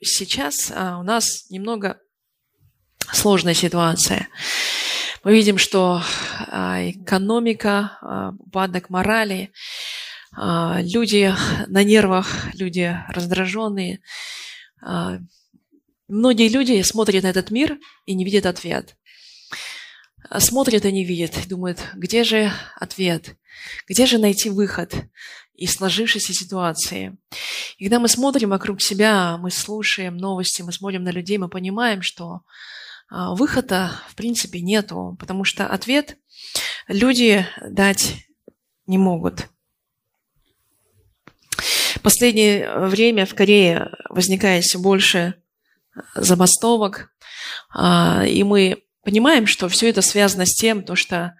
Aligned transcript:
сейчас 0.00 0.72
а, 0.74 0.98
у 0.98 1.02
нас 1.02 1.50
немного 1.50 2.00
сложная 3.12 3.54
ситуация. 3.54 4.28
Мы 5.22 5.34
видим, 5.34 5.58
что 5.58 6.02
а, 6.48 6.80
экономика, 6.90 7.98
а, 8.00 8.32
упадок 8.38 8.90
морали, 8.90 9.52
люди 10.32 11.34
на 11.66 11.82
нервах, 11.82 12.54
люди 12.54 12.96
раздраженные. 13.08 13.98
Многие 16.06 16.48
люди 16.48 16.80
смотрят 16.82 17.24
на 17.24 17.30
этот 17.30 17.50
мир 17.50 17.78
и 18.06 18.14
не 18.14 18.24
видят 18.24 18.46
ответ. 18.46 18.96
Смотрят 20.38 20.84
и 20.84 20.92
не 20.92 21.04
видят, 21.04 21.48
думают, 21.48 21.80
где 21.94 22.22
же 22.22 22.52
ответ, 22.76 23.34
где 23.88 24.06
же 24.06 24.18
найти 24.18 24.50
выход 24.50 24.94
из 25.60 25.74
сложившейся 25.74 26.32
ситуации. 26.32 27.18
И 27.76 27.84
когда 27.84 28.00
мы 28.00 28.08
смотрим 28.08 28.48
вокруг 28.48 28.80
себя, 28.80 29.36
мы 29.36 29.50
слушаем 29.50 30.16
новости, 30.16 30.62
мы 30.62 30.72
смотрим 30.72 31.04
на 31.04 31.10
людей, 31.10 31.36
мы 31.36 31.50
понимаем, 31.50 32.00
что 32.00 32.40
а, 33.10 33.34
выхода 33.34 33.92
в 34.08 34.14
принципе 34.14 34.62
нету, 34.62 35.16
потому 35.20 35.44
что 35.44 35.66
ответ 35.66 36.16
люди 36.88 37.46
дать 37.62 38.26
не 38.86 38.96
могут. 38.96 39.48
В 41.96 42.00
последнее 42.00 42.78
время 42.78 43.26
в 43.26 43.34
Корее 43.34 43.90
возникает 44.08 44.64
все 44.64 44.78
больше 44.78 45.34
забастовок, 46.14 47.12
а, 47.68 48.24
и 48.26 48.42
мы 48.44 48.82
понимаем, 49.02 49.46
что 49.46 49.68
все 49.68 49.90
это 49.90 50.00
связано 50.00 50.46
с 50.46 50.54
тем, 50.54 50.84
то, 50.84 50.96
что 50.96 51.34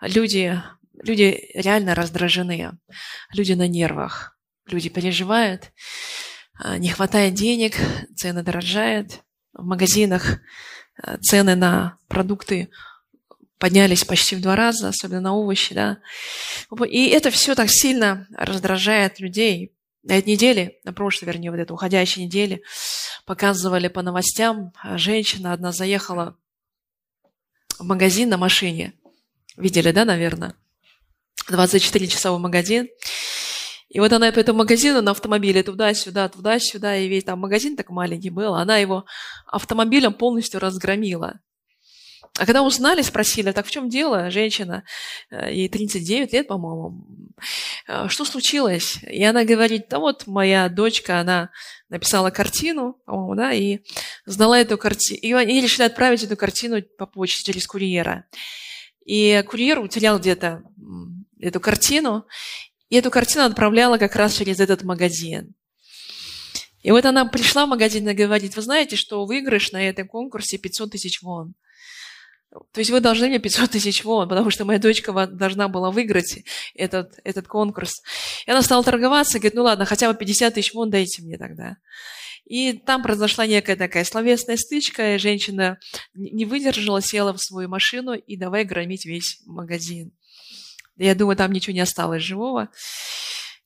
люди, 0.00 0.62
люди 1.02 1.50
реально 1.54 1.94
раздражены, 1.94 2.72
люди 3.32 3.52
на 3.52 3.68
нервах, 3.68 4.36
люди 4.66 4.88
переживают, 4.88 5.72
а, 6.54 6.78
не 6.78 6.90
хватает 6.90 7.34
денег, 7.34 7.76
цены 8.16 8.42
дорожают, 8.42 9.22
в 9.52 9.64
магазинах 9.64 10.38
а, 11.02 11.18
цены 11.18 11.56
на 11.56 11.98
продукты 12.08 12.70
поднялись 13.58 14.04
почти 14.04 14.36
в 14.36 14.40
два 14.40 14.56
раза, 14.56 14.88
особенно 14.88 15.20
на 15.20 15.34
овощи, 15.34 15.74
да. 15.74 15.98
И 16.86 17.08
это 17.08 17.30
все 17.30 17.54
так 17.54 17.70
сильно 17.70 18.26
раздражает 18.36 19.20
людей. 19.20 19.72
На 20.02 20.18
этой 20.18 20.30
неделе, 20.32 20.80
на 20.84 20.92
прошлой, 20.92 21.26
вернее, 21.26 21.50
вот 21.50 21.58
этой 21.58 21.72
уходящей 21.72 22.24
неделе, 22.24 22.60
показывали 23.24 23.88
по 23.88 24.02
новостям, 24.02 24.72
а, 24.82 24.98
женщина 24.98 25.52
одна 25.52 25.72
заехала 25.72 26.36
в 27.78 27.84
магазин 27.84 28.28
на 28.28 28.36
машине. 28.36 28.92
Видели, 29.56 29.92
да, 29.92 30.04
наверное? 30.04 30.54
24-часовой 31.50 32.38
магазин. 32.38 32.88
И 33.88 34.00
вот 34.00 34.12
она 34.12 34.32
по 34.32 34.40
этому 34.40 34.58
магазину 34.58 35.02
на 35.02 35.12
автомобиле 35.12 35.62
туда-сюда, 35.62 36.28
туда-сюда, 36.28 36.96
и 36.96 37.08
весь 37.08 37.24
там 37.24 37.38
магазин 37.38 37.76
так 37.76 37.90
маленький 37.90 38.30
был, 38.30 38.54
она 38.54 38.78
его 38.78 39.04
автомобилем 39.46 40.12
полностью 40.12 40.58
разгромила. 40.58 41.40
А 42.36 42.46
когда 42.46 42.62
узнали, 42.62 43.02
спросили, 43.02 43.52
так 43.52 43.64
в 43.64 43.70
чем 43.70 43.88
дело, 43.88 44.28
женщина, 44.32 44.82
э, 45.30 45.54
ей 45.54 45.68
39 45.68 46.32
лет, 46.32 46.48
по-моему, 46.48 47.06
«Э, 47.86 48.08
что 48.08 48.24
случилось? 48.24 48.98
И 49.08 49.22
она 49.22 49.44
говорит, 49.44 49.86
да 49.88 50.00
вот 50.00 50.26
моя 50.26 50.68
дочка, 50.68 51.20
она 51.20 51.50
написала 51.88 52.30
картину, 52.30 52.98
да, 53.06 53.52
и 53.52 53.78
знала 54.26 54.54
эту 54.54 54.76
картину, 54.76 55.20
и 55.22 55.32
они 55.32 55.60
решили 55.60 55.86
отправить 55.86 56.24
эту 56.24 56.36
картину 56.36 56.82
по 56.98 57.06
почте 57.06 57.44
через 57.44 57.68
курьера. 57.68 58.26
И 59.04 59.44
курьер 59.48 59.78
утерял 59.78 60.18
где-то 60.18 60.64
эту 61.44 61.60
картину, 61.60 62.26
и 62.88 62.96
эту 62.96 63.10
картину 63.10 63.44
отправляла 63.44 63.98
как 63.98 64.16
раз 64.16 64.34
через 64.34 64.60
этот 64.60 64.82
магазин. 64.82 65.54
И 66.82 66.90
вот 66.90 67.04
она 67.06 67.24
пришла 67.24 67.64
в 67.64 67.70
магазин 67.70 68.08
и 68.08 68.14
говорит, 68.14 68.56
вы 68.56 68.62
знаете, 68.62 68.96
что 68.96 69.24
выигрыш 69.24 69.72
на 69.72 69.88
этом 69.88 70.06
конкурсе 70.06 70.58
500 70.58 70.92
тысяч 70.92 71.22
вон. 71.22 71.54
То 72.72 72.80
есть 72.80 72.90
вы 72.90 73.00
должны 73.00 73.28
мне 73.28 73.38
500 73.38 73.70
тысяч 73.70 74.04
вон, 74.04 74.28
потому 74.28 74.50
что 74.50 74.64
моя 74.64 74.78
дочка 74.78 75.26
должна 75.26 75.68
была 75.68 75.90
выиграть 75.90 76.44
этот, 76.74 77.18
этот 77.24 77.48
конкурс. 77.48 78.02
И 78.46 78.50
она 78.50 78.62
стала 78.62 78.84
торговаться, 78.84 79.38
говорит, 79.38 79.54
ну 79.54 79.62
ладно, 79.62 79.86
хотя 79.86 80.12
бы 80.12 80.16
50 80.16 80.54
тысяч 80.54 80.74
вон 80.74 80.90
дайте 80.90 81.22
мне 81.22 81.36
тогда. 81.36 81.78
И 82.44 82.74
там 82.74 83.02
произошла 83.02 83.46
некая 83.46 83.76
такая 83.76 84.04
словесная 84.04 84.58
стычка, 84.58 85.14
и 85.14 85.18
женщина 85.18 85.78
не 86.12 86.44
выдержала, 86.44 87.00
села 87.00 87.32
в 87.32 87.42
свою 87.42 87.68
машину 87.68 88.12
и 88.12 88.36
давай 88.36 88.64
громить 88.64 89.06
весь 89.06 89.40
магазин. 89.46 90.12
Я 90.96 91.14
думаю, 91.14 91.36
там 91.36 91.52
ничего 91.52 91.74
не 91.74 91.80
осталось 91.80 92.22
живого. 92.22 92.68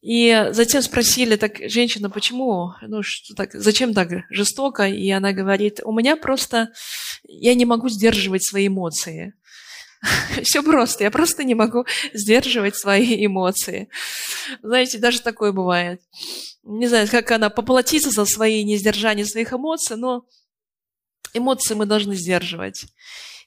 И 0.01 0.49
затем 0.53 0.81
спросили, 0.83 1.37
так, 1.37 1.59
женщина, 1.69 2.09
почему, 2.09 2.73
ну, 2.83 3.03
что 3.03 3.35
так, 3.35 3.53
зачем 3.53 3.95
так 3.95 4.09
жестоко? 4.31 4.87
И 4.87 5.11
она 5.11 5.33
говорит, 5.33 5.81
у 5.85 5.93
меня 5.93 6.17
просто, 6.17 6.71
я 7.25 7.55
не 7.55 7.65
могу 7.65 7.89
сдерживать 7.89 8.45
свои 8.45 8.69
эмоции. 8.69 9.35
Все 10.43 10.63
просто, 10.63 11.03
я 11.05 11.11
просто 11.11 11.43
не 11.43 11.57
могу 11.57 11.85
сдерживать 12.13 12.77
свои 12.77 13.27
эмоции. 13.27 13.89
Знаете, 14.63 14.99
даже 14.99 15.21
такое 15.21 15.51
бывает. 15.53 16.01
Не 16.63 16.87
знаю, 16.87 17.09
как 17.11 17.31
она 17.33 17.51
поплатится 17.51 18.11
за 18.11 18.25
свои 18.25 18.63
несдержания 18.63 19.25
своих 19.25 19.53
эмоций, 19.53 19.97
но 19.97 20.27
эмоции 21.35 21.75
мы 21.75 21.87
должны 21.87 22.15
сдерживать. 22.15 22.87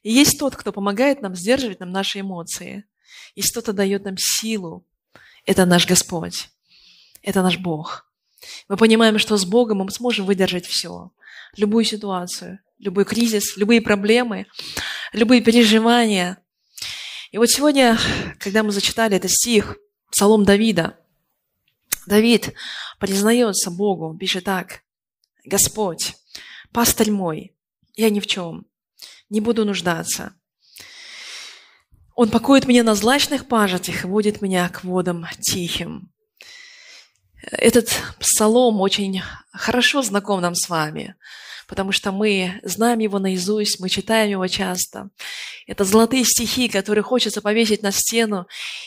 И 0.04 0.12
есть 0.12 0.38
тот, 0.40 0.56
кто 0.56 0.74
помогает 0.74 1.22
нам 1.22 1.36
сдерживать 1.36 1.80
нам 1.80 1.92
наши 1.92 2.20
эмоции. 2.20 2.86
Есть 3.36 3.52
кто-то 3.52 3.74
дает 3.74 4.04
нам 4.06 4.16
силу, 4.18 4.86
это 5.46 5.66
наш 5.66 5.88
Господь. 5.88 6.50
Это 7.22 7.42
наш 7.42 7.58
Бог. 7.58 8.06
Мы 8.68 8.78
понимаем, 8.78 9.20
что 9.20 9.38
с 9.38 9.46
Богом 9.46 9.80
мы 9.80 9.92
сможем 9.92 10.26
выдержать 10.26 10.66
все. 10.66 11.12
Любую 11.56 11.86
ситуацию, 11.86 12.60
любой 12.80 13.06
кризис, 13.06 13.58
любые 13.58 13.82
проблемы, 13.82 14.48
любые 15.14 15.42
переживания. 15.42 16.38
И 17.32 17.38
вот 17.38 17.50
сегодня, 17.50 17.98
когда 18.40 18.64
мы 18.64 18.72
зачитали 18.72 19.18
этот 19.18 19.32
стих, 19.32 19.78
Псалом 20.10 20.44
Давида, 20.44 20.98
Давид 22.06 22.54
признается 23.00 23.72
Богу, 23.72 24.18
пишет 24.18 24.46
так, 24.46 24.82
«Господь, 25.46 26.16
пастырь 26.74 27.12
мой, 27.12 27.56
я 27.96 28.10
ни 28.10 28.20
в 28.20 28.28
чем, 28.28 28.66
не 29.30 29.40
буду 29.40 29.64
нуждаться. 29.66 30.36
Он 32.22 32.30
покоит 32.30 32.68
меня 32.68 32.84
на 32.84 32.94
злачных 32.94 33.48
пажитях 33.48 34.04
и 34.04 34.08
водит 34.08 34.44
меня 34.44 34.70
к 34.70 34.84
водам 34.84 35.26
тихим. 35.40 36.12
Этот 37.42 37.90
псалом 38.20 38.80
очень 38.80 39.24
хорошо 39.52 40.04
знаком 40.04 40.40
нам 40.40 40.54
с 40.54 40.70
вами, 40.70 41.16
потому 41.68 41.92
что 41.92 42.12
мы 42.12 42.60
знаем 42.62 43.00
его 43.00 43.18
наизусть, 43.18 43.80
мы 43.80 43.90
читаем 43.90 44.30
его 44.30 44.46
часто. 44.46 45.10
Это 45.66 45.84
золотые 45.84 46.24
стихи, 46.24 46.70
которые 46.70 47.04
хочется 47.04 47.42
повесить 47.42 47.82
на 47.82 47.92
стену 47.92 48.46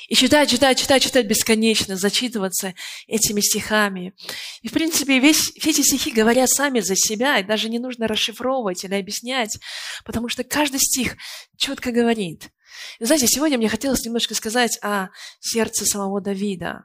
и 0.08 0.14
читать, 0.14 0.48
читать, 0.48 0.78
читать, 0.78 1.02
читать 1.02 1.26
бесконечно, 1.26 1.96
зачитываться 1.96 2.72
этими 3.08 3.40
стихами. 3.40 4.14
И, 4.62 4.68
в 4.68 4.72
принципе, 4.72 5.18
весь, 5.18 5.50
все 5.58 5.70
эти 5.70 5.80
стихи 5.80 6.12
говорят 6.12 6.50
сами 6.50 6.78
за 6.78 6.94
себя, 6.94 7.40
и 7.40 7.42
даже 7.42 7.68
не 7.68 7.80
нужно 7.80 8.06
расшифровывать 8.06 8.84
или 8.84 8.94
объяснять, 8.94 9.58
потому 10.04 10.28
что 10.28 10.44
каждый 10.44 10.78
стих 10.78 11.16
четко 11.56 11.90
говорит– 11.90 12.50
и 12.98 13.04
знаете, 13.04 13.26
сегодня 13.26 13.58
мне 13.58 13.68
хотелось 13.68 14.04
немножко 14.04 14.34
сказать 14.34 14.78
о 14.82 15.08
сердце 15.40 15.84
самого 15.84 16.20
Давида. 16.20 16.84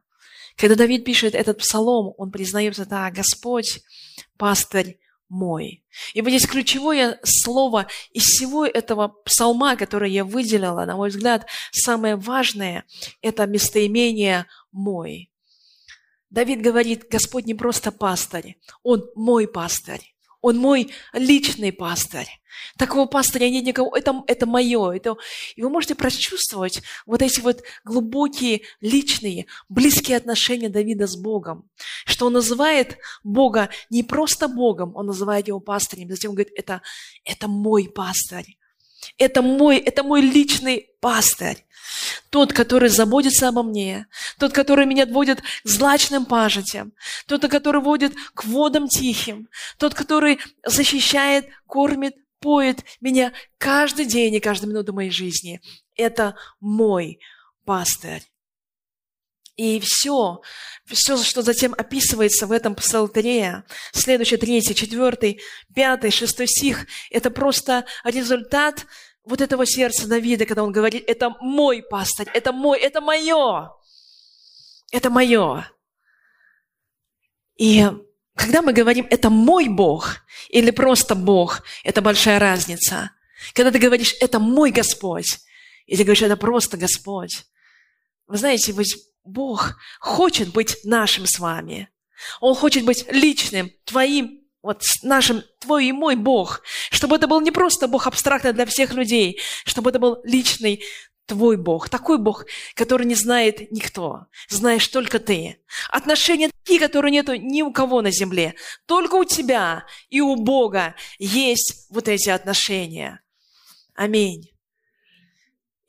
Когда 0.56 0.76
Давид 0.76 1.06
пишет 1.06 1.36
этот 1.36 1.60
псалом, 1.60 2.14
он 2.18 2.32
признается, 2.32 2.86
да, 2.86 3.10
Господь, 3.12 3.82
пастырь 4.38 5.00
мой. 5.30 5.84
И 6.14 6.22
вот 6.22 6.30
здесь 6.30 6.48
ключевое 6.48 7.20
слово 7.24 7.88
из 8.12 8.24
всего 8.24 8.66
этого 8.66 9.08
псалма, 9.08 9.76
которое 9.76 10.10
я 10.10 10.26
выделила, 10.26 10.86
на 10.86 10.96
мой 10.96 11.09
взгляд, 11.09 11.46
самое 11.72 12.16
важное– 12.16 12.85
это 13.22 13.46
местоимение 13.46 14.47
«мой». 14.72 15.32
Давид 16.30 16.62
говорит, 16.62 17.08
Господь 17.09 17.46
не 17.46 17.56
просто 17.56 17.92
пастырь, 17.92 18.59
Он 18.84 19.09
мой 19.16 19.47
пастырь. 19.47 20.16
Он 20.41 20.58
мой 20.58 20.91
личный 21.14 21.72
пастырь. 21.72 22.28
Такого 22.78 23.06
пастыря 23.06 23.50
нет 23.50 23.66
никого. 23.66 23.96
Это, 23.96 24.24
это 24.28 24.46
мое. 24.46 24.91
Это... 24.91 25.16
И 25.56 25.62
вы 25.62 25.70
можете 25.70 25.96
прочувствовать 25.96 26.82
вот 27.06 27.22
эти 27.22 27.40
вот 27.40 27.64
глубокие, 27.84 28.62
личные, 28.82 29.46
близкие 29.68 30.18
отношения 30.18 30.70
Давида 30.70 31.08
с 31.08 31.16
Богом. 31.16 31.70
Что 32.06 32.28
он 32.28 32.34
называет 32.34 32.97
Бога 33.24 33.70
не 33.90 34.03
просто 34.03 34.47
Богом, 34.47 34.96
он 34.96 35.08
называет 35.08 35.47
его 35.47 35.59
пастырем. 35.59 36.09
Затем 36.09 36.32
он 36.32 36.36
говорит, 36.36 36.53
это, 36.56 36.82
это 37.24 37.47
мой 37.47 37.90
пастырь. 37.90 38.58
Это 39.17 39.41
мой, 39.41 39.78
это 39.78 40.03
мой 40.03 40.22
личный 40.22 40.90
пастырь. 41.02 41.66
Тот, 42.29 42.53
который 42.53 42.90
заботится 42.90 43.47
обо 43.47 43.64
мне, 43.64 44.08
тот, 44.38 44.53
который 44.53 44.85
меня 44.85 45.03
отводит 45.03 45.41
к 45.41 45.67
злачным 45.67 46.26
пажитям, 46.26 46.94
тот, 47.26 47.47
который 47.50 47.82
водит 47.82 48.14
к 48.34 48.46
водам 48.46 48.88
тихим, 48.88 49.50
тот, 49.78 49.94
который 49.94 50.40
защищает, 50.64 51.50
кормит, 51.66 52.16
поет 52.40 52.85
меня 53.02 53.34
каждый 53.58 54.06
день 54.06 54.35
и 54.35 54.40
каждую 54.40 54.72
минуту 54.72 54.94
моей 54.94 55.11
жизни. 55.11 55.61
Это 55.96 56.35
мой 56.59 57.20
пастырь. 57.66 58.23
И 59.59 59.82
все, 59.82 60.40
все, 60.85 61.22
что 61.22 61.41
затем 61.41 61.76
описывается 61.78 62.47
в 62.47 62.53
этом 62.53 62.76
псалтыре, 62.76 63.66
следующий, 63.91 64.38
третий, 64.38 64.73
четвертый, 64.73 65.41
пятый, 65.76 66.11
шестой 66.11 66.47
стих, 66.47 66.88
это 67.11 67.29
просто 67.29 67.85
результат 68.06 68.85
вот 69.26 69.41
этого 69.41 69.66
сердца 69.66 70.08
Давида, 70.08 70.46
когда 70.46 70.64
он 70.64 70.72
говорит, 70.72 71.03
это 71.08 71.32
мой 71.41 71.84
пастырь, 71.84 72.29
это 72.34 72.53
мой, 72.53 72.79
это 72.79 73.02
мое, 73.02 73.73
это 74.94 75.09
мое. 75.09 75.70
И 77.58 77.85
когда 78.35 78.61
мы 78.61 78.72
говорим, 78.72 79.08
это 79.09 79.29
мой 79.29 79.67
Бог 79.67 80.20
или 80.47 80.72
просто 80.72 81.16
Бог, 81.16 81.64
это 81.84 82.02
большая 82.02 82.40
разница. 82.40 83.11
Когда 83.53 83.72
ты 83.72 83.79
говоришь, 83.79 84.16
это 84.22 84.40
мой 84.40 84.72
Господь, 84.72 85.40
или 85.85 86.03
говоришь, 86.03 86.22
это 86.22 86.38
просто 86.38 86.78
Господь. 86.78 87.44
Вы 88.26 88.38
знаете, 88.38 88.72
ведь 88.72 89.09
Бог 89.24 89.76
хочет 90.00 90.52
быть 90.52 90.78
нашим 90.84 91.26
с 91.26 91.40
вами. 91.40 91.90
Он 92.42 92.56
хочет 92.56 92.84
быть 92.84 93.06
личным, 93.12 93.72
твоим, 93.86 94.42
вот 94.62 94.84
нашим, 95.04 95.44
твой 95.60 95.88
и 95.88 95.92
мой 95.92 96.16
Бог. 96.16 96.62
Чтобы 96.92 97.16
это 97.16 97.28
был 97.28 97.42
не 97.42 97.52
просто 97.52 97.88
Бог 97.88 98.08
абстрактный 98.08 98.54
для 98.54 98.66
всех 98.66 98.94
людей, 98.94 99.40
чтобы 99.66 99.90
это 99.90 100.00
был 100.00 100.20
личный 100.24 100.84
твой 101.30 101.58
Бог, 101.58 101.90
такой 101.90 102.18
Бог, 102.18 102.46
который 102.74 103.06
не 103.06 103.16
знает 103.16 103.72
никто, 103.72 104.26
знаешь 104.50 104.88
только 104.88 105.20
ты. 105.20 105.62
Отношения 105.90 106.50
такие, 106.64 106.80
которые 106.80 107.12
нету 107.12 107.36
ни 107.36 107.62
у 107.62 107.72
кого 107.72 108.02
на 108.02 108.12
земле. 108.12 108.56
Только 108.88 109.16
у 109.16 109.24
тебя 109.24 109.86
и 110.10 110.22
у 110.22 110.36
Бога 110.36 110.96
есть 111.20 111.86
вот 111.90 112.08
эти 112.08 112.30
отношения. 112.30 113.22
Аминь. 113.94 114.50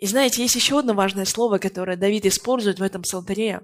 И 0.00 0.06
знаете, 0.06 0.40
есть 0.40 0.54
еще 0.54 0.78
одно 0.78 0.94
важное 0.94 1.26
слово, 1.26 1.58
которое 1.58 1.94
Давид 1.94 2.24
использует 2.24 2.78
в 2.78 2.82
этом 2.82 3.02
псалтыре. 3.02 3.60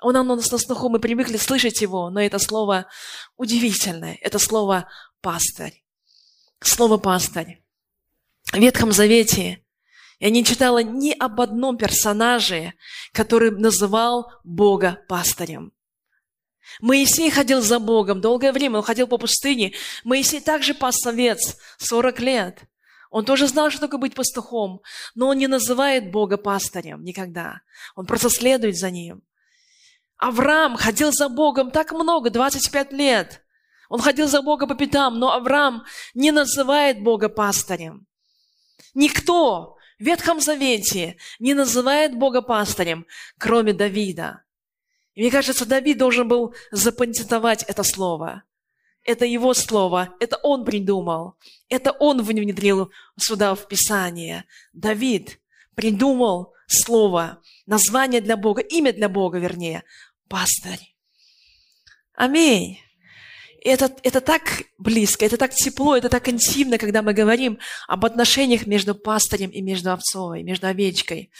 Он, 0.00 0.16
оно 0.16 0.34
у 0.34 0.36
нас 0.36 0.52
на 0.52 0.58
слуху, 0.58 0.88
мы 0.88 1.00
привыкли 1.00 1.38
слышать 1.38 1.80
его, 1.80 2.08
но 2.08 2.20
это 2.20 2.38
слово 2.38 2.86
удивительное. 3.36 4.16
Это 4.20 4.38
слово 4.38 4.88
«пастырь». 5.20 5.84
Слово 6.60 6.98
«пастырь». 6.98 7.64
В 8.52 8.58
Ветхом 8.58 8.92
Завете 8.92 9.64
я 10.20 10.30
не 10.30 10.44
читала 10.44 10.84
ни 10.84 11.10
об 11.10 11.40
одном 11.40 11.76
персонаже, 11.76 12.74
который 13.12 13.50
называл 13.50 14.30
Бога 14.44 15.00
пастырем. 15.08 15.72
Моисей 16.80 17.28
ходил 17.28 17.60
за 17.60 17.80
Богом 17.80 18.20
долгое 18.20 18.52
время, 18.52 18.78
он 18.78 18.84
ходил 18.84 19.08
по 19.08 19.18
пустыне. 19.18 19.72
Моисей 20.04 20.40
также 20.40 20.74
пас 20.74 21.04
овец 21.04 21.56
40 21.78 22.20
лет. 22.20 22.60
Он 23.16 23.24
тоже 23.24 23.48
знал, 23.48 23.70
что 23.70 23.80
такое 23.80 23.98
быть 23.98 24.14
пастухом, 24.14 24.82
но 25.14 25.28
он 25.28 25.38
не 25.38 25.46
называет 25.46 26.10
Бога 26.10 26.36
пастырем 26.36 27.02
никогда. 27.02 27.62
Он 27.94 28.04
просто 28.04 28.28
следует 28.28 28.76
за 28.76 28.90
ним. 28.90 29.22
Авраам 30.18 30.76
ходил 30.76 31.12
за 31.12 31.30
Богом 31.30 31.70
так 31.70 31.92
много, 31.92 32.28
25 32.28 32.92
лет. 32.92 33.42
Он 33.88 34.00
ходил 34.02 34.28
за 34.28 34.42
Бога 34.42 34.66
по 34.66 34.74
пятам, 34.74 35.18
но 35.18 35.32
Авраам 35.32 35.84
не 36.12 36.30
называет 36.30 37.02
Бога 37.02 37.30
пастырем. 37.30 38.06
Никто 38.92 39.78
в 39.98 40.04
Ветхом 40.04 40.42
Завете 40.42 41.16
не 41.38 41.54
называет 41.54 42.18
Бога 42.18 42.42
пастырем, 42.42 43.06
кроме 43.38 43.72
Давида. 43.72 44.42
И 45.14 45.22
мне 45.22 45.30
кажется, 45.30 45.64
Давид 45.64 45.96
должен 45.96 46.28
был 46.28 46.54
запатентовать 46.70 47.62
это 47.62 47.82
слово. 47.82 48.42
Это 49.04 49.24
его 49.24 49.54
слово, 49.54 50.10
это 50.20 50.36
он 50.42 50.66
придумал. 50.66 51.38
Это 51.68 51.92
он 51.92 52.22
внедрил 52.22 52.92
сюда 53.18 53.54
в 53.54 53.66
Писание. 53.66 54.44
Давид 54.72 55.40
придумал 55.74 56.54
слово, 56.66 57.42
название 57.66 58.20
для 58.20 58.36
Бога, 58.36 58.62
имя 58.62 58.92
для 58.92 59.08
Бога, 59.08 59.38
вернее, 59.38 59.84
пастырь. 60.28 60.94
Аминь. 62.14 62.80
Это, 63.62 63.94
это 64.04 64.20
так 64.20 64.62
близко, 64.78 65.24
это 65.24 65.36
так 65.36 65.52
тепло, 65.52 65.96
это 65.96 66.08
так 66.08 66.28
интимно, 66.28 66.78
когда 66.78 67.02
мы 67.02 67.12
говорим 67.12 67.58
об 67.88 68.04
отношениях 68.04 68.66
между 68.66 68.94
пастырем 68.94 69.50
и 69.50 69.60
между 69.60 69.92
овцой, 69.92 70.44
между 70.44 70.68
овечкой. 70.68 71.32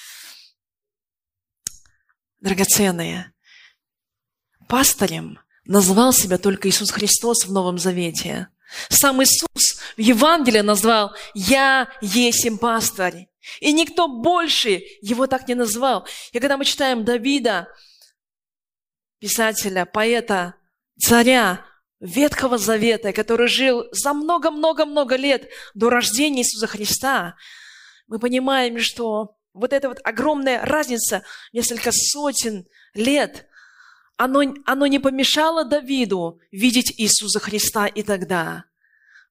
Драгоценные, 2.40 3.32
пастырем 4.68 5.38
назвал 5.64 6.12
себя 6.12 6.36
только 6.38 6.68
Иисус 6.68 6.90
Христос 6.90 7.44
в 7.44 7.52
Новом 7.52 7.78
Завете. 7.78 8.48
Сам 8.88 9.22
Иисус 9.22 9.80
в 9.96 10.00
Евангелии 10.00 10.60
назвал 10.60 11.14
«Я 11.34 11.88
есть 12.00 12.48
пастырь». 12.60 13.28
И 13.60 13.72
никто 13.72 14.08
больше 14.08 14.82
его 15.00 15.26
так 15.26 15.46
не 15.46 15.54
назвал. 15.54 16.06
И 16.32 16.40
когда 16.40 16.56
мы 16.56 16.64
читаем 16.64 17.04
Давида, 17.04 17.68
писателя, 19.20 19.86
поэта, 19.86 20.54
царя 20.98 21.64
Ветхого 22.00 22.58
Завета, 22.58 23.12
который 23.12 23.48
жил 23.48 23.86
за 23.92 24.12
много-много-много 24.12 25.16
лет 25.16 25.48
до 25.74 25.90
рождения 25.90 26.42
Иисуса 26.42 26.66
Христа, 26.66 27.36
мы 28.06 28.18
понимаем, 28.18 28.80
что 28.80 29.36
вот 29.52 29.72
эта 29.72 29.88
вот 29.88 30.00
огромная 30.04 30.64
разница, 30.64 31.22
несколько 31.52 31.90
сотен 31.92 32.66
лет, 32.94 33.46
оно, 34.16 34.42
оно 34.64 34.86
не 34.86 34.98
помешало 34.98 35.64
Давиду 35.64 36.40
видеть 36.50 36.92
Иисуса 36.96 37.38
Христа 37.38 37.86
и 37.86 38.02
тогда. 38.02 38.64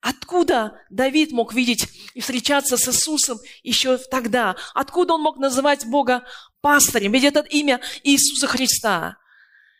Откуда 0.01 0.79
Давид 0.91 1.31
мог 1.31 1.53
видеть 1.53 1.87
и 2.13 2.21
встречаться 2.21 2.77
с 2.77 2.87
Иисусом 2.87 3.39
еще 3.63 3.97
тогда? 3.97 4.55
Откуда 4.75 5.15
он 5.15 5.21
мог 5.21 5.37
называть 5.37 5.85
Бога 5.85 6.23
пастырем? 6.61 7.11
Ведь 7.11 7.23
это 7.23 7.39
имя 7.39 7.81
Иисуса 8.03 8.45
Христа. 8.45 9.17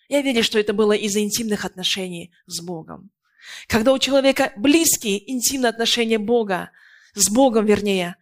Я 0.10 0.22
верю, 0.22 0.44
что 0.44 0.60
это 0.60 0.74
было 0.74 0.94
из-за 0.94 1.22
интимных 1.22 1.66
отношений 1.66 2.34
с 2.48 2.62
Богом. 2.62 3.12
Когда 3.68 3.94
у 3.94 4.00
человека 4.00 4.54
близкие, 4.56 5.32
интимные 5.32 5.70
отношения 5.70 6.18
Бога, 6.18 6.72
с 7.14 7.30
Богом, 7.30 7.66
вернее, 7.66 8.16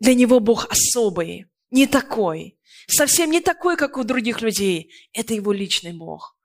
для 0.00 0.14
него 0.14 0.40
Бог 0.40 0.66
особый, 0.70 1.46
не 1.70 1.86
такой, 1.86 2.57
совсем 2.88 3.30
не 3.30 3.40
такой, 3.40 3.76
как 3.76 3.96
у 3.96 4.04
других 4.04 4.40
людей. 4.40 4.92
Это 5.12 5.34
его 5.34 5.52
личный 5.52 5.92
Бог. 5.92 6.36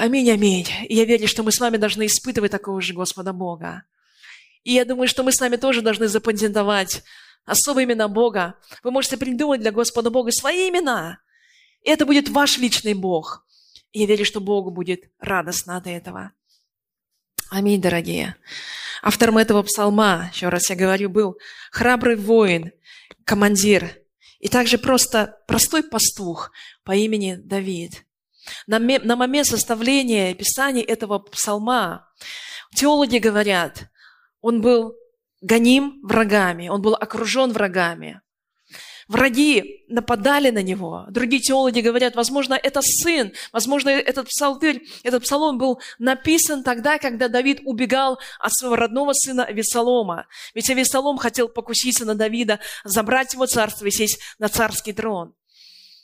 Аминь, 0.00 0.30
аминь. 0.30 0.68
Я 0.88 1.04
верю, 1.04 1.28
что 1.28 1.42
мы 1.42 1.52
с 1.52 1.60
вами 1.60 1.76
должны 1.76 2.06
испытывать 2.06 2.50
такого 2.50 2.80
же 2.80 2.94
Господа 2.94 3.32
Бога. 3.32 3.84
И 4.64 4.72
я 4.72 4.84
думаю, 4.84 5.08
что 5.08 5.22
мы 5.22 5.32
с 5.32 5.40
вами 5.40 5.56
тоже 5.56 5.82
должны 5.82 6.08
запатентовать 6.08 7.02
особые 7.44 7.84
имена 7.84 8.08
Бога. 8.08 8.54
Вы 8.82 8.92
можете 8.92 9.16
придумать 9.16 9.60
для 9.60 9.72
Господа 9.72 10.10
Бога 10.10 10.30
свои 10.30 10.68
имена. 10.68 11.18
И 11.82 11.90
это 11.90 12.06
будет 12.06 12.28
ваш 12.28 12.58
личный 12.58 12.94
Бог. 12.94 13.44
И 13.92 14.00
я 14.00 14.06
верю, 14.06 14.24
что 14.24 14.40
Богу 14.40 14.70
будет 14.70 15.10
радостно 15.18 15.76
от 15.76 15.86
этого. 15.86 16.32
Аминь, 17.50 17.80
дорогие. 17.80 18.36
Автором 19.02 19.36
этого 19.36 19.62
псалма, 19.62 20.30
еще 20.32 20.48
раз 20.48 20.70
я 20.70 20.76
говорю, 20.76 21.10
был 21.10 21.36
храбрый 21.70 22.16
воин, 22.16 22.72
командир, 23.24 24.01
и 24.42 24.48
также 24.48 24.76
просто 24.76 25.38
простой 25.46 25.84
пастух 25.84 26.50
по 26.84 26.92
имени 26.92 27.36
Давид. 27.36 28.04
На, 28.66 28.80
на 28.80 29.14
момент 29.14 29.46
составления 29.46 30.34
Писания 30.34 30.82
этого 30.82 31.20
псалма 31.20 32.08
теологи 32.74 33.18
говорят, 33.18 33.88
он 34.40 34.60
был 34.60 34.96
гоним 35.40 36.00
врагами, 36.02 36.68
он 36.68 36.82
был 36.82 36.94
окружен 36.94 37.52
врагами. 37.52 38.20
Враги 39.08 39.84
нападали 39.88 40.50
на 40.50 40.62
него. 40.62 41.06
Другие 41.10 41.42
теологи 41.42 41.80
говорят, 41.80 42.14
возможно, 42.14 42.54
это 42.54 42.80
сын, 42.82 43.32
возможно, 43.52 43.90
этот 43.90 44.28
псалтырь, 44.28 44.82
этот 45.02 45.22
псалом 45.24 45.58
был 45.58 45.80
написан 45.98 46.62
тогда, 46.62 46.98
когда 46.98 47.28
Давид 47.28 47.60
убегал 47.64 48.18
от 48.38 48.52
своего 48.54 48.76
родного 48.76 49.12
сына 49.12 49.44
Авесолома. 49.44 50.26
Ведь 50.54 50.70
Авесолом 50.70 51.18
хотел 51.18 51.48
покуситься 51.48 52.04
на 52.04 52.14
Давида, 52.14 52.60
забрать 52.84 53.34
его 53.34 53.46
царство 53.46 53.86
и 53.86 53.90
сесть 53.90 54.20
на 54.38 54.48
царский 54.48 54.92
трон. 54.92 55.34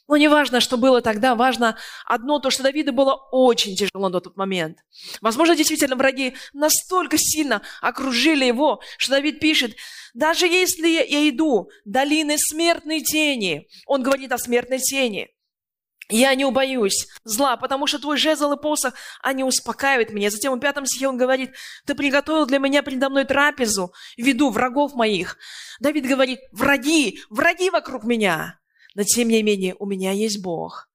Но 0.09 0.17
не 0.17 0.29
важно, 0.29 0.61
что 0.61 0.79
было 0.79 1.03
тогда, 1.03 1.35
важно 1.35 1.77
одно, 2.07 2.39
то, 2.39 2.49
что 2.51 2.63
Давиду 2.63 2.93
было 2.95 3.15
очень 3.31 3.77
тяжело 3.77 4.09
на 4.09 4.21
тот 4.21 4.37
момент. 4.37 4.79
Возможно, 5.21 5.55
действительно, 5.55 5.97
враги 5.97 6.35
настолько 6.55 7.19
сильно 7.19 7.61
окружили 7.83 8.47
его, 8.47 8.81
что 8.97 9.13
Давид 9.13 9.39
пишет, 9.39 9.77
даже 10.15 10.47
если 10.47 10.89
я 10.89 11.29
иду 11.29 11.71
долины 11.85 12.37
смертной 12.39 13.03
тени, 13.03 13.69
он 13.87 14.03
говорит 14.03 14.33
о 14.33 14.39
смертной 14.39 14.79
тени, 14.79 15.29
я 16.11 16.35
не 16.35 16.47
убоюсь 16.47 17.07
зла, 17.25 17.59
потому 17.59 17.87
что 17.87 17.99
твой 17.99 18.17
жезл 18.17 18.53
и 18.53 18.61
посох, 18.61 18.95
они 19.23 19.45
успокаивают 19.45 20.11
меня. 20.11 20.31
Затем 20.31 20.55
в 20.55 20.61
пятом 20.61 20.87
стихе 20.87 21.07
он 21.07 21.19
говорит, 21.19 21.53
ты 21.85 21.95
приготовил 21.95 22.47
для 22.47 22.59
меня 22.59 22.83
предо 22.83 23.11
мной 23.11 23.27
трапезу 23.27 23.93
в 24.17 24.23
виду 24.23 24.49
врагов 24.49 24.95
моих. 24.95 25.37
Давид 25.81 26.07
говорит, 26.07 26.41
враги, 26.51 27.21
враги 27.29 27.69
вокруг 27.69 28.05
меня 28.05 28.58
но 28.99 29.05
тем 29.05 29.29
не 29.29 29.45
менее 29.45 29.77
у 29.79 29.87
меня 29.87 30.11
есть 30.11 30.43
Бог. 30.43 30.89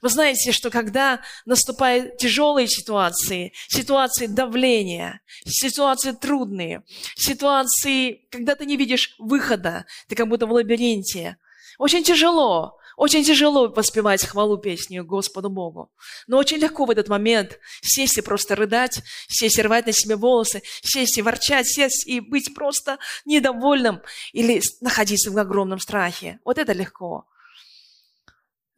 Вы 0.00 0.08
знаете, 0.08 0.52
что 0.52 0.70
когда 0.70 1.20
наступают 1.44 2.16
тяжелые 2.16 2.66
ситуации, 2.66 3.52
ситуации 3.68 4.26
давления, 4.26 5.20
ситуации 5.44 6.12
трудные, 6.12 6.82
ситуации, 7.14 8.26
когда 8.30 8.54
ты 8.54 8.64
не 8.64 8.78
видишь 8.78 9.14
выхода, 9.18 9.84
ты 10.08 10.16
как 10.16 10.28
будто 10.28 10.46
в 10.46 10.52
лабиринте, 10.52 11.36
Очень 11.78 12.04
тяжело. 12.04 12.78
Очень 12.96 13.24
тяжело 13.24 13.68
воспевать 13.68 14.24
хвалу 14.24 14.56
песню 14.56 15.04
Господу 15.04 15.50
Богу. 15.50 15.92
Но 16.26 16.38
очень 16.38 16.56
легко 16.56 16.86
в 16.86 16.90
этот 16.90 17.08
момент 17.08 17.58
сесть 17.82 18.16
и 18.16 18.22
просто 18.22 18.56
рыдать, 18.56 19.02
сесть 19.28 19.58
и 19.58 19.62
рвать 19.62 19.86
на 19.86 19.92
себе 19.92 20.16
волосы, 20.16 20.62
сесть 20.82 21.18
и 21.18 21.22
ворчать, 21.22 21.66
сесть 21.66 22.06
и 22.06 22.20
быть 22.20 22.54
просто 22.54 22.98
недовольным 23.26 24.00
или 24.32 24.62
находиться 24.80 25.30
в 25.30 25.36
огромном 25.36 25.78
страхе. 25.78 26.40
Вот 26.42 26.56
это 26.56 26.72
легко. 26.72 27.26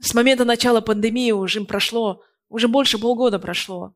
С 0.01 0.15
момента 0.15 0.45
начала 0.45 0.81
пандемии 0.81 1.31
уже 1.31 1.65
прошло, 1.65 2.23
уже 2.49 2.67
больше 2.67 2.99
полгода 2.99 3.39
прошло. 3.39 3.95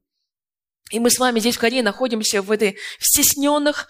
И 0.92 1.00
мы 1.00 1.10
с 1.10 1.18
вами 1.18 1.40
здесь 1.40 1.56
в 1.56 1.60
Корее 1.60 1.82
находимся 1.82 2.42
в 2.42 2.50
этой 2.50 2.76
стесненных 3.00 3.88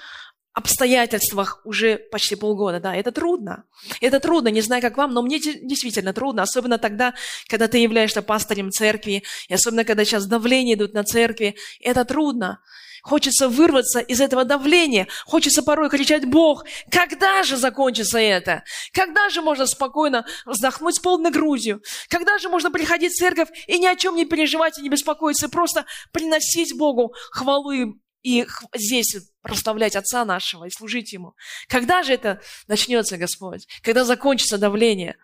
обстоятельствах 0.54 1.60
уже 1.64 1.96
почти 1.96 2.36
полгода. 2.36 2.80
Да, 2.80 2.94
это 2.94 3.12
трудно. 3.12 3.64
Это 4.00 4.20
трудно, 4.20 4.48
не 4.48 4.60
знаю, 4.60 4.82
как 4.82 4.96
вам, 4.96 5.12
но 5.12 5.22
мне 5.22 5.38
действительно 5.38 6.12
трудно, 6.12 6.42
особенно 6.42 6.78
тогда, 6.78 7.14
когда 7.48 7.68
ты 7.68 7.78
являешься 7.78 8.22
пастором 8.22 8.70
церкви, 8.70 9.22
и 9.48 9.54
особенно, 9.54 9.84
когда 9.84 10.04
сейчас 10.04 10.26
давление 10.26 10.74
идут 10.74 10.94
на 10.94 11.04
церкви. 11.04 11.56
Это 11.80 12.04
трудно. 12.04 12.60
Хочется 13.02 13.48
вырваться 13.48 13.98
из 13.98 14.20
этого 14.20 14.44
давления. 14.44 15.08
Хочется 15.26 15.64
порой 15.64 15.90
кричать, 15.90 16.24
Бог, 16.24 16.64
когда 16.88 17.42
же 17.42 17.56
закончится 17.56 18.18
это? 18.18 18.62
Когда 18.92 19.28
же 19.28 19.42
можно 19.42 19.66
спокойно 19.66 20.24
вздохнуть 20.46 21.02
полной 21.02 21.32
грудью? 21.32 21.82
Когда 22.08 22.38
же 22.38 22.48
можно 22.48 22.70
приходить 22.70 23.12
в 23.12 23.18
церковь 23.18 23.48
и 23.66 23.78
ни 23.78 23.86
о 23.86 23.96
чем 23.96 24.14
не 24.14 24.24
переживать 24.24 24.78
и 24.78 24.82
не 24.82 24.88
беспокоиться, 24.88 25.48
просто 25.48 25.84
приносить 26.12 26.76
Богу 26.76 27.12
хвалу 27.32 27.72
и 27.72 27.86
и 28.22 28.46
здесь 28.74 29.16
прославлять 29.42 29.96
Отца 29.96 30.24
нашего 30.24 30.64
и 30.64 30.70
служить 30.70 31.12
Ему. 31.12 31.34
Когда 31.68 32.02
же 32.02 32.12
это 32.12 32.40
начнется, 32.68 33.16
Господь? 33.16 33.66
Когда 33.82 34.04
закончится 34.04 34.58
давление? 34.58 35.16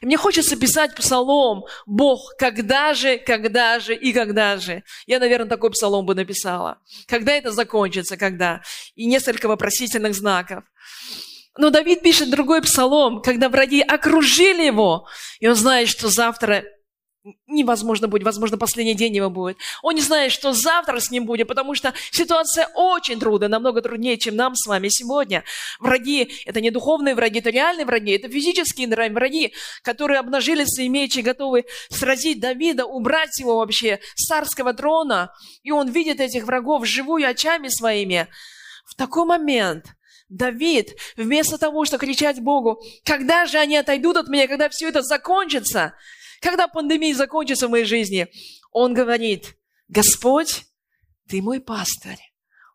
И 0.00 0.06
мне 0.06 0.16
хочется 0.16 0.56
писать 0.56 0.94
псалом, 0.94 1.64
Бог, 1.84 2.34
когда 2.38 2.94
же, 2.94 3.18
когда 3.18 3.78
же 3.80 3.94
и 3.94 4.12
когда 4.12 4.56
же. 4.56 4.82
Я, 5.06 5.18
наверное, 5.18 5.48
такой 5.48 5.70
псалом 5.70 6.06
бы 6.06 6.14
написала. 6.14 6.78
Когда 7.06 7.32
это 7.32 7.50
закончится, 7.50 8.16
когда? 8.16 8.62
И 8.94 9.06
несколько 9.06 9.46
вопросительных 9.46 10.14
знаков. 10.14 10.64
Но 11.58 11.68
Давид 11.68 12.02
пишет 12.02 12.30
другой 12.30 12.62
псалом, 12.62 13.20
когда 13.20 13.48
враги 13.48 13.82
окружили 13.82 14.64
его, 14.64 15.06
и 15.40 15.48
он 15.48 15.54
знает, 15.54 15.88
что 15.88 16.08
завтра 16.08 16.64
невозможно 17.46 18.08
будет, 18.08 18.24
возможно, 18.24 18.56
последний 18.56 18.94
день 18.94 19.14
его 19.14 19.28
будет. 19.30 19.58
Он 19.82 19.94
не 19.94 20.00
знает, 20.00 20.32
что 20.32 20.52
завтра 20.52 21.00
с 21.00 21.10
ним 21.10 21.26
будет, 21.26 21.48
потому 21.48 21.74
что 21.74 21.92
ситуация 22.10 22.68
очень 22.74 23.20
трудная, 23.20 23.48
намного 23.48 23.82
труднее, 23.82 24.16
чем 24.16 24.36
нам 24.36 24.54
с 24.54 24.66
вами 24.66 24.88
сегодня. 24.88 25.44
Враги– 25.78 26.32
это 26.46 26.60
не 26.60 26.70
духовные 26.70 27.14
враги, 27.14 27.40
это 27.40 27.50
реальные 27.50 27.86
враги, 27.86 28.12
это 28.12 28.28
физические 28.28 28.88
враги, 29.10 29.52
которые 29.82 30.18
обнажили 30.18 30.64
свои 30.64 30.88
мечи, 30.88 31.20
готовы 31.20 31.64
сразить 31.90 32.40
Давида, 32.40 32.86
убрать 32.86 33.38
его 33.38 33.56
вообще 33.56 34.00
с 34.14 34.26
царского 34.26 34.72
трона. 34.72 35.32
И 35.62 35.70
он 35.70 35.90
видит 35.90 36.20
этих 36.20 36.44
врагов 36.44 36.86
живую 36.86 37.28
очами 37.28 37.68
своими. 37.68 38.28
В 38.86 38.94
такой 38.94 39.24
момент– 39.24 39.86
Давид, 40.30 40.96
вместо 41.16 41.58
того, 41.58 41.84
чтобы 41.84 42.06
кричать 42.06 42.40
Богу, 42.40 42.80
когда 43.04 43.46
же 43.46 43.58
они 43.58 43.76
отойдут 43.76 44.16
от 44.16 44.28
меня, 44.28 44.46
когда 44.46 44.68
все 44.68 44.88
это 44.88 45.02
закончится, 45.02 45.94
когда 46.40 46.68
пандемия 46.68 47.14
закончится 47.14 47.68
в 47.68 47.70
моей 47.70 47.84
жизни, 47.84 48.28
он 48.72 48.94
говорит, 48.94 49.56
Господь, 49.88 50.64
ты 51.28 51.42
мой 51.42 51.60
пастырь. 51.60 52.18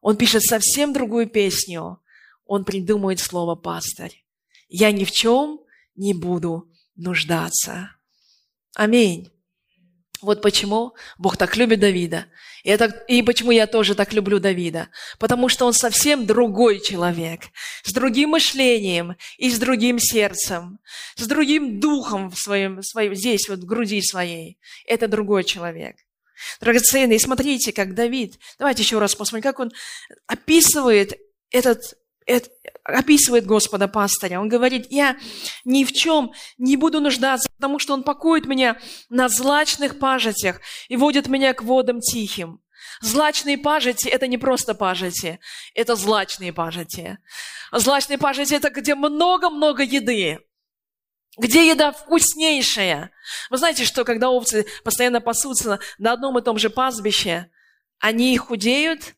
Он 0.02 0.16
пишет 0.16 0.44
совсем 0.44 0.94
другую 0.94 1.28
песню. 1.28 2.00
Он 2.46 2.64
придумывает 2.64 3.20
слово 3.20 3.56
пастырь. 3.56 4.24
Я 4.68 4.92
ни 4.92 5.04
в 5.04 5.12
чем 5.12 5.60
не 5.96 6.14
буду 6.14 6.72
нуждаться. 6.96 7.92
Аминь. 8.76 9.32
Вот 10.22 10.42
почему 10.42 10.94
Бог 11.18 11.38
так 11.38 11.56
любит 11.56 11.80
Давида. 11.80 12.26
И, 12.64 12.70
это, 12.70 12.86
и 13.08 13.22
почему 13.22 13.52
я 13.52 13.68
тоже 13.68 13.96
так 13.96 14.14
люблю 14.14 14.40
Давида. 14.40 14.90
Потому 15.20 15.50
что 15.50 15.66
он 15.66 15.74
совсем 15.74 16.26
другой 16.26 16.80
человек. 16.80 17.42
С 17.84 17.94
другим 17.94 18.30
мышлением 18.32 19.16
и 19.38 19.50
с 19.50 19.60
другим 19.60 20.00
сердцем. 20.00 20.80
С 21.16 21.28
другим 21.28 21.80
духом 21.80 22.32
в 22.32 22.40
своем, 22.40 22.82
своем, 22.82 23.16
здесь, 23.16 23.48
вот 23.50 23.60
в 23.60 23.66
груди 23.66 24.02
своей. 24.02 24.58
Это 24.88 25.08
другой 25.08 25.44
человек. 25.44 25.98
Драгоценные, 26.60 27.20
смотрите, 27.20 27.72
как 27.72 27.94
Давид, 27.94 28.40
давайте 28.60 28.84
еще 28.84 29.00
раз 29.00 29.16
посмотрим, 29.16 29.44
как 29.44 29.60
он 29.60 29.72
описывает 30.28 31.18
этот 31.50 31.96
это, 32.26 32.50
описывает 32.86 33.46
Господа 33.46 33.88
пастыря. 33.88 34.40
Он 34.40 34.48
говорит, 34.48 34.88
я 34.92 35.18
ни 35.66 35.84
в 35.84 35.92
чем 35.92 36.34
не 36.58 36.78
буду 36.78 37.02
нуждаться, 37.02 37.50
потому 37.58 37.80
что 37.80 37.94
Он 37.94 38.04
покоит 38.04 38.46
меня 38.46 38.80
на 39.10 39.28
злачных 39.28 40.00
пажитях 40.00 40.62
и 40.88 40.96
водит 40.96 41.28
меня 41.28 41.54
к 41.54 41.64
водам 41.64 42.00
тихим. 42.00 42.62
Злачные 43.02 43.58
пажити– 43.58 44.08
это 44.10 44.28
не 44.28 44.38
просто 44.38 44.74
пажити, 44.74 45.40
это 45.74 45.96
злачные 45.96 46.54
пажити. 46.54 47.18
Злачные 47.72 48.18
пажити– 48.18 48.54
это 48.56 48.70
где 48.70 48.96
много-много 48.96 49.84
еды, 49.84 50.40
где 51.38 51.68
еда 51.68 51.92
вкуснейшая. 51.92 53.12
Вы 53.50 53.58
знаете, 53.58 53.84
что 53.84 54.06
когда 54.06 54.30
овцы 54.30 54.66
постоянно 54.84 55.20
пасутся 55.20 55.80
на 55.98 56.14
одном 56.14 56.38
и 56.38 56.44
том 56.44 56.58
же 56.58 56.70
пастбище, 56.70 57.50
они 58.00 58.38
худеют, 58.38 59.16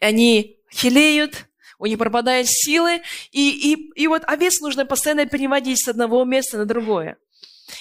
они 0.00 0.56
хилеют– 0.72 1.44
у 1.80 1.86
них 1.86 1.98
пропадают 1.98 2.46
силы, 2.48 3.00
и, 3.32 3.72
и, 3.72 4.02
и 4.02 4.06
вот 4.06 4.22
овец 4.26 4.60
нужно 4.60 4.84
постоянно 4.84 5.26
переводить 5.26 5.82
с 5.82 5.88
одного 5.88 6.24
места 6.24 6.58
на 6.58 6.66
другое. 6.66 7.16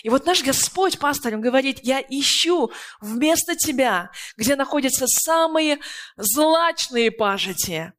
И 0.03 0.09
вот 0.09 0.25
наш 0.25 0.43
Господь, 0.43 0.99
пастор, 0.99 1.33
он 1.33 1.41
говорит, 1.41 1.79
я 1.83 1.99
ищу 1.99 2.71
вместо 3.01 3.55
тебя, 3.55 4.09
где 4.37 4.55
находятся 4.55 5.05
самые 5.07 5.79
злачные 6.15 7.11
пажити. 7.11 7.91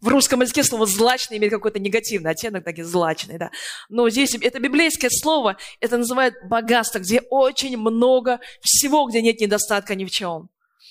В 0.00 0.08
русском 0.08 0.42
языке 0.42 0.64
слово 0.64 0.86
«злачный» 0.86 1.38
имеет 1.38 1.52
какой-то 1.52 1.78
негативный 1.78 2.32
оттенок, 2.32 2.64
так 2.64 2.78
и 2.78 2.82
«злачный», 2.82 3.38
да. 3.38 3.50
Но 3.88 4.10
здесь 4.10 4.34
это 4.34 4.58
библейское 4.58 5.10
слово, 5.10 5.56
это 5.80 5.96
называют 5.96 6.34
богатство, 6.44 6.98
где 6.98 7.22
очень 7.30 7.78
много 7.78 8.40
всего, 8.60 9.06
где 9.06 9.22
нет 9.22 9.40
недостатка 9.40 9.94
ни 9.94 10.04
в 10.04 10.10
чем. 10.10 10.50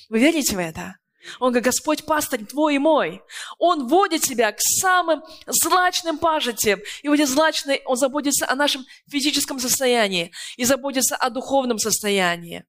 Вы 0.10 0.20
верите 0.20 0.56
в 0.56 0.60
это? 0.60 0.96
Он 1.40 1.50
говорит, 1.50 1.66
Господь 1.66 2.06
пастырь 2.06 2.46
твой 2.46 2.76
и 2.76 2.80
мой. 2.80 3.22
Он 3.58 3.88
водит 3.88 4.22
тебя 4.22 4.52
к 4.52 4.60
самым 4.60 5.24
злачным 5.48 6.18
пажитям. 6.18 6.80
И 7.02 7.08
вот 7.08 7.16
эти 7.20 7.26
злачные, 7.26 7.82
он 7.86 7.98
заботится 7.98 8.50
о 8.50 8.56
нашем 8.56 8.86
физическом 9.10 9.60
состоянии 9.60 10.32
и 10.58 10.66
заботится 10.66 11.16
о 11.16 11.30
духовном 11.30 11.80
состоянии 11.80 12.66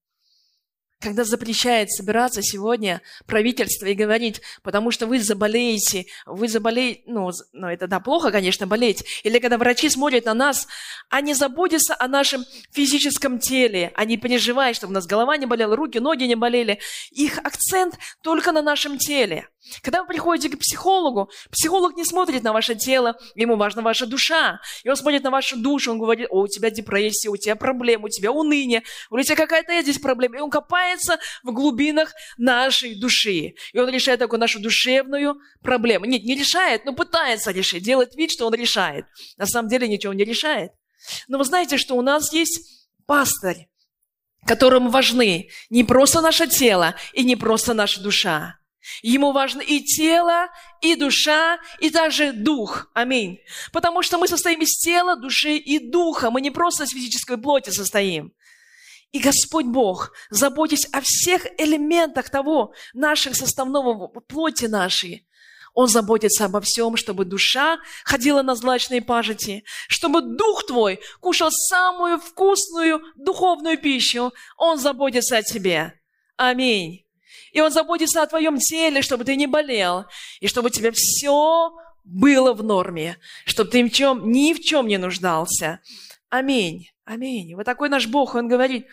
когда 1.00 1.24
запрещает 1.24 1.90
собираться 1.90 2.42
сегодня 2.42 3.02
правительство 3.26 3.86
и 3.86 3.94
говорить, 3.94 4.40
потому 4.62 4.90
что 4.90 5.06
вы 5.06 5.20
заболеете, 5.20 6.06
вы 6.26 6.48
заболеете, 6.48 7.02
ну, 7.06 7.30
ну 7.52 7.68
это 7.68 7.86
да, 7.86 8.00
плохо, 8.00 8.30
конечно, 8.30 8.66
болеть. 8.66 9.04
Или 9.22 9.38
когда 9.38 9.58
врачи 9.58 9.88
смотрят 9.88 10.24
на 10.24 10.34
нас, 10.34 10.66
они 11.10 11.34
заботятся 11.34 11.94
о 11.98 12.08
нашем 12.08 12.44
физическом 12.72 13.38
теле, 13.38 13.92
они 13.94 14.16
переживают, 14.16 14.76
чтобы 14.76 14.92
у 14.92 14.94
нас 14.94 15.06
голова 15.06 15.36
не 15.36 15.46
болела, 15.46 15.76
руки, 15.76 15.98
ноги 15.98 16.24
не 16.24 16.36
болели. 16.36 16.80
Их 17.10 17.38
акцент 17.38 17.98
только 18.22 18.52
на 18.52 18.62
нашем 18.62 18.98
теле. 18.98 19.48
Когда 19.82 20.02
вы 20.02 20.08
приходите 20.08 20.54
к 20.54 20.58
психологу, 20.58 21.30
психолог 21.50 21.96
не 21.96 22.04
смотрит 22.04 22.42
на 22.42 22.52
ваше 22.52 22.74
тело, 22.74 23.16
ему 23.34 23.56
важна 23.56 23.82
ваша 23.82 24.06
душа. 24.06 24.60
И 24.82 24.88
он 24.88 24.96
смотрит 24.96 25.22
на 25.22 25.30
вашу 25.30 25.56
душу, 25.56 25.92
он 25.92 25.98
говорит, 25.98 26.28
о, 26.30 26.42
у 26.42 26.48
тебя 26.48 26.70
депрессия, 26.70 27.28
у 27.28 27.36
тебя 27.36 27.56
проблемы, 27.56 28.06
у 28.06 28.08
тебя 28.08 28.30
уныние, 28.30 28.82
у 29.10 29.20
тебя 29.20 29.36
какая-то 29.36 29.80
здесь 29.82 29.98
проблема. 29.98 30.36
И 30.36 30.40
он 30.40 30.50
копается 30.50 31.18
в 31.42 31.52
глубинах 31.52 32.12
нашей 32.36 32.94
души. 32.94 33.54
И 33.72 33.78
он 33.78 33.88
решает 33.88 34.20
такую 34.20 34.40
нашу 34.40 34.60
душевную 34.60 35.36
проблему. 35.62 36.04
Нет, 36.04 36.24
не 36.24 36.34
решает, 36.34 36.84
но 36.84 36.94
пытается 36.94 37.50
решить, 37.50 37.82
делает 37.82 38.14
вид, 38.14 38.30
что 38.30 38.46
он 38.46 38.54
решает. 38.54 39.06
На 39.36 39.46
самом 39.46 39.68
деле 39.68 39.88
ничего 39.88 40.12
не 40.12 40.24
решает. 40.24 40.72
Но 41.28 41.38
вы 41.38 41.44
знаете, 41.44 41.78
что 41.78 41.94
у 41.94 42.02
нас 42.02 42.32
есть 42.32 42.88
пастырь, 43.06 43.68
которому 44.46 44.90
важны 44.90 45.48
не 45.70 45.84
просто 45.84 46.20
наше 46.20 46.46
тело 46.46 46.94
и 47.12 47.24
не 47.24 47.36
просто 47.36 47.74
наша 47.74 48.02
душа, 48.02 48.58
Ему 49.02 49.32
важно 49.32 49.60
и 49.60 49.80
тело, 49.80 50.48
и 50.80 50.94
душа, 50.94 51.58
и 51.80 51.90
также 51.90 52.32
дух. 52.32 52.90
Аминь. 52.94 53.38
Потому 53.72 54.02
что 54.02 54.18
мы 54.18 54.28
состоим 54.28 54.60
из 54.60 54.76
тела, 54.78 55.16
души 55.16 55.56
и 55.56 55.78
духа. 55.78 56.30
Мы 56.30 56.40
не 56.40 56.50
просто 56.50 56.84
из 56.84 56.90
физической 56.90 57.38
плоти 57.38 57.70
состоим. 57.70 58.32
И 59.12 59.20
Господь 59.20 59.66
Бог, 59.66 60.12
заботясь 60.30 60.86
о 60.86 61.00
всех 61.00 61.46
элементах 61.58 62.30
того, 62.30 62.74
наших 62.94 63.36
составного 63.36 64.08
плоти 64.08 64.64
нашей, 64.64 65.26
Он 65.72 65.86
заботится 65.86 66.46
обо 66.46 66.60
всем, 66.60 66.96
чтобы 66.96 67.24
душа 67.24 67.78
ходила 68.04 68.42
на 68.42 68.56
злачные 68.56 69.02
пажити, 69.02 69.64
чтобы 69.88 70.20
дух 70.20 70.66
твой 70.66 71.00
кушал 71.20 71.50
самую 71.52 72.18
вкусную 72.18 73.02
духовную 73.14 73.78
пищу. 73.78 74.32
Он 74.56 74.78
заботится 74.78 75.36
о 75.36 75.42
тебе. 75.42 75.92
Аминь. 76.36 77.03
И 77.54 77.60
Он 77.60 77.70
заботится 77.70 78.20
о 78.20 78.26
твоем 78.26 78.58
теле, 78.58 79.00
чтобы 79.00 79.24
ты 79.24 79.36
не 79.36 79.46
болел, 79.46 80.04
и 80.40 80.48
чтобы 80.48 80.66
у 80.66 80.70
тебя 80.70 80.90
все 80.92 81.72
было 82.02 82.52
в 82.52 82.62
норме, 82.62 83.16
чтобы 83.46 83.70
ты 83.70 83.84
в 83.84 83.90
чем, 83.90 84.30
ни 84.30 84.52
в 84.52 84.60
чем 84.60 84.86
не 84.88 84.98
нуждался. 84.98 85.80
Аминь. 86.28 86.90
Аминь. 87.04 87.54
Вот 87.54 87.64
такой 87.64 87.88
наш 87.88 88.08
Бог, 88.08 88.34
Он 88.34 88.48
говорит. 88.48 88.88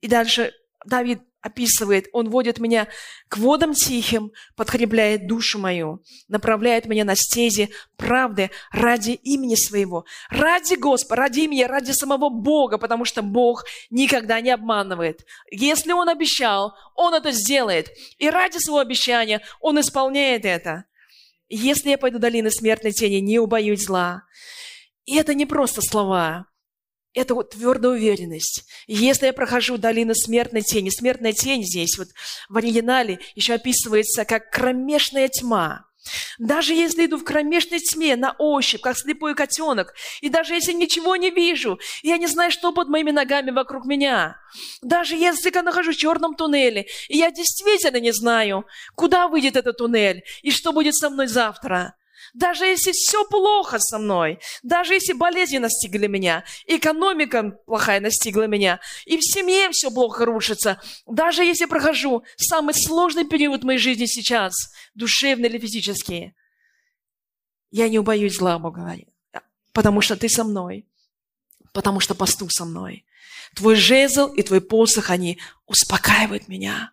И 0.00 0.08
дальше 0.08 0.52
Давид 0.84 1.20
описывает, 1.46 2.08
Он 2.12 2.28
водит 2.28 2.58
меня 2.58 2.88
к 3.28 3.38
водам 3.38 3.72
тихим, 3.72 4.32
подкрепляет 4.56 5.26
душу 5.26 5.58
мою, 5.58 6.02
направляет 6.28 6.86
меня 6.86 7.04
на 7.04 7.14
стези 7.16 7.70
правды 7.96 8.50
ради 8.70 9.12
имени 9.12 9.54
своего, 9.54 10.04
ради 10.28 10.74
Господа, 10.74 11.22
ради 11.22 11.40
имени, 11.40 11.62
ради 11.62 11.92
самого 11.92 12.28
Бога, 12.28 12.78
потому 12.78 13.04
что 13.04 13.22
Бог 13.22 13.64
никогда 13.90 14.40
не 14.40 14.50
обманывает. 14.50 15.24
Если 15.50 15.92
Он 15.92 16.08
обещал, 16.08 16.74
Он 16.94 17.14
это 17.14 17.30
сделает. 17.32 17.90
И 18.18 18.28
ради 18.28 18.58
своего 18.58 18.80
обещания 18.80 19.40
Он 19.60 19.80
исполняет 19.80 20.44
это. 20.44 20.84
Если 21.48 21.90
я 21.90 21.98
пойду 21.98 22.18
долины 22.18 22.50
смертной 22.50 22.92
тени, 22.92 23.20
не 23.20 23.38
убоюсь 23.38 23.84
зла. 23.84 24.24
И 25.04 25.16
это 25.16 25.34
не 25.34 25.46
просто 25.46 25.80
слова 25.80 26.46
это 27.16 27.34
вот 27.34 27.50
твердая 27.50 27.92
уверенность. 27.92 28.64
Если 28.86 29.26
я 29.26 29.32
прохожу 29.32 29.78
долину 29.78 30.14
смертной 30.14 30.62
тени, 30.62 30.90
смертная 30.90 31.32
тень 31.32 31.64
здесь 31.64 31.98
вот 31.98 32.08
в 32.48 32.56
оригинале 32.56 33.18
еще 33.34 33.54
описывается 33.54 34.24
как 34.24 34.50
кромешная 34.50 35.28
тьма. 35.28 35.86
Даже 36.38 36.74
если 36.74 37.06
иду 37.06 37.16
в 37.16 37.24
кромешной 37.24 37.80
тьме 37.80 38.14
на 38.14 38.36
ощупь, 38.38 38.82
как 38.82 38.96
слепой 38.96 39.34
котенок, 39.34 39.94
и 40.20 40.28
даже 40.28 40.54
если 40.54 40.72
ничего 40.72 41.16
не 41.16 41.30
вижу, 41.30 41.80
я 42.02 42.16
не 42.18 42.28
знаю, 42.28 42.52
что 42.52 42.72
под 42.72 42.88
моими 42.88 43.10
ногами 43.10 43.50
вокруг 43.50 43.86
меня, 43.86 44.36
даже 44.82 45.16
если 45.16 45.50
я 45.52 45.62
нахожусь 45.62 45.96
в 45.96 46.00
черном 46.00 46.36
туннеле, 46.36 46.86
и 47.08 47.16
я 47.16 47.32
действительно 47.32 47.98
не 47.98 48.12
знаю, 48.12 48.66
куда 48.94 49.26
выйдет 49.26 49.56
этот 49.56 49.78
туннель, 49.78 50.22
и 50.42 50.52
что 50.52 50.72
будет 50.72 50.94
со 50.94 51.10
мной 51.10 51.26
завтра, 51.26 51.96
даже 52.36 52.66
если 52.66 52.92
все 52.92 53.24
плохо 53.24 53.78
со 53.78 53.98
мной, 53.98 54.38
даже 54.62 54.92
если 54.92 55.14
болезни 55.14 55.56
настигли 55.56 56.06
меня, 56.06 56.44
экономика 56.66 57.58
плохая 57.64 57.98
настигла 57.98 58.46
меня, 58.46 58.78
и 59.06 59.16
в 59.16 59.22
семье 59.22 59.70
все 59.70 59.90
плохо 59.90 60.26
рушится, 60.26 60.80
даже 61.06 61.42
если 61.44 61.64
прохожу 61.64 62.24
самый 62.36 62.74
сложный 62.74 63.24
период 63.24 63.64
моей 63.64 63.78
жизни 63.78 64.04
сейчас, 64.04 64.54
душевный 64.94 65.48
или 65.48 65.58
физический, 65.58 66.34
я 67.70 67.88
не 67.88 67.98
убоюсь 67.98 68.36
зла, 68.36 68.58
Бог 68.58 68.74
говорит, 68.74 69.08
потому 69.72 70.02
что 70.02 70.14
ты 70.14 70.28
со 70.28 70.44
мной, 70.44 70.86
потому 71.72 72.00
что 72.00 72.14
пастух 72.14 72.52
со 72.52 72.66
мной. 72.66 73.06
Твой 73.54 73.76
жезл 73.76 74.26
и 74.26 74.42
твой 74.42 74.60
посох, 74.60 75.08
они 75.08 75.38
успокаивают 75.64 76.48
меня 76.48 76.92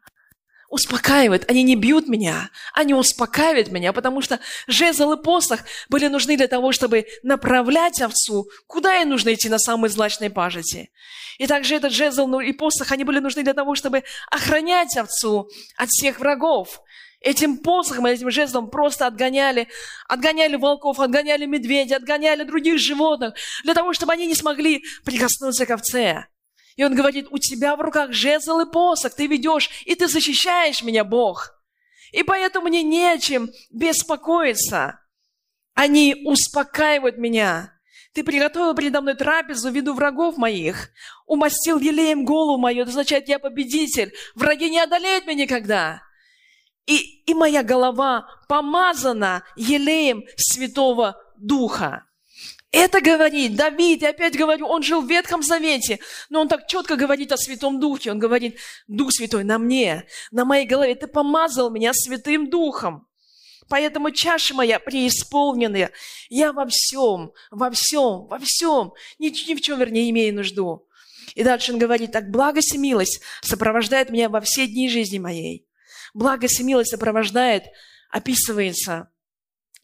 успокаивают. 0.73 1.47
Они 1.47 1.61
не 1.61 1.75
бьют 1.75 2.07
меня, 2.07 2.49
они 2.73 2.95
успокаивают 2.95 3.71
меня, 3.71 3.93
потому 3.93 4.21
что 4.21 4.39
жезл 4.65 5.11
и 5.11 5.21
посох 5.21 5.59
были 5.87 6.07
нужны 6.07 6.35
для 6.35 6.47
того, 6.47 6.71
чтобы 6.71 7.05
направлять 7.21 8.01
овцу, 8.01 8.47
куда 8.65 8.95
ей 8.95 9.05
нужно 9.05 9.35
идти 9.35 9.49
на 9.49 9.59
самой 9.59 9.91
злачной 9.91 10.31
пажити. 10.31 10.89
И 11.37 11.45
также 11.45 11.75
этот 11.75 11.91
жезл 11.91 12.25
ну, 12.25 12.39
и 12.39 12.51
посох, 12.53 12.91
они 12.91 13.03
были 13.03 13.19
нужны 13.19 13.43
для 13.43 13.53
того, 13.53 13.75
чтобы 13.75 14.03
охранять 14.31 14.97
овцу 14.97 15.47
от 15.77 15.89
всех 15.89 16.19
врагов. 16.19 16.81
Этим 17.21 17.59
посохом, 17.59 18.07
этим 18.07 18.31
жезлом 18.31 18.71
просто 18.71 19.05
отгоняли, 19.05 19.67
отгоняли 20.07 20.55
волков, 20.55 20.99
отгоняли 20.99 21.45
медведей, 21.45 21.95
отгоняли 21.95 22.43
других 22.45 22.79
животных, 22.79 23.35
для 23.63 23.75
того, 23.75 23.93
чтобы 23.93 24.13
они 24.13 24.25
не 24.25 24.35
смогли 24.35 24.83
прикоснуться 25.05 25.67
к 25.67 25.69
овце. 25.69 26.25
И 26.75 26.83
он 26.83 26.95
говорит, 26.95 27.27
у 27.29 27.37
тебя 27.37 27.75
в 27.75 27.81
руках 27.81 28.13
жезл 28.13 28.59
и 28.59 28.71
посох, 28.71 29.13
ты 29.13 29.27
ведешь, 29.27 29.69
и 29.85 29.95
ты 29.95 30.07
защищаешь 30.07 30.83
меня, 30.83 31.03
Бог. 31.03 31.53
И 32.11 32.23
поэтому 32.23 32.67
мне 32.67 32.83
нечем 32.83 33.49
беспокоиться. 33.71 34.99
Они 35.73 36.21
успокаивают 36.25 37.17
меня. 37.17 37.73
Ты 38.13 38.23
приготовил 38.23 38.75
передо 38.75 39.01
мной 39.01 39.15
трапезу 39.15 39.71
в 39.71 39.75
виду 39.75 39.93
врагов 39.93 40.37
моих. 40.37 40.89
Умастил 41.25 41.79
елеем 41.79 42.25
голову 42.25 42.59
мою. 42.59 42.83
Это 42.83 42.91
означает, 42.91 43.27
я 43.27 43.39
победитель. 43.39 44.13
Враги 44.35 44.69
не 44.69 44.79
одолеют 44.79 45.25
меня 45.25 45.43
никогда. 45.43 46.03
И, 46.85 47.23
и 47.23 47.33
моя 47.33 47.63
голова 47.63 48.27
помазана 48.47 49.43
елеем 49.55 50.23
Святого 50.37 51.19
Духа. 51.37 52.05
Это 52.73 53.01
говорит 53.01 53.55
Давид, 53.55 54.01
я 54.01 54.09
опять 54.09 54.35
говорю, 54.35 54.65
он 54.65 54.81
жил 54.81 55.03
в 55.03 55.07
Ветхом 55.07 55.43
Завете, 55.43 55.99
но 56.31 56.41
он 56.41 56.47
так 56.47 56.67
четко 56.67 56.95
говорит 56.95 57.31
о 57.31 57.37
Святом 57.37 57.79
Духе. 57.79 58.09
Он 58.09 58.17
говорит, 58.17 58.57
Дух 58.87 59.11
Святой 59.11 59.43
на 59.43 59.59
мне, 59.59 60.07
на 60.31 60.43
моей 60.43 60.65
голове, 60.65 60.95
ты 60.95 61.05
помазал 61.05 61.69
меня 61.69 61.93
Святым 61.93 62.49
Духом. 62.49 63.07
Поэтому 63.69 64.09
чаша 64.09 64.55
моя 64.55 64.79
преисполненная. 64.79 65.91
Я 66.29 66.51
во 66.51 66.65
всем, 66.65 67.33
во 67.51 67.69
всем, 67.69 68.25
во 68.25 68.39
всем, 68.39 68.93
ни, 69.19 69.27
ни 69.27 69.53
в 69.53 69.61
чем, 69.61 69.79
вернее, 69.79 70.09
имею 70.09 70.33
нужду. 70.33 70.87
И 71.35 71.43
дальше 71.43 71.73
он 71.73 71.77
говорит, 71.77 72.11
так 72.11 72.31
благость 72.31 72.73
и 72.73 72.79
милость 72.79 73.21
сопровождает 73.43 74.09
меня 74.09 74.29
во 74.29 74.41
все 74.41 74.65
дни 74.65 74.89
жизни 74.89 75.19
моей. 75.19 75.67
Благость 76.15 76.59
и 76.59 76.63
милость 76.63 76.89
сопровождает, 76.89 77.65
описывается, 78.09 79.12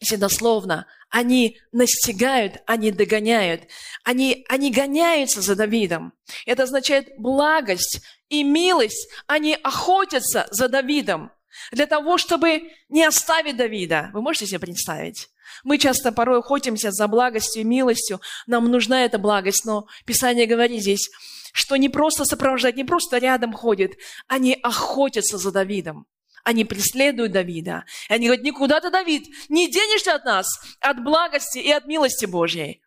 если 0.00 0.16
дословно, 0.16 0.86
они 1.10 1.58
настигают, 1.72 2.62
они 2.66 2.90
догоняют. 2.90 3.64
Они, 4.02 4.46
они 4.48 4.70
гоняются 4.70 5.42
за 5.42 5.54
Давидом. 5.54 6.14
Это 6.46 6.62
означает 6.62 7.08
благость 7.18 8.00
и 8.30 8.42
милость. 8.42 9.10
Они 9.26 9.58
охотятся 9.62 10.48
за 10.50 10.68
Давидом 10.68 11.30
для 11.70 11.86
того, 11.86 12.16
чтобы 12.16 12.70
не 12.88 13.04
оставить 13.04 13.58
Давида. 13.58 14.10
Вы 14.14 14.22
можете 14.22 14.46
себе 14.46 14.60
представить? 14.60 15.28
Мы 15.64 15.76
часто 15.76 16.12
порой 16.12 16.38
охотимся 16.38 16.92
за 16.92 17.06
благостью 17.06 17.62
и 17.62 17.66
милостью. 17.66 18.20
Нам 18.46 18.70
нужна 18.70 19.04
эта 19.04 19.18
благость, 19.18 19.66
но 19.66 19.86
Писание 20.06 20.46
говорит 20.46 20.80
здесь, 20.80 21.10
что 21.52 21.76
не 21.76 21.90
просто 21.90 22.24
сопровождать, 22.24 22.76
не 22.76 22.84
просто 22.84 23.18
рядом 23.18 23.52
ходит, 23.52 23.98
они 24.28 24.56
охотятся 24.62 25.36
за 25.36 25.52
Давидом. 25.52 26.06
Они 26.44 26.64
преследуют 26.64 27.32
Давида. 27.32 27.84
И 28.08 28.12
они 28.12 28.26
говорят, 28.26 28.44
никуда 28.44 28.80
ты, 28.80 28.90
Давид, 28.90 29.28
не 29.48 29.70
денешься 29.70 30.14
от 30.14 30.24
нас, 30.24 30.46
от 30.80 31.02
благости 31.02 31.58
и 31.58 31.70
от 31.70 31.86
милости 31.86 32.24
Божьей. 32.26 32.80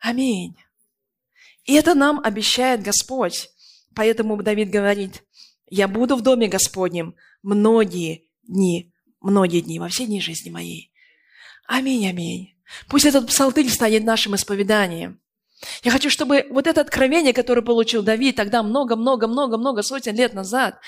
Аминь. 0.00 0.56
И 1.64 1.74
это 1.74 1.94
нам 1.94 2.20
обещает 2.22 2.82
Господь. 2.82 3.50
Поэтому 3.94 4.40
Давид 4.42 4.70
говорит, 4.70 5.24
я 5.68 5.88
буду 5.88 6.16
в 6.16 6.22
доме 6.22 6.48
Господнем 6.48 7.14
многие 7.42 8.28
дни, 8.42 8.92
многие 9.20 9.60
дни, 9.60 9.78
во 9.78 9.88
все 9.88 10.06
дни 10.06 10.20
жизни 10.20 10.50
моей. 10.50 10.92
Аминь, 11.66 12.08
аминь. 12.08 12.56
Пусть 12.88 13.06
этот 13.06 13.26
псалтырь 13.28 13.68
станет 13.68 14.04
нашим 14.04 14.34
исповеданием. 14.34 15.20
Я 15.82 15.90
хочу, 15.90 16.10
чтобы 16.10 16.46
вот 16.50 16.66
это 16.66 16.80
откровение, 16.80 17.32
которое 17.32 17.62
получил 17.62 18.02
Давид 18.02 18.36
тогда 18.36 18.62
много-много-много-много 18.62 19.82
сотен 19.82 20.14
лет 20.14 20.34
назад, 20.34 20.78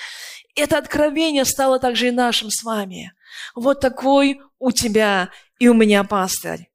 это 0.59 0.77
откровение 0.77 1.45
стало 1.45 1.79
также 1.79 2.07
и 2.07 2.11
нашим 2.11 2.49
с 2.49 2.63
вами. 2.63 3.13
Вот 3.55 3.79
такой 3.79 4.41
у 4.59 4.71
тебя 4.71 5.29
и 5.59 5.67
у 5.67 5.73
меня 5.73 6.03
пастырь. 6.03 6.69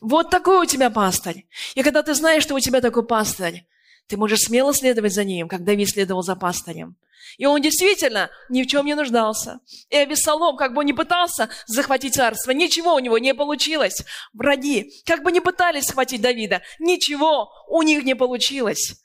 Вот 0.00 0.30
такой 0.30 0.62
у 0.62 0.66
тебя 0.66 0.90
пастырь. 0.90 1.46
И 1.74 1.82
когда 1.82 2.02
ты 2.02 2.14
знаешь, 2.14 2.42
что 2.42 2.54
у 2.54 2.60
тебя 2.60 2.80
такой 2.80 3.06
пастырь, 3.06 3.64
ты 4.06 4.16
можешь 4.16 4.40
смело 4.40 4.74
следовать 4.74 5.14
за 5.14 5.24
ним, 5.24 5.48
как 5.48 5.64
Давид 5.64 5.88
следовал 5.88 6.22
за 6.22 6.36
пастырем. 6.36 6.96
И 7.38 7.46
он 7.46 7.62
действительно 7.62 8.30
ни 8.48 8.62
в 8.62 8.66
чем 8.66 8.86
не 8.86 8.94
нуждался. 8.94 9.60
И 9.88 9.96
Авесолом, 9.96 10.56
как 10.56 10.74
бы 10.74 10.84
не 10.84 10.92
пытался 10.92 11.48
захватить 11.66 12.14
царство, 12.14 12.50
ничего 12.52 12.94
у 12.94 12.98
него 12.98 13.18
не 13.18 13.34
получилось. 13.34 14.04
Враги, 14.32 14.92
как 15.06 15.22
бы 15.22 15.32
не 15.32 15.40
пытались 15.40 15.86
схватить 15.86 16.20
Давида, 16.20 16.62
ничего 16.78 17.50
у 17.68 17.82
них 17.82 18.04
не 18.04 18.14
получилось. 18.14 19.00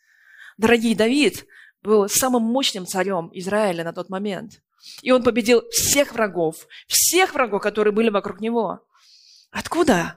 Дорогий 0.57 0.95
Давид 0.95 1.45
был 1.81 2.09
самым 2.09 2.43
мощным 2.43 2.85
царем 2.85 3.29
Израиля 3.33 3.83
на 3.83 3.93
тот 3.93 4.09
момент. 4.09 4.61
И 5.01 5.11
он 5.11 5.23
победил 5.23 5.63
всех 5.71 6.13
врагов, 6.13 6.67
всех 6.87 7.33
врагов, 7.33 7.61
которые 7.61 7.93
были 7.93 8.09
вокруг 8.09 8.39
него. 8.39 8.85
Откуда? 9.51 10.15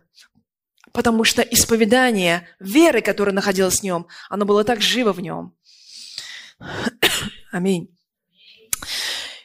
Потому 0.92 1.24
что 1.24 1.42
исповедание 1.42 2.48
веры, 2.60 3.00
которая 3.00 3.34
находилась 3.34 3.80
в 3.80 3.82
нем, 3.82 4.06
оно 4.28 4.44
было 4.44 4.62
так 4.62 4.82
живо 4.82 5.12
в 5.12 5.20
нем. 5.20 5.54
Аминь. 7.52 7.96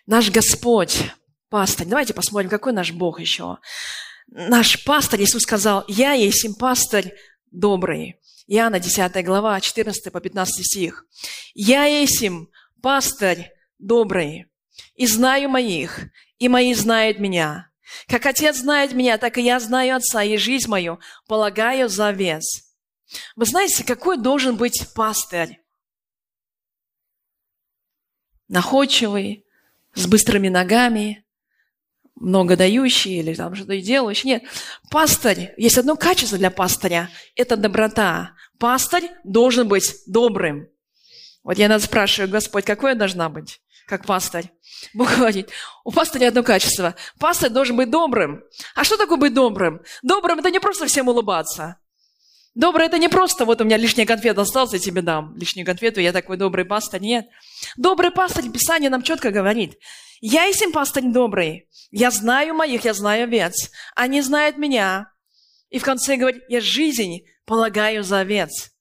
Наш 0.05 0.29
Господь, 0.29 1.11
пастырь, 1.49 1.87
давайте 1.87 2.13
посмотрим, 2.13 2.49
какой 2.49 2.73
наш 2.73 2.91
Бог 2.91 3.19
еще. 3.19 3.57
Наш 4.27 4.83
пастырь, 4.83 5.23
Иисус 5.23 5.43
сказал, 5.43 5.85
«Я 5.87 6.13
есть 6.13 6.43
им 6.45 6.53
пастырь 6.53 7.15
добрый». 7.51 8.19
Иоанна 8.47 8.79
10 8.79 9.25
глава, 9.25 9.59
14 9.59 10.11
по 10.11 10.19
15 10.19 10.65
стих. 10.65 11.05
«Я 11.53 11.85
есим 11.85 12.49
пастырь 12.81 13.51
добрый, 13.77 14.45
и 14.95 15.05
знаю 15.05 15.49
моих, 15.49 16.05
и 16.39 16.49
мои 16.49 16.73
знают 16.73 17.19
меня. 17.19 17.69
Как 18.07 18.25
Отец 18.25 18.57
знает 18.57 18.93
меня, 18.93 19.17
так 19.17 19.37
и 19.37 19.41
я 19.41 19.59
знаю 19.59 19.97
Отца, 19.97 20.23
и 20.23 20.37
жизнь 20.37 20.69
мою 20.69 20.99
полагаю 21.27 21.89
за 21.89 22.11
вес». 22.11 22.67
Вы 23.35 23.45
знаете, 23.45 23.83
какой 23.83 24.17
должен 24.17 24.57
быть 24.57 24.93
пастырь? 24.93 25.61
Находчивый, 28.47 29.45
с 29.93 30.07
быстрыми 30.07 30.49
ногами, 30.49 31.25
много 32.19 32.55
дающий 32.55 33.19
или 33.19 33.33
там 33.33 33.55
что-то 33.55 33.79
делающий. 33.79 34.29
Нет. 34.29 34.43
Пастырь, 34.89 35.53
есть 35.57 35.77
одно 35.77 35.95
качество 35.95 36.37
для 36.37 36.51
пастыря– 36.51 37.09
это 37.35 37.57
доброта. 37.57 38.31
Пастырь 38.59 39.11
должен 39.23 39.67
быть 39.67 39.93
добрым. 40.07 40.67
Вот 41.43 41.57
я 41.57 41.69
нас 41.69 41.83
спрашиваю, 41.85 42.29
Господь, 42.29 42.65
какой 42.65 42.91
я 42.91 42.95
должна 42.95 43.29
быть, 43.29 43.61
как 43.85 44.05
пастырь? 44.05 44.51
Бог 44.93 45.15
говорит, 45.15 45.49
у 45.83 45.91
пастыря 45.91 46.27
одно 46.27 46.43
качество. 46.43 46.95
Пастырь 47.19 47.49
должен 47.49 47.77
быть 47.77 47.89
добрым. 47.89 48.43
А 48.75 48.83
что 48.83 48.97
такое 48.97 49.17
быть 49.17 49.33
добрым? 49.33 49.81
Добрым– 50.01 50.39
это 50.39 50.51
не 50.51 50.59
просто 50.59 50.87
всем 50.87 51.07
улыбаться. 51.07 51.77
Добрый– 52.53 52.85
это 52.87 52.97
не 52.97 53.07
просто 53.07 53.45
вот 53.45 53.61
у 53.61 53.63
меня 53.63 53.77
лишняя 53.77 54.07
конфета 54.07 54.41
осталась, 54.41 54.73
я 54.73 54.79
тебе 54.79 55.01
дам 55.01 55.35
лишнюю 55.37 55.65
конфету, 55.65 56.01
я 56.01 56.11
такой 56.11 56.37
добрый 56.37 56.65
пастырь. 56.65 57.01
Нет. 57.01 57.27
Добрый 57.77 58.11
пастырь, 58.11 58.49
Писание 58.49 58.89
нам 58.89 59.03
четко 59.03 59.29
говорит. 59.29 59.77
Я 60.19 60.45
им 60.47 60.71
пастырь 60.71 61.05
добрый. 61.05 61.69
Я 61.91 62.11
знаю 62.11 62.53
моих, 62.53 62.85
я 62.85 62.93
знаю 62.93 63.23
овец. 63.23 63.71
Они 63.95 64.21
знают 64.21 64.57
меня. 64.57 65.11
И 65.69 65.79
в 65.79 65.83
конце 65.83 66.15
говорит, 66.15 66.43
я 66.47 66.61
жизнь 66.61 67.25
полагаю 67.45 68.03
за 68.03 68.19
овец. 68.19 68.71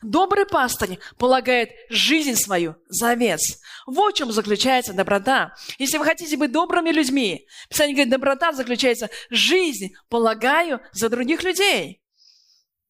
Добрый 0.00 0.46
пастырь 0.46 0.98
полагает 1.18 1.70
жизнь 1.90 2.36
свою 2.36 2.76
за 2.88 3.10
овец. 3.10 3.58
Вот 3.86 4.14
в 4.14 4.16
чем 4.16 4.30
заключается 4.30 4.92
доброта. 4.92 5.54
Если 5.78 5.98
вы 5.98 6.04
хотите 6.04 6.36
быть 6.36 6.52
добрыми 6.52 6.90
людьми, 6.90 7.46
Писание 7.68 7.94
говорит, 7.94 8.12
доброта 8.12 8.52
заключается 8.52 9.10
жизнь 9.30 9.92
полагаю 10.08 10.80
за 10.92 11.08
других 11.08 11.42
людей. 11.42 12.01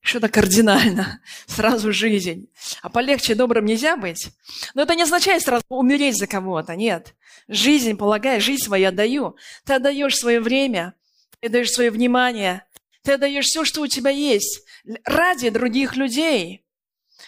Что-то 0.02 0.28
кардинально. 0.28 1.20
Сразу 1.46 1.92
жизнь. 1.92 2.48
А 2.82 2.90
полегче 2.90 3.36
добрым 3.36 3.64
нельзя 3.64 3.96
быть. 3.96 4.30
Но 4.74 4.82
это 4.82 4.96
не 4.96 5.04
означает 5.04 5.42
сразу 5.42 5.64
умереть 5.68 6.18
за 6.18 6.26
кого-то. 6.26 6.74
Нет. 6.74 7.14
Жизнь, 7.46 7.96
полагай, 7.96 8.40
жизнь 8.40 8.62
свою 8.62 8.88
отдаю. 8.88 9.36
Ты 9.64 9.74
отдаешь 9.74 10.16
свое 10.16 10.40
время, 10.40 10.94
ты 11.38 11.46
отдаешь 11.46 11.70
свое 11.70 11.90
внимание, 11.90 12.64
ты 13.02 13.12
отдаешь 13.12 13.46
все, 13.46 13.64
что 13.64 13.80
у 13.80 13.86
тебя 13.86 14.10
есть, 14.10 14.64
ради 15.04 15.50
других 15.50 15.94
людей. 15.94 16.64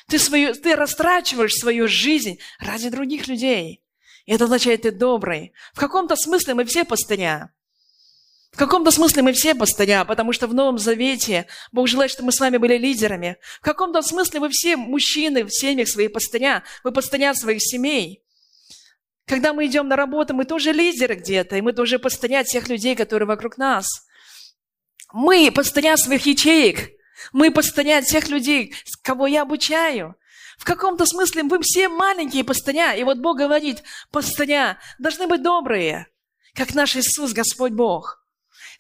Ты, 0.09 0.19
свою, 0.19 0.53
ты 0.55 0.75
растрачиваешь 0.75 1.55
свою 1.55 1.87
жизнь 1.87 2.39
ради 2.59 2.91
других 2.91 3.29
людей. 3.29 3.83
И 4.27 4.33
это 4.33 4.45
означает, 4.45 4.83
ты 4.83 4.91
добрый. 4.91 5.53
В 5.75 5.79
каком-то 5.79 6.17
смысле 6.17 6.55
мы 6.55 6.65
все 6.65 6.85
пастыря. 6.85 7.53
В 8.55 8.57
каком-то 8.57 8.93
смысле 8.93 9.23
мы 9.23 9.33
все 9.33 9.53
пастыря, 9.57 10.05
потому 10.05 10.33
что 10.33 10.47
в 10.47 10.55
Новом 10.55 10.79
Завете 10.79 11.49
Бог 11.73 11.89
желает, 11.89 12.13
чтобы 12.13 12.27
мы 12.27 12.33
с 12.33 12.39
вами 12.39 12.57
были 12.57 12.79
лидерами. 12.79 13.37
В 13.61 13.65
каком-то 13.65 14.01
смысле 14.01 14.39
вы 14.39 14.49
все 14.51 14.77
мужчины 14.77 15.43
в 15.43 15.51
семьях 15.51 15.89
свои 15.89 16.07
пастыря, 16.07 16.63
вы 16.85 16.93
пастыря 16.93 17.35
своих 17.35 17.61
семей. 17.61 18.23
Когда 19.27 19.53
мы 19.53 19.67
идем 19.67 19.89
на 19.89 19.97
работу, 19.97 20.35
мы 20.35 20.45
тоже 20.45 20.71
лидеры 20.71 21.17
где-то, 21.17 21.57
и 21.57 21.63
мы 21.63 21.73
тоже 21.73 21.99
пастыря 21.99 22.45
тех 22.45 22.69
людей, 22.69 22.95
которые 22.95 23.27
вокруг 23.27 23.59
нас. 23.59 23.87
Мы 25.13 25.51
пастыря 25.51 25.97
своих 25.97 26.25
ячеек, 26.25 26.93
мы 27.33 27.51
пастыря 27.51 28.03
тех 28.03 28.29
людей, 28.29 28.73
кого 29.03 29.27
я 29.27 29.43
обучаю. 29.43 30.15
В 30.59 30.65
каком-то 30.65 31.07
смысле 31.07 31.43
мы 31.43 31.61
все 31.61 31.89
маленькие 31.89 32.45
пастыря, 32.45 32.95
и 32.95 33.03
вот 33.03 33.19
Бог 33.19 33.37
говорит, 33.37 33.83
пастыря 34.13 34.79
должны 35.01 35.27
быть 35.27 35.43
добрые, 35.43 36.07
как 36.55 36.73
наш 36.73 36.95
Иисус, 36.95 37.33
Господь 37.33 37.73
Бог– 37.73 38.21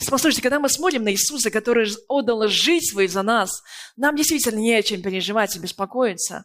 Послушайте, 0.08 0.42
когда 0.42 0.58
мы 0.58 0.68
смотрим 0.68 1.04
на 1.04 1.12
Иисуса, 1.12 1.50
который 1.50 1.88
отдал 2.08 2.48
жизнь 2.48 2.86
свою 2.86 3.08
за 3.08 3.22
нас, 3.22 3.62
нам 3.96 4.16
действительно 4.16 4.58
не 4.58 4.74
о 4.74 4.82
чем 4.82 5.02
переживать 5.02 5.56
и 5.56 5.58
беспокоиться. 5.58 6.44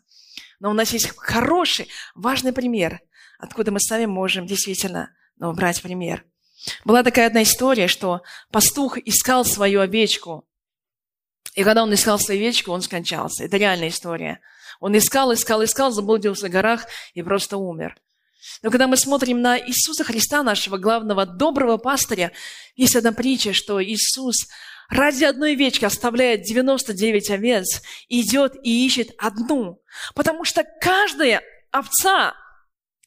Но 0.59 0.69
у 0.69 0.73
нас 0.73 0.91
есть 0.91 1.11
хороший, 1.17 1.87
важный 2.15 2.53
пример, 2.53 3.01
откуда 3.39 3.71
мы 3.71 3.79
сами 3.79 4.05
можем 4.05 4.45
действительно 4.45 5.11
ну, 5.37 5.53
брать 5.53 5.81
пример. 5.81 6.25
Была 6.83 7.03
такая 7.03 7.27
одна 7.27 7.43
история, 7.43 7.87
что 7.87 8.21
пастух 8.51 8.97
искал 8.97 9.45
свою 9.45 9.79
овечку. 9.81 10.45
И 11.55 11.63
когда 11.63 11.83
он 11.83 11.93
искал 11.93 12.19
свою 12.19 12.41
овечку, 12.41 12.71
он 12.71 12.81
скончался. 12.81 13.45
Это 13.45 13.57
реальная 13.57 13.87
история. 13.87 14.41
Он 14.79 14.97
искал, 14.97 15.33
искал, 15.33 15.63
искал, 15.63 15.91
заблудился 15.91 16.47
в 16.47 16.51
горах 16.51 16.85
и 17.13 17.21
просто 17.21 17.57
умер. 17.57 17.97
Но 18.61 18.71
когда 18.71 18.87
мы 18.87 18.97
смотрим 18.97 19.41
на 19.41 19.59
Иисуса 19.59 20.03
Христа, 20.03 20.43
нашего 20.43 20.77
главного 20.77 21.25
доброго 21.25 21.77
пастыря, 21.77 22.31
есть 22.75 22.95
одна 22.95 23.11
притча, 23.11 23.53
что 23.53 23.83
Иисус 23.83 24.47
ради 24.89 25.23
одной 25.23 25.53
овечки 25.53 25.85
оставляет 25.85 26.43
99 26.43 27.29
овец, 27.29 27.81
идет 28.07 28.55
и 28.63 28.85
ищет 28.85 29.09
одну. 29.17 29.81
Потому 30.15 30.43
что 30.43 30.65
каждая 30.81 31.43
овца 31.71 32.33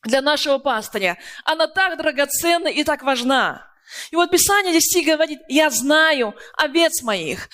для 0.04 0.20
нашего 0.20 0.58
пастыря, 0.58 1.18
она 1.44 1.66
так 1.66 1.98
драгоценна 1.98 2.68
и 2.68 2.84
так 2.84 3.02
важна. 3.02 3.68
И 4.10 4.16
вот 4.16 4.30
Писание 4.30 4.78
здесь 4.78 5.04
говорит, 5.06 5.40
я 5.48 5.70
знаю 5.70 6.34
овец 6.56 7.02
моих. 7.02 7.48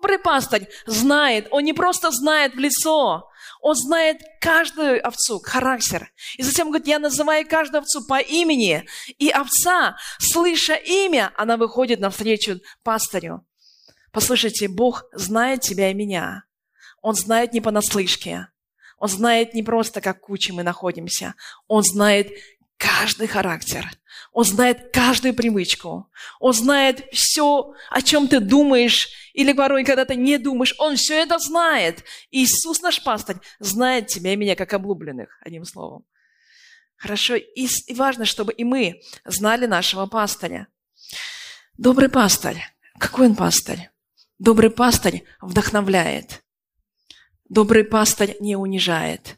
Добрый 0.00 0.18
пастырь 0.18 0.68
знает, 0.86 1.48
он 1.50 1.64
не 1.64 1.72
просто 1.72 2.10
знает 2.10 2.54
в 2.54 2.58
лицо, 2.58 3.27
он 3.60 3.74
знает 3.74 4.20
каждую 4.40 5.06
овцу, 5.06 5.40
характер. 5.40 6.10
И 6.36 6.42
затем 6.42 6.68
говорит, 6.68 6.86
я 6.86 6.98
называю 6.98 7.46
каждую 7.48 7.80
овцу 7.80 8.06
по 8.06 8.20
имени. 8.20 8.84
И 9.18 9.30
овца, 9.30 9.96
слыша 10.18 10.74
имя, 10.74 11.32
она 11.36 11.56
выходит 11.56 12.00
навстречу 12.00 12.60
пастырю. 12.82 13.44
Послушайте, 14.12 14.68
Бог 14.68 15.04
знает 15.12 15.60
тебя 15.60 15.90
и 15.90 15.94
меня. 15.94 16.44
Он 17.02 17.14
знает 17.14 17.52
не 17.52 17.60
понаслышке. 17.60 18.48
Он 18.98 19.08
знает 19.08 19.54
не 19.54 19.62
просто, 19.62 20.00
как 20.00 20.20
кучи 20.20 20.50
мы 20.50 20.62
находимся. 20.62 21.34
Он 21.68 21.82
знает 21.82 22.32
каждый 22.78 23.26
характер. 23.26 23.90
Он 24.32 24.44
знает 24.44 24.92
каждую 24.92 25.34
привычку. 25.34 26.10
Он 26.40 26.52
знает 26.52 27.06
все, 27.12 27.74
о 27.90 28.02
чем 28.02 28.28
ты 28.28 28.40
думаешь, 28.40 29.08
или 29.34 29.52
порой, 29.52 29.84
когда 29.84 30.04
ты 30.04 30.14
не 30.14 30.38
думаешь. 30.38 30.74
Он 30.78 30.96
все 30.96 31.14
это 31.22 31.38
знает. 31.38 32.04
Иисус, 32.30 32.80
наш 32.80 33.02
пастырь, 33.02 33.36
знает 33.58 34.06
тебя 34.06 34.32
и 34.32 34.36
меня, 34.36 34.56
как 34.56 34.72
облюбленных, 34.72 35.38
одним 35.44 35.64
словом. 35.64 36.04
Хорошо. 36.96 37.36
И 37.36 37.68
важно, 37.94 38.24
чтобы 38.24 38.52
и 38.52 38.64
мы 38.64 39.00
знали 39.24 39.66
нашего 39.66 40.06
пастыря. 40.06 40.68
Добрый 41.76 42.08
пастырь. 42.08 42.62
Какой 42.98 43.26
он 43.26 43.36
пастырь? 43.36 43.90
Добрый 44.38 44.70
пастырь 44.70 45.24
вдохновляет. 45.40 46.42
Добрый 47.48 47.84
пастырь 47.84 48.36
не 48.40 48.56
унижает. 48.56 49.37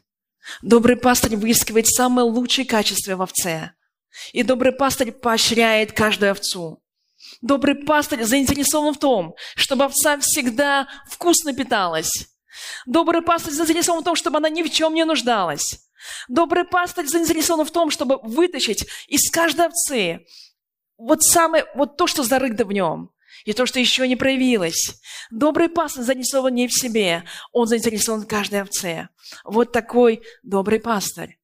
Добрый 0.61 0.95
пастырь 0.95 1.35
выискивает 1.35 1.87
самые 1.87 2.25
лучшие 2.25 2.65
качества 2.65 3.15
в 3.15 3.21
овце. 3.21 3.71
И 4.33 4.43
добрый 4.43 4.71
пастырь 4.71 5.11
поощряет 5.11 5.93
каждую 5.93 6.31
овцу. 6.31 6.81
Добрый 7.41 7.75
пастырь 7.75 8.23
заинтересован 8.23 8.93
в 8.93 8.99
том, 8.99 9.35
чтобы 9.55 9.85
овца 9.85 10.19
всегда 10.19 10.87
вкусно 11.09 11.53
питалась. 11.53 12.27
Добрый 12.85 13.21
пастырь 13.21 13.53
заинтересован 13.53 14.01
в 14.01 14.05
том, 14.05 14.15
чтобы 14.15 14.37
она 14.37 14.49
ни 14.49 14.63
в 14.63 14.71
чем 14.71 14.93
не 14.93 15.05
нуждалась. 15.05 15.79
Добрый 16.27 16.65
пастырь 16.65 17.07
заинтересован 17.07 17.65
в 17.65 17.71
том, 17.71 17.89
чтобы 17.91 18.19
вытащить 18.23 18.85
из 19.07 19.29
каждой 19.29 19.67
овцы 19.67 20.25
вот 20.97 21.23
самое, 21.23 21.65
вот 21.75 21.97
то, 21.97 22.07
что 22.07 22.23
зарыто 22.23 22.65
в 22.65 22.71
нем 22.71 23.11
и 23.45 23.53
то, 23.53 23.65
что 23.65 23.79
еще 23.79 24.07
не 24.07 24.15
проявилось. 24.15 24.99
Добрый 25.29 25.69
пастырь 25.69 26.03
заинтересован 26.03 26.53
не 26.53 26.67
в 26.67 26.73
себе, 26.73 27.23
он 27.51 27.67
заинтересован 27.67 28.21
в 28.21 28.27
каждой 28.27 28.61
овце. 28.61 29.09
Вот 29.43 29.71
такой 29.71 30.21
добрый 30.43 30.79
пастырь. 30.79 31.40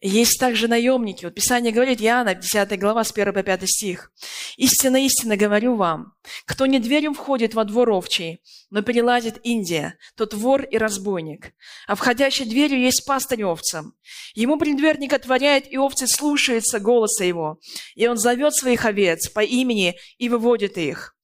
Есть 0.00 0.38
также 0.38 0.68
наемники. 0.68 1.24
Вот 1.24 1.34
Писание 1.34 1.72
говорит, 1.72 2.00
Иоанна, 2.00 2.36
10 2.36 2.78
глава, 2.78 3.02
с 3.02 3.10
1 3.10 3.32
по 3.32 3.42
5 3.42 3.68
стих. 3.68 4.12
«Истинно, 4.56 5.04
истинно 5.04 5.36
говорю 5.36 5.74
вам, 5.74 6.12
кто 6.44 6.66
не 6.66 6.78
дверью 6.78 7.14
входит 7.14 7.54
во 7.54 7.64
двор 7.64 7.90
овчий, 7.90 8.40
но 8.70 8.82
перелазит 8.82 9.40
Индия, 9.42 9.98
тот 10.16 10.34
вор 10.34 10.62
и 10.62 10.78
разбойник. 10.78 11.52
А 11.88 11.96
входящий 11.96 12.44
дверью 12.44 12.80
есть 12.80 13.04
пастырь 13.06 13.42
овцам. 13.42 13.94
Ему 14.34 14.56
преддверник 14.56 15.12
отворяет, 15.12 15.70
и 15.70 15.78
овцы 15.78 16.06
слушаются 16.06 16.78
голоса 16.78 17.24
его. 17.24 17.58
И 17.96 18.06
он 18.06 18.18
зовет 18.18 18.54
своих 18.54 18.84
овец 18.84 19.28
по 19.28 19.40
имени 19.40 19.96
и 20.18 20.28
выводит 20.28 20.78
их. 20.78 21.16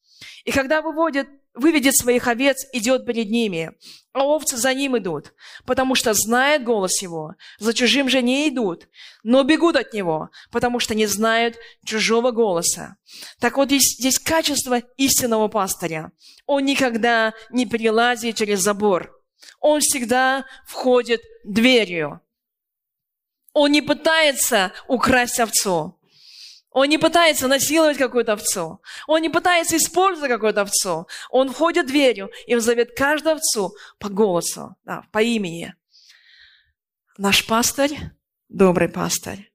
И 0.44 0.50
когда 0.50 0.82
выводит 0.82 1.28
выведет 1.54 1.96
своих 1.96 2.26
овец, 2.26 2.66
идет 2.72 3.06
перед 3.06 3.30
ними, 3.30 3.72
а 4.12 4.24
овцы 4.24 4.56
за 4.56 4.74
ним 4.74 4.98
идут, 4.98 5.32
потому 5.64 5.94
что 5.94 6.12
знает 6.12 6.64
голос 6.64 7.00
его. 7.00 7.34
За 7.58 7.72
чужим 7.72 8.08
же 8.08 8.22
не 8.22 8.48
идут, 8.48 8.88
но 9.22 9.42
бегут 9.44 9.76
от 9.76 9.92
него, 9.92 10.30
потому 10.50 10.80
что 10.80 10.94
не 10.94 11.06
знают 11.06 11.56
чужого 11.84 12.32
голоса. 12.32 12.96
Так 13.40 13.56
вот, 13.56 13.68
здесь, 13.68 13.96
здесь 13.98 14.18
качество 14.18 14.78
истинного 14.96 15.48
пастыря. 15.48 16.12
Он 16.46 16.64
никогда 16.64 17.34
не 17.50 17.66
перелазит 17.66 18.36
через 18.36 18.60
забор. 18.60 19.12
Он 19.60 19.80
всегда 19.80 20.44
входит 20.66 21.22
дверью. 21.44 22.20
Он 23.52 23.70
не 23.70 23.82
пытается 23.82 24.72
украсть 24.88 25.38
овцу. 25.38 25.98
Он 26.74 26.88
не 26.88 26.98
пытается 26.98 27.46
насиловать 27.46 27.98
какую-то 27.98 28.32
овцу. 28.32 28.82
Он 29.06 29.22
не 29.22 29.28
пытается 29.28 29.76
использовать 29.76 30.28
какую-то 30.28 30.62
овцу. 30.62 31.06
Он 31.30 31.52
входит 31.52 31.86
дверью, 31.86 32.30
и 32.48 32.56
зовет 32.56 32.96
каждую 32.96 33.36
овцу 33.36 33.76
по 34.00 34.08
голосу, 34.08 34.74
да, 34.84 35.04
по 35.12 35.22
имени. 35.22 35.76
Наш 37.16 37.46
пастырь– 37.46 37.96
добрый 38.48 38.88
пастырь. 38.88 39.52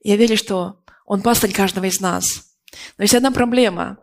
Я 0.00 0.16
верю, 0.16 0.38
что 0.38 0.82
Он 1.04 1.20
пастырь 1.20 1.52
каждого 1.52 1.84
из 1.84 2.00
нас. 2.00 2.56
Но 2.96 3.04
есть 3.04 3.14
одна 3.14 3.30
проблема, 3.30 3.98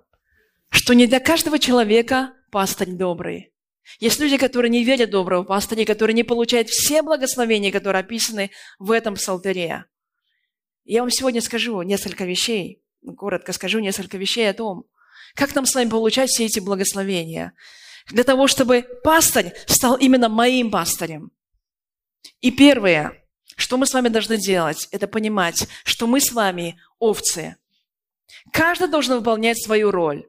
что 0.70 0.94
не 0.94 1.08
для 1.08 1.20
каждого 1.20 1.58
человека 1.58 2.34
пастырь 2.52 2.92
добрый. 2.92 3.54
Есть 4.00 4.20
люди, 4.20 4.38
которые 4.38 4.70
не 4.70 4.84
верят 4.84 5.10
доброго 5.10 5.44
пастыря, 5.44 5.84
которые 5.84 6.14
не 6.14 6.24
получают 6.24 6.70
все 6.70 7.02
благословения, 7.02 7.72
которые 7.72 8.02
описаны 8.02 8.52
в 8.78 8.92
этом 8.92 9.16
псалтере. 9.16 9.86
Я 10.86 11.02
вам 11.02 11.10
сегодня 11.10 11.42
скажу 11.42 11.82
несколько 11.82 12.26
вещей, 12.26 12.84
коротко 13.18 13.54
скажу 13.54 13.80
несколько 13.80 14.18
вещей 14.18 14.48
о 14.50 14.54
том, 14.54 14.86
как 15.34 15.54
нам 15.56 15.66
с 15.66 15.74
вами 15.74 15.90
получать 15.90 16.30
все 16.30 16.46
эти 16.46 16.60
благословения. 16.60 17.54
Для 18.08 18.24
того, 18.24 18.48
чтобы 18.48 18.88
пастырь 19.04 19.54
стал 19.66 19.96
именно 19.96 20.30
моим 20.30 20.70
пастырем. 20.70 21.32
И 22.40 22.52
первое, 22.52 23.26
что 23.58 23.78
мы 23.78 23.88
с 23.88 23.94
вами 23.96 24.10
должны 24.10 24.38
делать, 24.38 24.88
это 24.92 25.08
понимать, 25.08 25.68
что 25.84 26.06
мы 26.06 26.22
с 26.22 26.32
вами 26.32 26.80
овцы. 27.00 27.56
Каждый 28.54 28.88
должен 28.88 29.18
выполнять 29.18 29.62
свою 29.64 29.90
роль. 29.90 30.28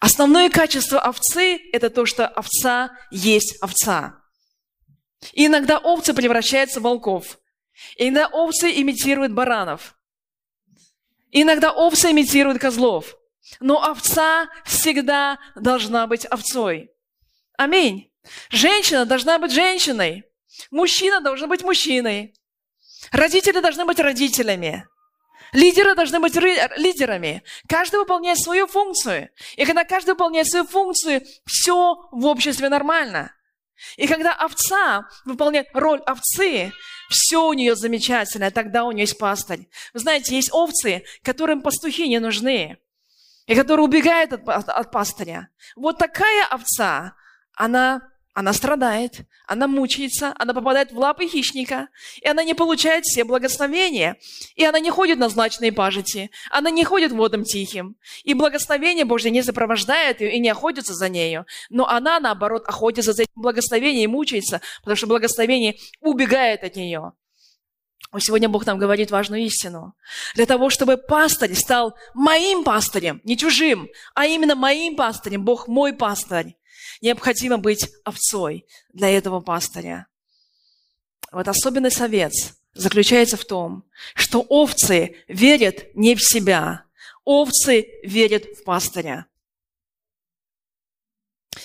Основное 0.00 0.48
качество 0.48 1.00
овцы– 1.00 1.58
это 1.72 1.90
то, 1.90 2.06
что 2.06 2.26
овца 2.26 2.96
есть 3.10 3.60
овца. 3.60 4.22
И 5.32 5.46
иногда 5.46 5.78
овцы 5.78 6.14
превращаются 6.14 6.80
в 6.80 6.84
волков. 6.84 7.38
Иногда 7.96 8.28
овцы 8.28 8.70
имитируют 8.80 9.32
баранов. 9.32 9.96
Иногда 11.30 11.72
овцы 11.72 12.10
имитируют 12.10 12.60
козлов. 12.60 13.16
Но 13.60 13.82
овца 13.82 14.48
всегда 14.64 15.38
должна 15.54 16.06
быть 16.06 16.24
овцой. 16.26 16.90
Аминь. 17.56 18.10
Женщина 18.50 19.06
должна 19.06 19.38
быть 19.38 19.52
женщиной. 19.52 20.24
Мужчина 20.70 21.20
должен 21.20 21.48
быть 21.48 21.62
мужчиной. 21.62 22.34
Родители 23.12 23.60
должны 23.60 23.84
быть 23.84 24.00
родителями. 24.00 24.86
Лидеры 25.52 25.94
должны 25.94 26.18
быть 26.18 26.34
лидерами. 26.34 27.42
Каждый 27.68 28.00
выполняет 28.00 28.38
свою 28.38 28.66
функцию. 28.66 29.30
И 29.56 29.64
когда 29.64 29.84
каждый 29.84 30.10
выполняет 30.10 30.48
свою 30.48 30.66
функцию, 30.66 31.22
все 31.46 31.94
в 32.10 32.26
обществе 32.26 32.68
нормально. 32.68 33.32
И 33.96 34.06
когда 34.06 34.34
овца 34.34 35.08
выполняет 35.24 35.68
роль 35.72 36.00
овцы, 36.00 36.72
все 37.08 37.46
у 37.46 37.52
нее 37.52 37.76
замечательно, 37.76 38.50
тогда 38.50 38.84
у 38.84 38.92
нее 38.92 39.02
есть 39.02 39.18
пастырь. 39.18 39.68
Вы 39.94 40.00
знаете, 40.00 40.34
есть 40.34 40.52
овцы, 40.52 41.04
которым 41.22 41.62
пастухи 41.62 42.08
не 42.08 42.18
нужны, 42.18 42.78
и 43.46 43.54
которые 43.54 43.84
убегают 43.84 44.32
от, 44.32 44.48
от, 44.48 44.68
от 44.68 44.90
пастыря. 44.90 45.48
Вот 45.76 45.98
такая 45.98 46.46
овца, 46.46 47.14
она 47.54 48.02
она 48.36 48.52
страдает, 48.52 49.22
она 49.46 49.66
мучается, 49.66 50.34
она 50.36 50.52
попадает 50.52 50.92
в 50.92 50.98
лапы 50.98 51.26
хищника, 51.26 51.88
и 52.20 52.28
она 52.28 52.44
не 52.44 52.52
получает 52.52 53.06
все 53.06 53.24
благословения. 53.24 54.18
И 54.56 54.62
она 54.62 54.78
не 54.78 54.90
ходит 54.90 55.18
на 55.18 55.30
злачные 55.30 55.72
пажити, 55.72 56.30
она 56.50 56.68
не 56.68 56.84
ходит 56.84 57.12
водом 57.12 57.44
тихим. 57.44 57.96
И 58.24 58.34
благословение 58.34 59.06
Божье 59.06 59.30
не 59.30 59.42
сопровождает 59.42 60.20
ее 60.20 60.34
и 60.34 60.38
не 60.38 60.50
охотится 60.50 60.92
за 60.92 61.08
нею. 61.08 61.46
Но 61.70 61.88
она, 61.88 62.20
наоборот, 62.20 62.64
охотится 62.68 63.14
за 63.14 63.22
этим 63.22 63.40
благословением 63.40 64.10
и 64.10 64.12
мучается, 64.12 64.60
потому 64.82 64.96
что 64.96 65.06
благословение 65.06 65.76
убегает 66.02 66.62
от 66.62 66.76
нее. 66.76 67.12
Сегодня 68.18 68.50
Бог 68.50 68.66
нам 68.66 68.78
говорит 68.78 69.10
важную 69.10 69.44
истину. 69.44 69.94
Для 70.34 70.44
того, 70.44 70.68
чтобы 70.68 70.98
пастырь 70.98 71.54
стал 71.54 71.96
моим 72.14 72.64
пастырем, 72.64 73.22
не 73.24 73.38
чужим, 73.38 73.88
а 74.14 74.26
именно 74.26 74.54
моим 74.54 74.94
пастырем, 74.94 75.42
Бог 75.42 75.68
мой 75.68 75.94
пастырь, 75.94 76.56
необходимо 77.00 77.58
быть 77.58 77.88
овцой 78.04 78.66
для 78.92 79.10
этого 79.10 79.40
пастыря. 79.40 80.06
Вот 81.32 81.48
особенный 81.48 81.90
совет 81.90 82.32
заключается 82.72 83.36
в 83.36 83.44
том, 83.44 83.84
что 84.14 84.40
овцы 84.40 85.16
верят 85.28 85.94
не 85.94 86.14
в 86.14 86.22
себя, 86.22 86.84
овцы 87.24 87.88
верят 88.02 88.44
в 88.44 88.64
пастыря. 88.64 89.26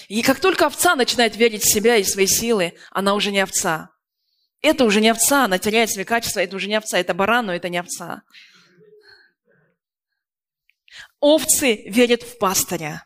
И 0.08 0.22
как 0.22 0.40
только 0.40 0.66
овца 0.66 0.96
начинает 0.96 1.36
верить 1.36 1.64
в 1.64 1.72
себя 1.72 1.98
и 1.98 2.04
свои 2.04 2.28
силы, 2.28 2.74
она 2.92 3.14
уже 3.14 3.32
не 3.32 3.40
овца. 3.40 3.92
Это 4.62 4.86
уже 4.86 5.02
не 5.02 5.10
овца, 5.10 5.46
она 5.46 5.58
теряет 5.58 5.92
свои 5.92 6.06
качества, 6.06 6.40
это 6.40 6.56
уже 6.56 6.68
не 6.68 6.76
овца, 6.76 7.00
это 7.00 7.14
баран, 7.14 7.48
но 7.48 7.54
это 7.56 7.70
не 7.70 7.78
овца. 7.78 8.24
Овцы 11.20 11.84
верят 11.86 12.24
в 12.24 12.38
пастыря. 12.38 13.06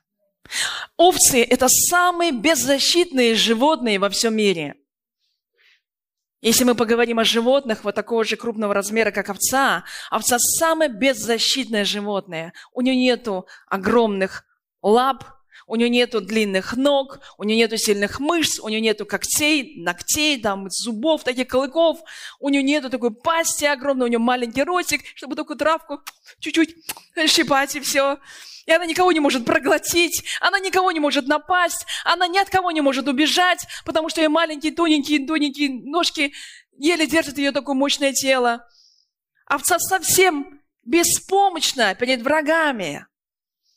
Овцы– 0.97 1.43
это 1.49 1.67
самые 1.67 2.31
беззащитные 2.31 3.35
животные 3.35 3.99
во 3.99 4.09
всем 4.09 4.35
мире. 4.35 4.75
Если 6.41 6.63
мы 6.63 6.75
поговорим 6.75 7.19
о 7.19 7.23
животных 7.23 7.83
вот 7.83 7.95
такого 7.95 8.23
же 8.23 8.35
крупного 8.35 8.73
размера, 8.73 9.11
как 9.11 9.29
овца, 9.29 9.83
овца– 10.11 10.37
самое 10.39 10.91
беззащитное 10.91 11.85
животное. 11.85 12.53
У 12.71 12.81
нее 12.81 12.95
нету 12.95 13.47
огромных 13.67 14.45
лап, 14.81 15.25
у 15.67 15.75
нее 15.75 15.89
нету 15.89 16.21
длинных 16.21 16.77
ног, 16.77 17.19
у 17.37 17.43
нее 17.43 17.57
нету 17.57 17.77
сильных 17.77 18.19
мышц, 18.19 18.59
у 18.59 18.69
нее 18.69 18.81
нету 18.81 19.05
когтей, 19.05 19.81
ногтей, 19.81 20.39
там, 20.39 20.69
зубов, 20.69 21.23
таких 21.23 21.47
клыков, 21.47 21.99
у 22.39 22.49
нее 22.49 22.61
нету 22.61 22.89
такой 22.89 23.11
пасти 23.11 23.65
огромной, 23.65 24.05
у 24.05 24.09
нее 24.09 24.19
маленький 24.19 24.63
ротик, 24.63 25.01
чтобы 25.15 25.35
такую 25.35 25.57
травку 25.57 26.01
чуть-чуть 26.39 26.75
щипать 27.27 27.75
и 27.75 27.79
все. 27.79 28.19
И 28.65 28.71
она 28.71 28.85
никого 28.85 29.11
не 29.11 29.19
может 29.19 29.45
проглотить, 29.45 30.23
она 30.41 30.59
никого 30.59 30.91
не 30.91 30.99
может 30.99 31.27
напасть, 31.27 31.85
она 32.03 32.27
ни 32.27 32.37
от 32.37 32.49
кого 32.49 32.71
не 32.71 32.81
может 32.81 33.07
убежать, 33.07 33.65
потому 33.85 34.09
что 34.09 34.21
ее 34.21 34.29
маленькие, 34.29 34.71
тоненькие, 34.71 35.25
тоненькие 35.25 35.69
ножки 35.83 36.33
еле 36.77 37.05
держат 37.05 37.37
ее 37.37 37.51
такое 37.51 37.75
мощное 37.75 38.11
тело. 38.13 38.67
Овца 39.45 39.77
совсем 39.79 40.61
беспомощна 40.83 41.93
перед 41.95 42.21
врагами. 42.21 43.05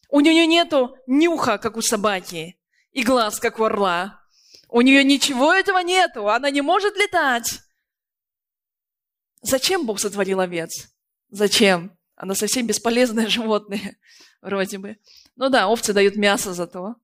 У 0.08 0.20
нее 0.20 0.46
нету 0.46 0.96
нюха, 1.06 1.58
как 1.58 1.76
у 1.76 1.82
собаки, 1.82 2.58
и 2.92 3.02
глаз, 3.02 3.38
как 3.38 3.58
у 3.58 3.64
орла. 3.64 4.20
У 4.68 4.80
нее 4.80 5.04
ничего 5.04 5.52
этого 5.52 5.78
нету, 5.78 6.28
она 6.28 6.50
не 6.50 6.62
может 6.62 6.96
летать. 6.96 7.60
Зачем 9.42 9.86
Бог 9.86 10.00
сотворил 10.00 10.40
овец? 10.40 10.88
Зачем? 11.30 11.96
Она 12.16 12.34
совсем 12.34 12.66
бесполезное 12.66 13.28
животное 13.28 13.96
вроде 14.40 14.78
бы. 14.78 14.98
Ну 15.36 15.48
да, 15.48 15.68
овцы 15.68 15.92
дают 15.92 16.16
мясо 16.16 16.52
зато. 16.52 16.96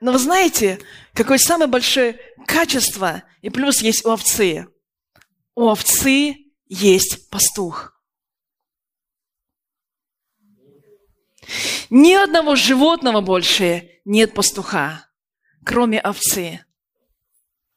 Но 0.00 0.12
вы 0.12 0.18
знаете, 0.18 0.80
какое 1.12 1.38
самое 1.38 1.70
большое 1.70 2.18
качество 2.46 3.22
и 3.40 3.50
плюс 3.50 3.82
есть 3.82 4.04
у 4.04 4.10
овцы? 4.10 4.66
У 5.54 5.68
овцы 5.68 6.36
есть 6.66 7.28
пастух. 7.30 7.91
Ни 11.94 12.14
одного 12.14 12.56
животного 12.56 13.20
больше 13.20 14.00
нет 14.06 14.32
пастуха, 14.32 15.10
кроме 15.62 16.00
овцы. 16.00 16.64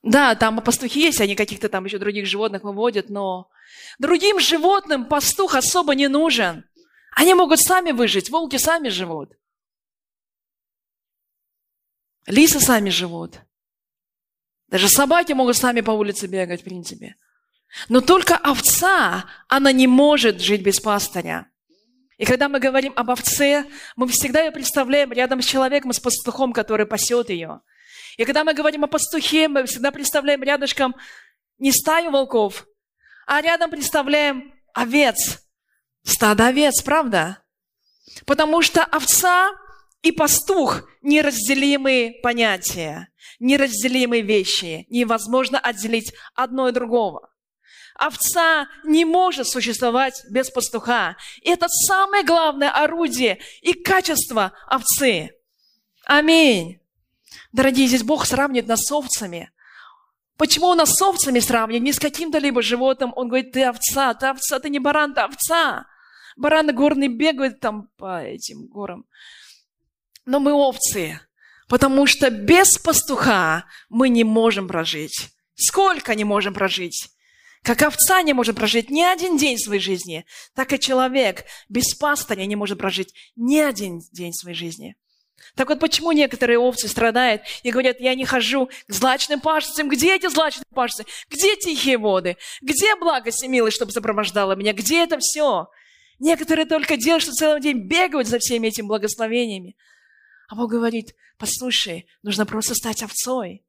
Да, 0.03 0.35
там 0.35 0.63
пастухи 0.63 1.01
есть, 1.01 1.19
они 1.19 1.35
каких-то 1.35 1.67
там 1.67 1.83
еще 1.83 1.97
других 1.97 2.25
животных 2.25 2.63
выводят, 2.63 3.09
но 3.09 3.49
другим 3.99 4.39
животным 4.39 5.09
пастух 5.09 5.53
особо 5.53 5.95
не 5.95 6.07
нужен. 6.07 6.63
Они 7.11 7.33
могут 7.33 7.59
сами 7.59 7.91
выжить, 7.91 8.29
волки 8.29 8.55
сами 8.55 8.87
живут. 8.87 9.33
Лисы 12.25 12.61
сами 12.61 12.91
живут. 12.91 13.41
Даже 14.67 14.87
собаки 14.87 15.33
могут 15.33 15.57
сами 15.57 15.81
по 15.81 15.91
улице 15.91 16.27
бегать, 16.27 16.61
в 16.61 16.63
принципе. 16.63 17.17
Но 17.89 17.99
только 17.99 18.37
овца, 18.37 19.25
она 19.49 19.73
не 19.73 19.87
может 19.87 20.39
жить 20.39 20.61
без 20.61 20.79
пастыря. 20.79 21.51
И 22.17 22.25
когда 22.25 22.47
мы 22.47 22.59
говорим 22.59 22.93
об 22.95 23.11
овце, 23.11 23.65
мы 23.95 24.07
всегда 24.07 24.41
ее 24.41 24.51
представляем 24.51 25.11
рядом 25.11 25.41
с 25.41 25.45
человеком, 25.45 25.91
с 25.91 25.99
пастухом, 25.99 26.53
который 26.53 26.85
пасет 26.85 27.29
ее. 27.29 27.61
И 28.17 28.23
когда 28.23 28.43
мы 28.43 28.53
говорим 28.53 28.83
о 28.85 28.87
пастухе, 28.87 29.47
мы 29.47 29.65
всегда 29.65 29.91
представляем 29.91 30.41
рядышком 30.41 30.95
не 31.57 31.71
стаю 31.71 32.11
волков, 32.11 32.67
а 33.25 33.41
рядом 33.41 33.69
представляем 33.69 34.53
овец, 34.73 35.41
стадо 36.03 36.47
овец, 36.47 36.81
правда? 36.81 37.43
Потому 38.25 38.61
что 38.61 38.83
овца 38.83 39.51
и 40.01 40.11
пастух– 40.11 40.87
неразделимые 41.01 42.19
понятия, 42.21 43.09
неразделимые 43.39 44.21
вещи. 44.21 44.85
Невозможно 44.89 45.59
отделить 45.59 46.13
одно 46.33 46.69
и 46.69 46.71
другого. 46.71 47.29
Овца 47.95 48.67
не 48.83 49.05
может 49.05 49.47
существовать 49.47 50.23
без 50.29 50.49
пастуха. 50.49 51.15
И 51.41 51.49
это 51.49 51.67
самое 51.69 52.23
главное 52.23 52.69
орудие 52.69 53.39
и 53.61 53.73
качество 53.73 54.51
овцы. 54.67 55.31
Аминь. 56.05 56.79
Дорогие, 57.53 57.87
здесь 57.87 58.03
Бог 58.03 58.25
сравнивает 58.25 58.67
нас 58.67 58.81
с 58.81 58.91
овцами. 58.91 59.51
Почему 60.37 60.67
он 60.67 60.77
нас 60.77 60.93
с 60.93 61.01
овцами 61.01 61.39
сравнивает? 61.39 61.83
Не 61.83 61.93
с 61.93 61.99
каким-то 61.99 62.37
либо 62.37 62.61
животным. 62.61 63.13
Он 63.15 63.29
говорит, 63.29 63.53
ты 63.53 63.63
овца, 63.63 64.13
ты 64.13 64.27
овца, 64.27 64.59
ты 64.59 64.69
не 64.69 64.79
баран, 64.79 65.13
ты 65.13 65.21
овца. 65.21 65.87
Бараны 66.35 66.73
горные 66.73 67.07
бегают 67.07 67.61
там 67.61 67.87
по 67.97 68.21
этим 68.21 68.67
горам. 68.67 69.05
Но 70.25 70.41
мы 70.41 70.51
овцы, 70.51 71.21
потому 71.69 72.07
что 72.07 72.29
без 72.29 72.77
пастуха 72.77 73.65
мы 73.87 74.09
не 74.09 74.25
можем 74.25 74.67
прожить. 74.67 75.29
Сколько 75.55 76.13
не 76.13 76.25
можем 76.25 76.53
прожить? 76.53 77.14
Как 77.65 77.81
овца 77.81 78.21
не 78.21 78.33
может 78.33 78.55
прожить 78.55 78.91
ни 78.91 79.01
один 79.01 79.37
день 79.37 79.57
своей 79.57 79.81
жизни, 79.81 80.23
так 80.53 80.71
и 80.71 80.79
человек 80.79 81.45
без 81.67 81.95
пастыря 81.95 82.45
не 82.45 82.55
может 82.55 82.77
прожить 82.77 83.11
ни 83.35 83.57
один 83.57 84.01
день 84.11 84.33
своей 84.33 84.55
жизни. 84.55 84.95
Так 85.55 85.69
вот, 85.69 85.79
почему 85.79 86.11
некоторые 86.11 86.59
овцы 86.59 86.87
страдают 86.87 87.41
и 87.63 87.71
говорят, 87.71 87.99
я 87.99 88.13
не 88.13 88.23
хожу 88.23 88.67
к 88.67 88.93
злачным 88.93 89.41
пашцам. 89.41 89.89
Где 89.89 90.15
эти 90.15 90.29
злачные 90.29 90.65
пашцы? 90.75 91.05
Где 91.27 91.55
тихие 91.55 91.97
воды? 91.97 92.37
Где 92.61 92.95
благость 92.95 93.43
и 93.43 93.47
милость, 93.47 93.77
чтобы 93.77 93.91
сопровождала 93.91 94.53
меня? 94.53 94.71
Где 94.71 95.03
это 95.03 95.17
все? 95.17 95.67
Некоторые 96.19 96.67
только 96.67 96.97
делают, 96.97 97.23
что 97.23 97.31
целый 97.31 97.61
день 97.61 97.87
бегают 97.87 98.27
за 98.27 98.37
всеми 98.37 98.67
этими 98.67 98.85
благословениями. 98.85 99.75
А 100.49 100.55
Бог 100.55 100.69
говорит, 100.69 101.15
послушай, 101.39 102.05
нужно 102.21 102.45
просто 102.45 102.75
стать 102.75 103.01
овцой. 103.01 103.65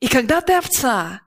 И 0.00 0.08
когда 0.08 0.40
ты 0.40 0.54
овца, 0.54 1.20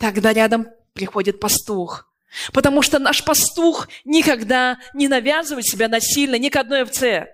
тогда 0.00 0.32
рядом 0.32 0.66
приходит 0.96 1.38
пастух. 1.38 2.12
Потому 2.52 2.82
что 2.82 2.98
наш 2.98 3.24
пастух 3.24 3.88
никогда 4.04 4.78
не 4.94 5.08
навязывает 5.08 5.64
себя 5.64 5.88
насильно 5.88 6.36
ни 6.36 6.48
к 6.48 6.56
одной 6.56 6.82
овце. 6.82 7.28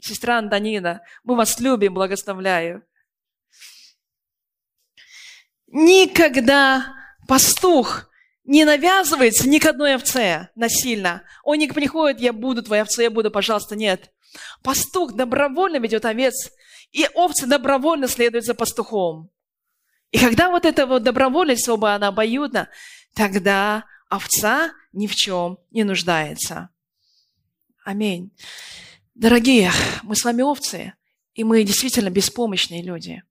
Сестра 0.00 0.38
Антонина, 0.38 1.02
мы 1.24 1.36
вас 1.36 1.58
любим, 1.58 1.94
благословляю. 1.94 2.84
Никогда 5.66 6.94
пастух 7.26 8.08
не 8.44 8.64
навязывается 8.64 9.48
ни 9.48 9.58
к 9.58 9.66
одной 9.66 9.96
овце 9.96 10.48
насильно. 10.54 11.22
Он 11.42 11.58
не 11.58 11.66
приходит, 11.66 12.20
я 12.20 12.32
буду 12.32 12.62
твоей 12.62 12.82
овцей, 12.82 13.04
я 13.04 13.10
буду, 13.10 13.30
пожалуйста, 13.30 13.74
нет. 13.74 14.12
Пастух 14.62 15.14
добровольно 15.14 15.78
ведет 15.78 16.04
овец, 16.04 16.50
и 16.92 17.08
овцы 17.14 17.46
добровольно 17.46 18.06
следуют 18.06 18.44
за 18.44 18.54
пастухом. 18.54 19.30
И 20.12 20.18
когда 20.18 20.50
вот 20.50 20.64
эта 20.64 20.86
вот 20.86 21.02
добровольность 21.02 21.68
оба, 21.68 21.94
она 21.94 22.08
обоюдна, 22.08 22.68
тогда 23.16 23.86
овца 24.08 24.72
ни 24.92 25.06
в 25.06 25.16
чем 25.16 25.58
не 25.72 25.82
нуждается. 25.82 26.68
Аминь. 27.84 28.30
Дорогие, 29.14 29.72
мы 30.02 30.14
с 30.14 30.24
вами 30.24 30.42
овцы, 30.42 30.92
и 31.34 31.42
мы 31.42 31.64
действительно 31.64 32.10
беспомощные 32.10 32.82
люди. 32.82 33.22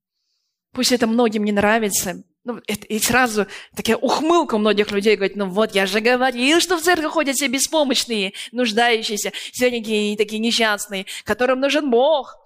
Пусть 0.72 0.92
это 0.92 1.06
многим 1.06 1.44
не 1.44 1.52
нравится, 1.52 2.24
ну, 2.44 2.58
и 2.58 2.98
сразу 2.98 3.46
такая 3.74 3.96
ухмылка 3.96 4.56
у 4.56 4.58
многих 4.58 4.90
людей 4.90 5.16
говорит, 5.16 5.36
ну 5.36 5.48
вот, 5.48 5.74
я 5.74 5.86
же 5.86 6.00
говорил, 6.00 6.60
что 6.60 6.76
в 6.76 6.82
церковь 6.82 7.12
ходят 7.12 7.36
все 7.36 7.48
беспомощные, 7.48 8.32
нуждающиеся, 8.52 9.32
серенькие 9.52 10.16
такие 10.16 10.38
несчастные, 10.38 11.06
которым 11.24 11.60
нужен 11.60 11.90
Бог, 11.90 12.36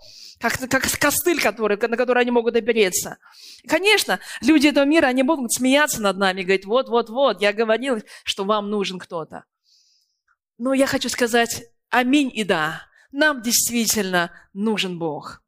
как, 0.40 0.59
как 0.70 0.83
костыль, 0.98 1.40
который, 1.40 1.76
на 1.76 1.96
который 1.96 2.22
они 2.22 2.31
могут 2.31 2.57
опереться. 2.57 3.18
Конечно, 3.68 4.20
люди 4.40 4.68
этого 4.68 4.87
мира, 4.87 5.07
они 5.07 5.22
будут 5.22 5.53
смеяться 5.53 6.00
над 6.00 6.16
нами, 6.16 6.42
говорить, 6.42 6.64
вот, 6.64 6.88
вот, 6.88 7.11
вот, 7.11 7.42
я 7.42 7.53
говорил, 7.53 8.03
что 8.24 8.44
вам 8.44 8.70
нужен 8.70 8.98
кто-то. 8.98 9.44
Но 10.57 10.72
я 10.72 10.87
хочу 10.87 11.11
сказать 11.11 11.62
аминь 11.90 12.31
и 12.35 12.44
да. 12.44 12.87
Нам 13.12 13.42
действительно 13.42 14.31
нужен 14.55 14.98
Бог. 14.98 15.42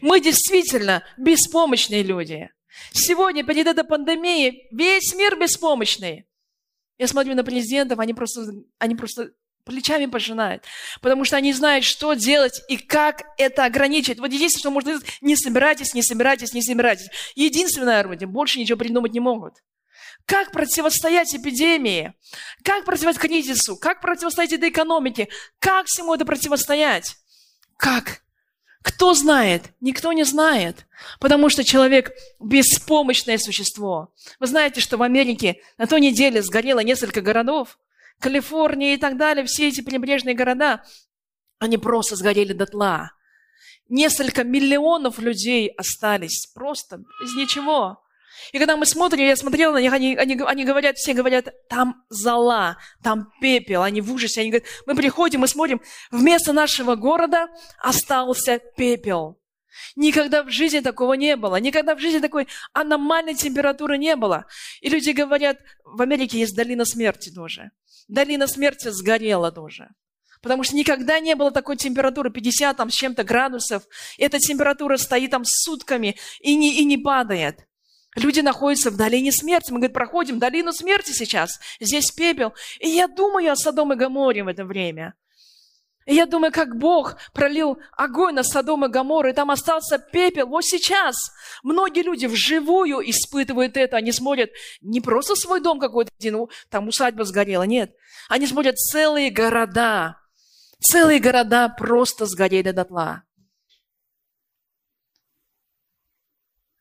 Мы 0.00 0.20
действительно 0.20 1.04
беспомощные 1.18 2.02
люди. 2.02 2.50
Сегодня, 2.92 3.44
перед 3.44 3.66
этой 3.66 3.84
пандемией, 3.84 4.68
весь 4.70 5.14
мир 5.14 5.38
беспомощный. 5.38 6.26
Я 6.96 7.06
смотрю 7.06 7.34
на 7.34 7.44
президентов, 7.44 7.98
они 7.98 8.14
просто, 8.14 8.50
они 8.78 8.94
просто 8.94 9.32
плечами 9.68 10.06
пожинают, 10.06 10.64
потому 11.00 11.24
что 11.24 11.36
они 11.36 11.52
знают, 11.52 11.84
что 11.84 12.14
делать 12.14 12.60
и 12.68 12.76
как 12.76 13.22
это 13.36 13.64
ограничить. 13.64 14.18
Вот 14.18 14.32
единственное, 14.32 14.60
что 14.60 14.70
можно 14.70 14.90
сделать, 14.96 15.18
не 15.20 15.36
собирайтесь, 15.36 15.94
не 15.94 16.02
собирайтесь, 16.02 16.52
не 16.54 16.62
собирайтесь. 16.62 17.08
Единственное 17.36 18.00
орудие, 18.00 18.26
больше 18.26 18.58
ничего 18.58 18.78
придумать 18.78 19.12
не 19.12 19.20
могут. 19.20 19.54
Как 20.26 20.52
противостоять 20.52 21.34
эпидемии? 21.34 22.14
Как 22.62 22.84
противостоять 22.84 23.18
кризису? 23.18 23.76
Как 23.76 24.00
противостоять 24.00 24.52
этой 24.52 24.68
экономике? 24.70 25.28
Как 25.58 25.86
всему 25.86 26.14
это 26.14 26.24
противостоять? 26.24 27.16
Как? 27.76 28.22
Кто 28.82 29.14
знает? 29.14 29.64
Никто 29.80 30.12
не 30.12 30.24
знает. 30.24 30.86
Потому 31.20 31.48
что 31.48 31.64
человек– 31.64 32.12
беспомощное 32.40 33.38
существо. 33.38 34.14
Вы 34.38 34.46
знаете, 34.46 34.80
что 34.80 34.96
в 34.96 35.02
Америке 35.02 35.60
на 35.78 35.86
той 35.86 36.00
неделе 36.00 36.42
сгорело 36.42 36.80
несколько 36.80 37.20
городов. 37.20 37.78
Калифорния 38.20 38.94
и 38.94 38.96
так 38.96 39.16
далее, 39.16 39.44
все 39.44 39.68
эти 39.68 39.80
прибрежные 39.80 40.34
города, 40.34 40.82
они 41.58 41.78
просто 41.78 42.16
сгорели 42.16 42.52
дотла. 42.52 43.12
Несколько 43.88 44.44
миллионов 44.44 45.18
людей 45.18 45.68
остались 45.68 46.46
просто 46.54 46.98
без 46.98 47.34
ничего. 47.34 48.02
И 48.52 48.58
когда 48.58 48.76
мы 48.76 48.86
смотрим, 48.86 49.24
я 49.24 49.36
смотрела 49.36 49.72
на 49.72 49.80
них, 49.80 49.92
они, 49.92 50.14
они, 50.16 50.38
они 50.46 50.64
говорят, 50.64 50.96
все 50.96 51.14
говорят, 51.14 51.48
там 51.68 52.04
зола, 52.08 52.78
там 53.02 53.32
пепел, 53.40 53.82
они 53.82 54.00
в 54.00 54.12
ужасе. 54.12 54.42
Они 54.42 54.50
говорят, 54.50 54.68
мы 54.86 54.94
приходим 54.94 55.44
и 55.44 55.48
смотрим, 55.48 55.80
вместо 56.10 56.52
нашего 56.52 56.94
города 56.94 57.48
остался 57.78 58.60
пепел. 58.76 59.37
Никогда 59.96 60.42
в 60.42 60.50
жизни 60.50 60.80
такого 60.80 61.14
не 61.14 61.36
было. 61.36 61.56
Никогда 61.56 61.94
в 61.94 62.00
жизни 62.00 62.20
такой 62.20 62.48
аномальной 62.72 63.34
температуры 63.34 63.98
не 63.98 64.16
было. 64.16 64.46
И 64.80 64.88
люди 64.88 65.10
говорят, 65.10 65.58
в 65.84 66.00
Америке 66.02 66.38
есть 66.38 66.56
долина 66.56 66.84
смерти 66.84 67.30
тоже. 67.30 67.70
Долина 68.08 68.46
смерти 68.46 68.88
сгорела 68.88 69.52
тоже. 69.52 69.88
Потому 70.40 70.62
что 70.62 70.76
никогда 70.76 71.18
не 71.20 71.34
было 71.34 71.50
такой 71.50 71.76
температуры, 71.76 72.30
50 72.30 72.76
там, 72.76 72.90
с 72.90 72.94
чем-то 72.94 73.24
градусов. 73.24 73.82
Эта 74.18 74.38
температура 74.38 74.96
стоит 74.96 75.30
там 75.30 75.42
сутками 75.44 76.16
и 76.40 76.54
не, 76.54 76.80
и 76.80 76.84
не 76.84 76.96
падает. 76.96 77.66
Люди 78.14 78.40
находятся 78.40 78.90
в 78.90 78.96
долине 78.96 79.32
смерти. 79.32 79.70
Мы, 79.70 79.78
говорит, 79.78 79.94
проходим 79.94 80.38
долину 80.38 80.72
смерти 80.72 81.10
сейчас. 81.12 81.58
Здесь 81.80 82.10
пепел. 82.10 82.54
И 82.80 82.88
я 82.88 83.08
думаю 83.08 83.52
о 83.52 83.56
Содом 83.56 83.92
и 83.92 83.96
Гаморе 83.96 84.44
в 84.44 84.48
это 84.48 84.64
время. 84.64 85.14
И 86.08 86.14
я 86.14 86.24
думаю, 86.24 86.50
как 86.52 86.78
Бог 86.78 87.18
пролил 87.34 87.78
огонь 87.92 88.34
на 88.34 88.42
Содом 88.42 88.82
и 88.86 88.88
Гамору, 88.88 89.28
и 89.28 89.34
там 89.34 89.50
остался 89.50 89.98
пепел. 89.98 90.46
Вот 90.46 90.64
сейчас 90.64 91.14
многие 91.62 92.02
люди 92.02 92.24
вживую 92.24 93.00
испытывают 93.10 93.76
это. 93.76 93.98
Они 93.98 94.10
смотрят 94.10 94.48
не 94.80 95.02
просто 95.02 95.36
свой 95.36 95.60
дом 95.60 95.78
какой-то, 95.78 96.10
ну, 96.22 96.48
там 96.70 96.88
усадьба 96.88 97.24
сгорела, 97.24 97.64
нет. 97.64 97.94
Они 98.30 98.46
смотрят 98.46 98.78
целые 98.78 99.28
города. 99.28 100.18
Целые 100.80 101.18
города 101.18 101.68
просто 101.68 102.24
сгорели 102.24 102.70
дотла. 102.70 103.24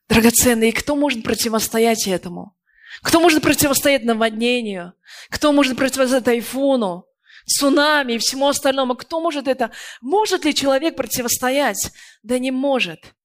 Драгоценные, 0.08 0.72
кто 0.72 0.96
может 0.96 1.24
противостоять 1.24 2.08
этому? 2.08 2.56
Кто 3.02 3.20
может 3.20 3.42
противостоять 3.42 4.06
наводнению? 4.06 4.94
Кто 5.30 5.52
может 5.52 5.76
противостоять 5.76 6.24
тайфуну, 6.24 7.07
цунами 7.48 8.14
и 8.14 8.18
всему 8.18 8.48
остальному? 8.48 8.96
Кто 8.96 9.20
может 9.20 9.48
это? 9.48 9.72
Может 10.02 10.46
ли 10.46 10.54
человек 10.54 10.96
противостоять? 10.96 11.92
Да 12.24 12.38
не 12.38 12.52
может. 12.52 13.16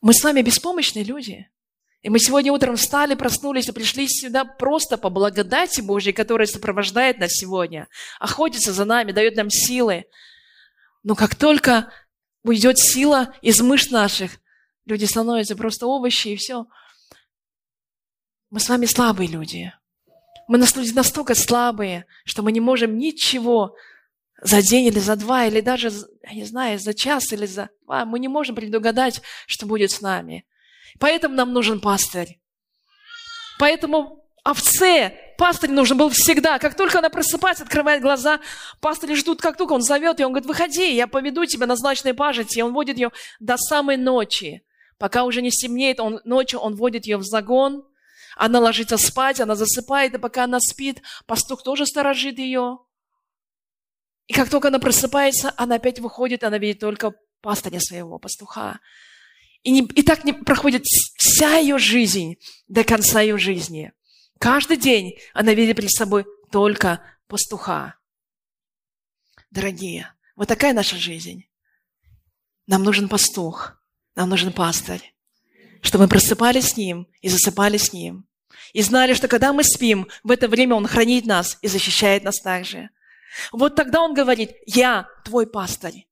Мы 0.00 0.12
с 0.12 0.22
вами 0.22 0.42
беспомощные 0.42 1.04
люди. 1.04 1.50
И 2.02 2.10
мы 2.10 2.18
сегодня 2.18 2.52
утром 2.52 2.76
встали, 2.76 3.14
проснулись 3.14 3.68
и 3.68 3.72
пришли 3.72 4.06
сюда 4.08 4.44
просто 4.44 4.98
по 4.98 5.10
благодати 5.10 5.80
Божьей, 5.80 6.12
которая 6.12 6.46
сопровождает 6.46 7.18
нас 7.18 7.32
сегодня, 7.32 7.88
охотится 8.20 8.72
за 8.72 8.84
нами, 8.84 9.12
дает 9.12 9.36
нам 9.36 9.50
силы. 9.50 10.04
Но 11.02 11.14
как 11.14 11.34
только 11.34 11.90
уйдет 12.44 12.78
сила 12.78 13.34
из 13.42 13.60
мышц 13.60 13.90
наших, 13.90 14.38
Люди 14.86 15.04
становятся 15.04 15.56
просто 15.56 15.86
овощи 15.86 16.28
и 16.28 16.36
все. 16.36 16.66
Мы 18.50 18.60
с 18.60 18.68
вами 18.68 18.86
слабые 18.86 19.28
люди. 19.28 19.74
Мы 20.48 20.58
настолько 20.58 21.34
слабые, 21.34 22.06
что 22.24 22.42
мы 22.42 22.52
не 22.52 22.60
можем 22.60 22.98
ничего 22.98 23.74
за 24.40 24.62
день 24.62 24.86
или 24.86 24.98
за 24.98 25.16
два, 25.16 25.46
или 25.46 25.60
даже, 25.60 25.90
я 26.22 26.34
не 26.34 26.44
знаю, 26.44 26.78
за 26.78 26.94
час 26.94 27.32
или 27.32 27.46
за 27.46 27.70
два. 27.84 28.04
Мы 28.04 28.18
не 28.18 28.28
можем 28.28 28.54
предугадать, 28.54 29.22
что 29.46 29.66
будет 29.66 29.90
с 29.90 30.00
нами. 30.00 30.46
Поэтому 31.00 31.34
нам 31.34 31.52
нужен 31.52 31.80
пастырь. 31.80 32.40
Поэтому 33.58 34.24
овце 34.44 35.18
пастырь 35.38 35.70
нужен 35.70 35.98
был 35.98 36.10
всегда. 36.10 36.58
Как 36.58 36.76
только 36.76 36.98
она 36.98 37.08
просыпается, 37.10 37.64
открывает 37.64 38.02
глаза, 38.02 38.40
пастыри 38.80 39.14
ждут, 39.14 39.40
как 39.40 39.56
только 39.56 39.72
он 39.72 39.82
зовет, 39.82 40.20
и 40.20 40.24
он 40.24 40.32
говорит, 40.32 40.48
выходи, 40.48 40.94
я 40.94 41.06
поведу 41.06 41.44
тебя 41.44 41.66
на 41.66 41.76
злачной 41.76 42.14
пажити. 42.14 42.58
И 42.58 42.62
он 42.62 42.72
водит 42.72 42.96
ее 42.96 43.10
до 43.40 43.56
самой 43.56 43.96
ночи. 43.96 44.62
Пока 44.98 45.24
уже 45.24 45.42
не 45.42 45.50
стемнеет, 45.50 46.00
он, 46.00 46.20
ночью 46.24 46.60
он 46.60 46.74
водит 46.74 47.06
ее 47.06 47.18
в 47.18 47.24
загон, 47.24 47.84
она 48.36 48.60
ложится 48.60 48.98
спать, 48.98 49.40
она 49.40 49.56
засыпает, 49.56 50.14
и 50.14 50.18
пока 50.18 50.44
она 50.44 50.60
спит, 50.60 51.02
пастух 51.26 51.62
тоже 51.62 51.86
сторожит 51.86 52.38
ее. 52.38 52.78
И 54.26 54.34
как 54.34 54.50
только 54.50 54.68
она 54.68 54.78
просыпается, 54.78 55.54
она 55.56 55.76
опять 55.76 55.98
выходит, 55.98 56.44
она 56.44 56.58
видит 56.58 56.80
только 56.80 57.14
пастыря 57.40 57.80
своего, 57.80 58.18
пастуха. 58.18 58.80
И, 59.62 59.70
не, 59.70 59.80
и 59.80 60.02
так 60.02 60.24
не 60.24 60.34
проходит 60.34 60.84
вся 60.84 61.56
ее 61.56 61.78
жизнь 61.78 62.36
до 62.68 62.84
конца 62.84 63.20
ее 63.22 63.38
жизни. 63.38 63.92
Каждый 64.38 64.76
день 64.76 65.18
она 65.32 65.54
видит 65.54 65.76
перед 65.76 65.90
собой 65.90 66.26
только 66.52 67.02
пастуха. 67.26 67.96
Дорогие, 69.50 70.14
вот 70.36 70.48
такая 70.48 70.74
наша 70.74 70.96
жизнь. 70.96 71.48
Нам 72.66 72.82
нужен 72.82 73.08
пастух. 73.08 73.82
Нам 74.14 74.28
нужен 74.28 74.52
пастырь, 74.52 75.14
чтобы 75.86 76.04
мы 76.04 76.08
просыпались 76.08 76.70
с 76.70 76.76
Ним 76.76 77.06
и 77.20 77.28
засыпали 77.28 77.76
с 77.76 77.92
Ним. 77.92 78.26
И 78.72 78.82
знали, 78.82 79.14
что 79.14 79.28
когда 79.28 79.52
мы 79.52 79.64
спим, 79.64 80.08
в 80.24 80.30
это 80.30 80.48
время 80.48 80.74
Он 80.74 80.86
хранит 80.86 81.24
нас 81.24 81.58
и 81.62 81.68
защищает 81.68 82.24
нас 82.24 82.40
также. 82.40 82.90
Вот 83.52 83.76
тогда 83.76 84.02
Он 84.02 84.12
говорит, 84.12 84.50
я 84.66 85.08
твой 85.24 85.46
пастырь. 85.46 86.06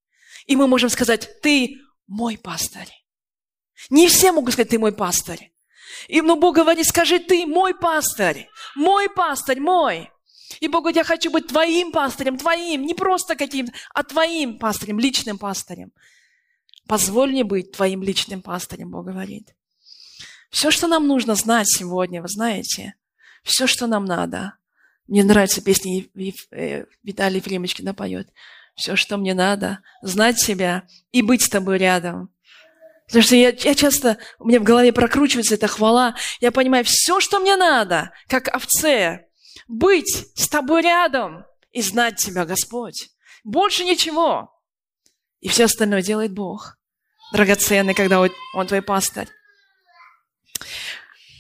И 0.47 0.57
мы 0.57 0.67
можем 0.67 0.89
сказать, 0.91 1.41
ты 1.43 1.79
мой 2.07 2.39
пастырь. 2.39 2.89
Не 3.91 4.09
все 4.09 4.33
могут 4.33 4.53
сказать, 4.53 4.71
ты 4.71 4.79
мой 4.79 4.93
пастырь. 4.93 5.53
И 6.09 6.21
но 6.21 6.37
Бог 6.37 6.55
говорит, 6.55 6.87
скажи, 6.87 7.19
ты 7.19 7.47
мой 7.47 7.75
пастырь, 7.75 8.49
мой 8.77 9.09
пастырь, 9.09 9.61
мой. 9.61 10.11
И 10.61 10.69
Бог 10.69 10.83
говорит, 10.83 10.97
я 10.97 11.05
хочу 11.05 11.31
быть 11.31 11.49
твоим 11.49 11.93
пастырем, 11.93 12.39
твоим, 12.39 12.87
не 12.87 12.95
просто 12.95 13.35
каким, 13.35 13.69
а 13.93 14.03
твоим 14.05 14.59
пастырем, 14.59 14.99
личным 14.99 15.39
пастырем. 15.39 15.93
Позволь 16.87 17.31
мне 17.31 17.45
быть 17.45 17.73
твоим 17.73 18.03
личным 18.03 18.43
пастырем, 18.43 18.91
Бог 18.91 19.07
говорит. 19.07 19.55
Все, 20.51 20.71
что 20.71 20.87
нам 20.87 21.07
нужно 21.07 21.35
знать 21.35 21.69
сегодня, 21.69 22.23
вы 22.23 22.29
знаете, 22.29 22.95
все, 23.43 23.67
что 23.67 23.87
нам 23.87 24.05
надо. 24.05 24.55
Мне 25.07 25.23
нравится 25.23 25.63
песня 25.63 26.05
э, 26.51 26.85
Виталий 27.03 27.41
Фремочкина 27.41 27.95
поет. 27.95 28.29
Все, 28.75 28.97
что 28.97 29.17
мне 29.17 29.35
надо, 29.35 29.81
знать 30.03 30.41
себя 30.41 30.85
и 31.13 31.23
быть 31.23 31.43
с 31.43 31.49
тобой 31.49 31.79
рядом. 31.79 32.31
Потому 33.07 33.23
что 33.23 33.37
я, 33.37 33.51
я 33.51 33.75
часто, 33.75 34.19
у 34.39 34.49
меня 34.49 34.61
в 34.61 34.65
голове 34.65 34.93
прокручивается 34.93 35.55
эта 35.55 35.69
хвала. 35.69 36.17
Я 36.41 36.51
понимаю, 36.51 36.85
все, 36.85 37.21
что 37.21 37.39
мне 37.39 37.57
надо, 37.57 38.13
как 38.29 38.49
овце, 38.49 39.27
быть 39.69 40.27
с 40.35 40.49
тобой 40.49 40.83
рядом 40.83 41.45
и 41.71 41.83
знать 41.83 42.17
тебя, 42.17 42.47
Господь. 42.47 43.11
Больше 43.45 43.85
ничего. 43.85 44.51
И 45.41 45.49
все 45.49 45.65
остальное 45.65 46.03
делает 46.03 46.33
Бог. 46.33 46.79
Драгоценный, 47.33 47.95
когда 47.95 48.21
он 48.21 48.67
твой 48.67 48.81
пастырь. 48.81 49.29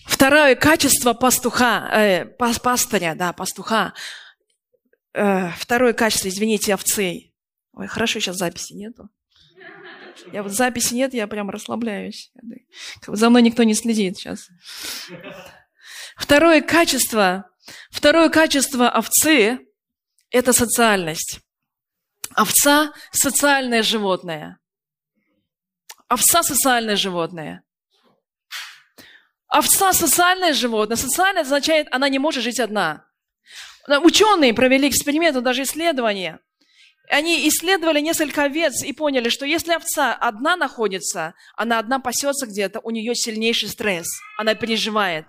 Второе 0.06 0.54
качество 0.54 1.14
пастуха, 1.14 1.88
э, 1.92 2.24
пастыря, 2.26 3.14
да, 3.14 3.32
пастуха. 3.32 3.94
Э, 5.14 5.50
второе 5.58 5.92
качество, 5.92 6.28
извините, 6.28 6.74
овцы. 6.74 7.32
Ой, 7.72 7.86
хорошо, 7.86 8.20
сейчас 8.20 8.36
записи 8.36 8.74
нету. 8.74 9.08
Я 10.32 10.42
вот 10.42 10.52
записи 10.52 10.94
нет, 10.94 11.14
я 11.14 11.26
прям 11.26 11.50
расслабляюсь. 11.50 12.32
За 13.06 13.30
мной 13.30 13.42
никто 13.42 13.62
не 13.64 13.74
следит 13.74 14.16
сейчас. 14.16 14.48
Второе 16.16 16.60
качество, 16.60 17.50
второе 17.90 18.28
качество 18.28 18.88
овцы– 18.88 19.58
это 20.30 20.52
социальность. 20.52 21.40
Овца– 22.34 22.92
социальное 23.12 23.82
животное. 23.82 24.58
Овца– 26.08 26.42
социальное 26.44 26.96
животное. 26.96 27.63
Овца– 29.54 29.92
социальное 29.92 30.52
животное. 30.52 30.96
Социальное 30.96 31.42
означает, 31.42 31.86
она 31.92 32.08
не 32.08 32.18
может 32.18 32.42
жить 32.42 32.58
одна. 32.58 33.04
Ученые 34.02 34.52
провели 34.52 34.88
эксперимент, 34.88 35.40
даже 35.42 35.62
исследование– 35.62 36.40
они 37.10 37.46
исследовали 37.48 38.00
несколько 38.00 38.44
овец 38.44 38.82
и 38.82 38.92
поняли, 38.92 39.28
что 39.28 39.44
если 39.44 39.72
овца 39.72 40.14
одна 40.14 40.56
находится, 40.56 41.34
она 41.54 41.78
одна 41.78 41.98
пасется 41.98 42.46
где-то, 42.46 42.80
у 42.80 42.90
нее 42.90 43.14
сильнейший 43.14 43.68
стресс, 43.68 44.06
она 44.38 44.54
переживает. 44.54 45.26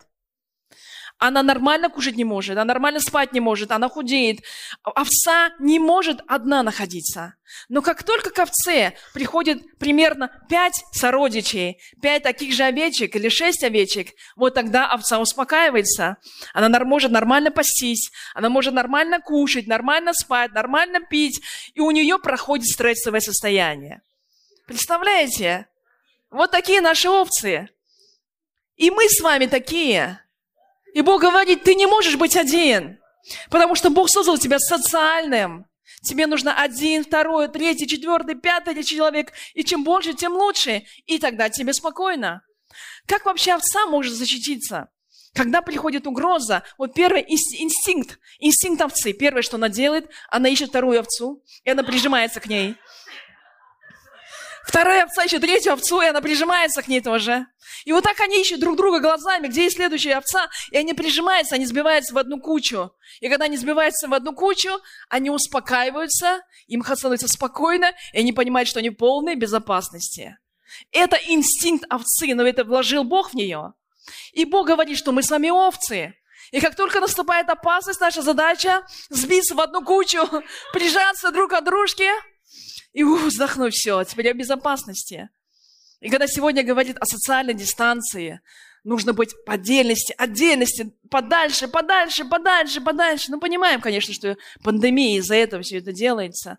Она 1.18 1.44
нормально 1.44 1.90
кушать 1.90 2.18
не 2.18 2.26
может, 2.26 2.58
она 2.58 2.66
нормально 2.66 3.00
спать 3.00 3.32
не 3.32 3.40
может, 3.40 3.72
она 3.72 3.88
худеет. 3.88 4.40
Овца 4.84 5.52
не 5.60 5.80
может 5.80 6.20
одна 6.28 6.62
находиться. 6.62 7.36
Но 7.70 7.82
как 7.82 8.04
только 8.04 8.32
к 8.32 8.40
овце 8.40 8.94
приходит 9.14 9.78
примерно 9.78 10.30
пять 10.50 10.84
сородичей, 10.92 11.78
пять 12.02 12.24
таких 12.24 12.54
же 12.54 12.64
овечек 12.64 13.16
или 13.16 13.30
шесть 13.30 13.64
овечек, 13.64 14.10
вот 14.36 14.56
тогда 14.56 14.92
овца 14.92 15.20
успокаивается. 15.20 16.18
Она 16.54 16.80
может 16.84 17.12
нормально 17.12 17.50
пастись, 17.50 18.12
она 18.34 18.50
может 18.50 18.74
нормально 18.74 19.22
кушать, 19.22 19.68
нормально 19.68 20.14
спать, 20.14 20.52
нормально 20.52 21.00
пить, 21.00 21.42
и 21.74 21.80
у 21.80 21.92
нее 21.92 22.20
проходит 22.20 22.68
стрессовое 22.68 23.22
состояние. 23.22 24.02
Представляете? 24.68 25.68
Вот 26.30 26.52
такие 26.52 26.82
наши 26.82 27.08
овцы. 27.08 27.70
И 28.76 28.92
мы 28.92 29.08
с 29.08 29.22
вами 29.22 29.46
такие– 29.46 30.20
и 30.96 31.02
Бог 31.02 31.22
говорит, 31.22 31.64
ты 31.64 31.76
не 31.76 31.88
можешь 31.88 32.16
быть 32.16 32.38
один, 32.38 33.00
потому 33.50 33.76
что 33.76 33.90
Бог 33.90 34.10
создал 34.10 34.38
тебя 34.38 34.60
социальным. 34.60 35.66
Тебе 36.02 36.26
нужно 36.26 36.58
один, 36.58 37.04
второй, 37.04 37.50
третий, 37.50 37.86
четвертый, 37.86 38.36
пятый 38.36 38.82
человек. 38.82 39.34
И 39.56 39.66
чем 39.66 39.84
больше, 39.84 40.14
тем 40.14 40.34
лучше. 40.34 40.84
И 41.06 41.20
тогда 41.20 41.50
тебе 41.50 41.74
спокойно. 41.74 42.44
Как 43.08 43.26
вообще 43.26 43.52
овца 43.52 43.86
может 43.88 44.14
защититься? 44.14 44.88
Когда 45.34 45.62
приходит 45.62 46.08
угроза, 46.08 46.64
вот 46.78 46.94
первый 46.94 47.26
инстинкт, 47.28 48.18
инстинкт 48.40 48.82
овцы, 48.82 49.12
первое, 49.12 49.42
что 49.42 49.58
она 49.58 49.68
делает, 49.68 50.10
она 50.30 50.48
ищет 50.48 50.70
вторую 50.70 50.98
овцу, 50.98 51.44
и 51.66 51.70
она 51.70 51.84
прижимается 51.84 52.40
к 52.40 52.46
ней. 52.46 52.78
Вторая 54.66 55.04
овца 55.04 55.24
ищет 55.24 55.42
третью 55.42 55.74
овцу, 55.74 56.02
и 56.02 56.08
она 56.08 56.22
прижимается 56.22 56.82
к 56.82 56.88
ней 56.88 57.00
тоже. 57.00 57.46
И 57.86 57.94
вот 57.94 58.04
так 58.04 58.20
они 58.20 58.42
ищут 58.42 58.60
друг 58.60 58.78
друга 58.78 59.00
глазами, 59.00 59.48
где 59.48 59.66
есть 59.66 59.76
следующая 59.76 60.16
овца, 60.16 60.50
и 60.72 60.78
они 60.78 60.94
прижимаются, 60.94 61.56
они 61.56 61.66
сбиваются 61.66 62.16
в 62.16 62.18
одну 62.18 62.40
кучу. 62.40 62.92
И 63.20 63.30
когда 63.30 63.46
они 63.46 63.58
сбиваются 63.58 64.08
в 64.08 64.14
одну 64.14 64.34
кучу, 64.34 64.72
они 65.08 65.30
успокаиваются, 65.30 66.42
им 66.68 66.84
становится 66.84 67.28
спокойно, 67.28 67.92
и 68.14 68.20
они 68.20 68.34
понимают, 68.34 68.68
что 68.68 68.80
они 68.80 68.90
в 68.90 68.96
полной 68.96 69.36
безопасности. 69.36 70.38
Это 70.92 71.16
инстинкт 71.28 71.86
овцы, 71.92 72.34
но 72.34 72.44
это 72.44 72.64
вложил 72.64 73.04
Бог 73.04 73.32
в 73.32 73.34
нее. 73.36 73.74
И 74.34 74.46
Бог 74.46 74.68
говорит, 74.68 74.98
что 74.98 75.12
мы 75.12 75.22
с 75.22 75.30
вами 75.30 75.50
овцы. 75.50 76.16
И 76.52 76.60
как 76.60 76.76
только 76.76 77.00
наступает 77.00 77.50
опасность, 77.50 78.02
наша 78.02 78.24
задача 78.24 78.86
сбиться 79.10 79.54
в 79.54 79.62
одну 79.62 79.84
кучу, 79.84 80.20
прижаться 80.74 81.32
друг 81.32 81.52
к 81.52 81.62
дружке– 81.62 82.12
и 82.96 83.04
вздохнуть 83.28 83.76
все, 83.76 84.04
теперь 84.04 84.28
я 84.28 84.34
в 84.34 84.38
безопасности. 84.38 85.30
И 86.00 86.10
когда 86.10 86.28
сегодня 86.28 86.64
говорит 86.64 86.98
о 87.00 87.06
социальной 87.06 87.54
дистанции, 87.54 88.42
нужно 88.84 89.14
быть 89.14 89.34
по 89.46 89.54
отдельности, 89.54 90.16
отдельности, 90.18 90.94
подальше, 91.10 91.68
подальше, 91.68 92.26
подальше, 92.26 92.82
подальше. 92.82 93.32
Ну, 93.32 93.40
понимаем, 93.40 93.82
конечно, 93.82 94.14
что 94.14 94.38
пандемия 94.64 95.20
из-за 95.20 95.36
этого 95.36 95.62
все 95.62 95.80
это 95.80 95.92
делается. 95.92 96.58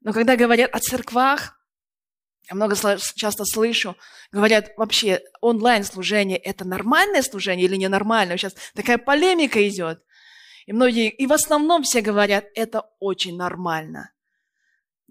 Но 0.00 0.12
когда 0.12 0.36
говорят 0.36 0.74
о 0.74 0.80
церквах, 0.80 1.58
я 2.48 2.54
много 2.54 2.76
часто 3.16 3.44
слышу, 3.44 3.96
говорят, 4.30 4.70
вообще 4.76 5.20
онлайн-служение– 5.40 6.38
это 6.44 6.64
нормальное 6.64 7.22
служение 7.22 7.66
или 7.66 7.76
ненормальное? 7.76 8.36
Сейчас 8.36 8.54
такая 8.74 8.98
полемика 8.98 9.66
идет. 9.68 10.02
И 10.66 10.72
многие, 10.72 11.10
и 11.10 11.26
в 11.26 11.32
основном 11.32 11.82
все 11.82 12.00
говорят, 12.00 12.46
это 12.54 12.88
очень 12.98 13.36
нормально. 13.36 14.10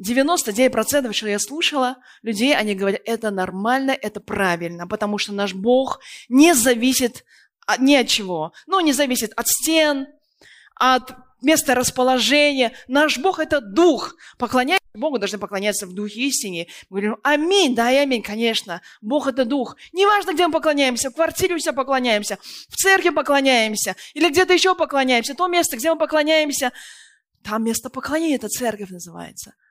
99% 0.01 1.13
что 1.13 1.27
я 1.27 1.39
слушала, 1.39 1.97
людей, 2.21 2.55
они 2.55 2.75
говорят, 2.75 3.01
это 3.05 3.31
нормально, 3.31 3.91
это 3.91 4.19
правильно, 4.19 4.87
потому 4.87 5.17
что 5.17 5.33
наш 5.33 5.53
Бог 5.53 5.99
не 6.27 6.53
зависит 6.53 7.23
от, 7.65 7.79
ни 7.79 7.95
от 7.95 8.07
чего. 8.07 8.51
Ну, 8.67 8.79
не 8.81 8.93
зависит 8.93 9.31
от 9.35 9.47
стен, 9.47 10.07
от 10.75 11.13
места 11.41 11.75
расположения. 11.75 12.73
Наш 12.87 13.17
Бог– 13.17 13.39
это 13.39 13.61
Дух. 13.61 14.15
Поклоняйся 14.37 14.81
Богу, 14.93 15.17
должны 15.17 15.37
поклоняться 15.37 15.87
в 15.87 15.93
Духе 15.93 16.21
истине. 16.21 16.67
Мы 16.89 16.99
говорим, 16.99 17.17
аминь, 17.23 17.75
да 17.75 17.87
аминь, 17.87 18.21
конечно. 18.21 18.81
Бог– 19.01 19.27
это 19.29 19.45
Дух. 19.45 19.77
Неважно, 19.93 20.33
где 20.33 20.45
мы 20.47 20.53
поклоняемся, 20.53 21.09
в 21.09 21.15
квартире 21.15 21.55
у 21.55 21.59
себя 21.59 21.73
поклоняемся, 21.73 22.37
в 22.69 22.75
церкви 22.75 23.09
поклоняемся, 23.09 23.95
или 24.13 24.29
где-то 24.29 24.53
еще 24.53 24.75
поклоняемся. 24.75 25.35
То 25.35 25.47
место, 25.47 25.77
где 25.77 25.91
мы 25.93 25.97
поклоняемся, 25.97 26.73
там 27.43 27.63
место 27.63 27.89
поклонения– 27.89 28.35
это 28.37 28.49
церковь 28.49 28.89
называется– 28.89 29.53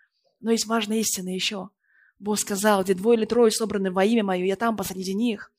но 0.45 0.53
есть 0.53 0.67
важная 0.67 0.99
истина 0.99 1.31
еще. 1.31 1.71
Бог 2.19 2.39
сказал, 2.39 2.85
где 2.85 2.95
двое 2.95 3.19
или 3.19 3.25
трое 3.25 3.51
собраны 3.51 3.91
во 3.91 4.05
имя 4.05 4.23
Мое, 4.23 4.45
я 4.45 4.57
там 4.57 4.77
посреди 4.77 5.15
них. 5.15 5.51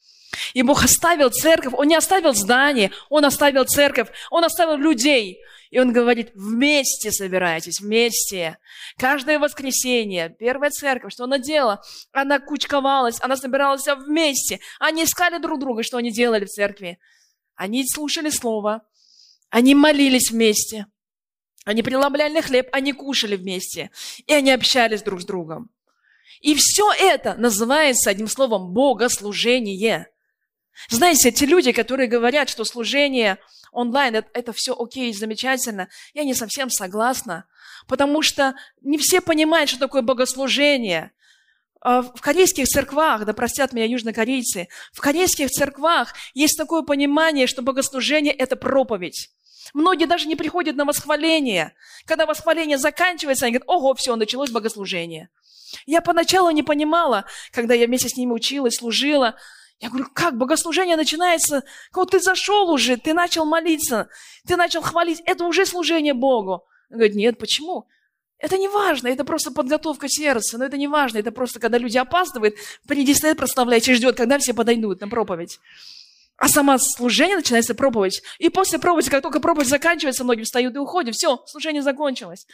И 0.53 0.61
Бог 0.61 0.83
оставил 0.83 1.29
церковь, 1.29 1.73
Он 1.75 1.87
не 1.87 1.95
оставил 1.95 2.33
здание, 2.33 2.91
Он 3.09 3.25
оставил 3.25 3.65
церковь, 3.65 4.09
Он 4.29 4.43
оставил 4.43 4.77
людей. 4.77 5.39
И 5.71 5.79
Он 5.79 5.91
говорит, 5.91 6.31
вместе 6.35 7.11
собирайтесь, 7.11 7.81
вместе. 7.81 8.59
Каждое 8.97 9.39
воскресенье, 9.39 10.35
первая 10.37 10.69
церковь, 10.69 11.13
что 11.13 11.23
она 11.23 11.39
делала? 11.39 11.81
Она 12.11 12.39
кучковалась, 12.39 13.17
она 13.21 13.35
собиралась 13.35 13.87
вместе. 13.87 14.59
Они 14.79 15.03
искали 15.03 15.39
друг 15.39 15.59
друга, 15.59 15.83
что 15.83 15.97
они 15.97 16.11
делали 16.11 16.45
в 16.45 16.49
церкви. 16.49 16.99
Они 17.55 17.85
слушали 17.87 18.29
Слово, 18.29 18.83
они 19.49 19.73
молились 19.73 20.31
вместе. 20.31 20.85
Они 21.65 21.81
преломляли 21.81 22.41
хлеб, 22.41 22.69
они 22.71 22.93
кушали 22.93 23.35
вместе, 23.35 23.89
и 24.27 24.33
они 24.33 24.51
общались 24.51 25.01
друг 25.01 25.21
с 25.21 25.25
другом. 25.25 25.71
И 26.39 26.53
все 26.55 26.91
это 26.93 27.33
называется 27.35 28.11
одним 28.11 28.27
словом 28.27 28.71
богослужение. 28.71 30.07
Знаете, 30.89 31.31
те 31.31 31.45
люди, 31.47 31.71
которые 31.71 32.07
говорят, 32.07 32.49
что 32.49 32.65
служение 32.65 33.39
онлайн 33.71 34.15
это, 34.15 34.29
это 34.33 34.53
все 34.53 34.75
окей, 34.77 35.11
замечательно, 35.11 35.89
я 36.13 36.23
не 36.23 36.35
совсем 36.35 36.69
согласна, 36.69 37.45
потому 37.87 38.21
что 38.21 38.55
не 38.81 38.99
все 38.99 39.19
понимают, 39.19 39.69
что 39.69 39.79
такое 39.79 40.03
богослужение. 40.03 41.11
А, 41.85 42.01
в 42.01 42.19
корейских 42.19 42.65
церквах, 42.67 43.25
да 43.25 43.33
простят 43.33 43.71
меня 43.71 43.85
южнокорейцы, 43.85 44.69
в 44.91 45.01
корейских 45.01 45.51
церквах 45.51 46.15
есть 46.33 46.57
такое 46.57 46.81
понимание, 46.81 47.45
что 47.45 47.61
богослужение– 47.61 48.33
это 48.33 48.55
проповедь. 48.55 49.29
Многие 49.75 50.05
даже 50.07 50.27
не 50.27 50.35
приходят 50.35 50.75
на 50.75 50.85
восхваление. 50.85 51.75
Когда 52.07 52.25
восхваление 52.25 52.79
заканчивается, 52.79 53.45
они 53.45 53.53
говорят, 53.53 53.69
ого, 53.69 53.93
все, 53.93 54.15
началось 54.15 54.49
богослужение. 54.49 55.29
Я 55.85 56.01
поначалу 56.01 56.49
не 56.49 56.63
понимала, 56.63 57.25
когда 57.51 57.75
я 57.75 57.85
вместе 57.85 58.09
с 58.09 58.17
ними 58.17 58.31
училась, 58.31 58.77
служила. 58.77 59.35
Я 59.79 59.89
говорю, 59.89 60.07
как 60.11 60.39
богослужение 60.39 60.97
начинается, 60.97 61.65
как 61.91 62.09
ты 62.09 62.19
зашел 62.19 62.71
уже, 62.71 62.97
ты 62.97 63.13
начал 63.13 63.45
молиться, 63.45 64.09
ты 64.47 64.55
начал 64.55 64.81
хвалить, 64.81 65.21
это 65.23 65.45
уже 65.45 65.67
служение 65.67 66.15
Богу. 66.15 66.65
Он 66.89 66.97
говорит, 66.97 67.15
нет, 67.15 67.37
почему? 67.37 67.87
Это 68.37 68.57
не 68.57 68.67
важно, 68.67 69.07
это 69.07 69.23
просто 69.23 69.51
подготовка 69.51 70.07
сердца, 70.09 70.57
но 70.57 70.65
это 70.65 70.77
не 70.77 70.87
важно, 70.87 71.19
это 71.19 71.31
просто, 71.31 71.59
когда 71.59 71.77
люди 71.77 71.97
опаздывают, 71.97 72.55
впереди 72.83 73.13
стоит 73.13 73.37
прославляющий 73.37 73.93
ждет, 73.93 74.17
когда 74.17 74.37
все 74.39 74.53
подойдут 74.53 74.99
на 75.01 75.07
проповедь. 75.07 75.59
А 76.37 76.49
сама 76.49 76.77
служение 76.77 77.37
начинается 77.37 77.75
проповедь. 77.75 78.21
И 78.39 78.49
после 78.49 78.77
проповеди, 78.77 79.09
как 79.09 79.21
только 79.21 79.39
проповедь 79.39 79.69
заканчивается, 79.69 80.25
многие 80.25 80.43
встают 80.43 80.75
и 80.75 80.79
уходят. 80.79 81.15
Все, 81.15 81.41
служение 81.47 81.81
закончилось. 81.81 82.45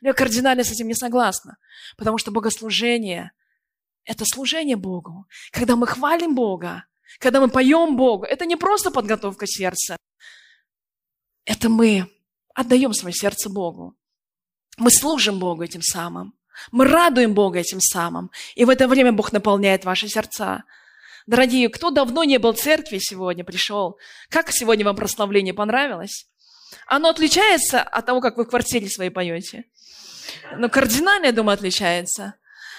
Я 0.00 0.12
кардинально 0.12 0.62
с 0.62 0.70
этим 0.70 0.86
не 0.86 0.94
согласна. 0.94 1.56
Потому 1.96 2.18
что 2.18 2.30
богослужение– 2.30 3.32
это 4.04 4.24
служение 4.24 4.76
Богу. 4.76 5.26
Когда 5.50 5.74
мы 5.74 5.88
хвалим 5.88 6.36
Бога, 6.36 6.84
когда 7.18 7.40
мы 7.40 7.48
поем 7.48 7.96
Богу, 7.96 8.24
это 8.24 8.46
не 8.46 8.54
просто 8.54 8.92
подготовка 8.92 9.46
сердца. 9.48 9.96
Это 11.44 11.68
мы 11.68 12.08
отдаем 12.54 12.92
свое 12.92 13.12
сердце 13.12 13.50
Богу. 13.50 13.96
Мы 14.76 14.90
служим 14.90 15.38
Богу 15.38 15.62
этим 15.62 15.82
самым. 15.82 16.34
Мы 16.70 16.86
радуем 16.86 17.34
Бога 17.34 17.58
этим 17.58 17.80
самым. 17.80 18.30
И 18.54 18.64
в 18.64 18.70
это 18.70 18.88
время 18.88 19.12
Бог 19.12 19.32
наполняет 19.32 19.84
ваши 19.84 20.08
сердца. 20.08 20.64
Дорогие, 21.26 21.68
кто 21.68 21.90
давно 21.90 22.24
не 22.24 22.38
был 22.38 22.52
в 22.52 22.60
церкви 22.60 22.98
сегодня, 22.98 23.44
пришел? 23.44 23.98
Как 24.28 24.50
сегодня 24.50 24.84
вам 24.84 24.96
прославление 24.96 25.54
понравилось? 25.54 26.26
Оно 26.86 27.08
отличается 27.08 27.82
от 27.82 28.06
того, 28.06 28.20
как 28.20 28.36
вы 28.36 28.44
в 28.44 28.48
квартире 28.48 28.88
своей 28.88 29.10
поете? 29.10 29.64
Ну, 30.56 30.68
кардинально, 30.68 31.26
я 31.26 31.32
думаю, 31.32 31.54
отличается. 31.54 32.34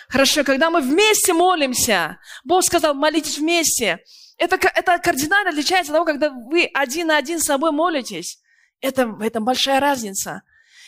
Хорошо, 0.09 0.43
когда 0.43 0.69
мы 0.69 0.81
вместе 0.81 1.33
молимся, 1.33 2.19
Бог 2.43 2.63
сказал, 2.63 2.93
молитесь 2.93 3.39
вместе. 3.39 3.99
Это, 4.37 4.55
это 4.55 4.99
кардинально 4.99 5.49
отличается 5.49 5.91
от 5.91 5.95
того, 5.95 6.05
когда 6.05 6.29
вы 6.29 6.69
один 6.73 7.07
на 7.07 7.17
один 7.17 7.39
с 7.39 7.45
собой 7.45 7.71
молитесь. 7.71 8.39
Это, 8.81 9.07
в 9.07 9.21
этом 9.21 9.43
большая 9.45 9.79
разница. 9.79 10.43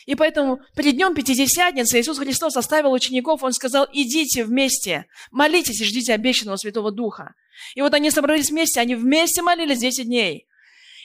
И 0.07 0.15
поэтому 0.15 0.61
перед 0.73 0.95
днем 0.95 1.13
Пятидесятницы 1.13 1.99
Иисус 1.99 2.17
Христос 2.17 2.55
оставил 2.55 2.93
учеников, 2.93 3.43
Он 3.43 3.51
сказал, 3.51 3.87
идите 3.91 4.45
вместе, 4.45 5.05
молитесь 5.31 5.81
и 5.81 5.83
ждите 5.83 6.13
обещанного 6.13 6.55
Святого 6.55 6.91
Духа. 6.91 7.33
И 7.75 7.81
вот 7.81 7.93
они 7.93 8.09
собрались 8.09 8.49
вместе, 8.49 8.79
они 8.79 8.95
вместе 8.95 9.41
молились 9.41 9.79
10 9.79 10.05
дней. 10.05 10.47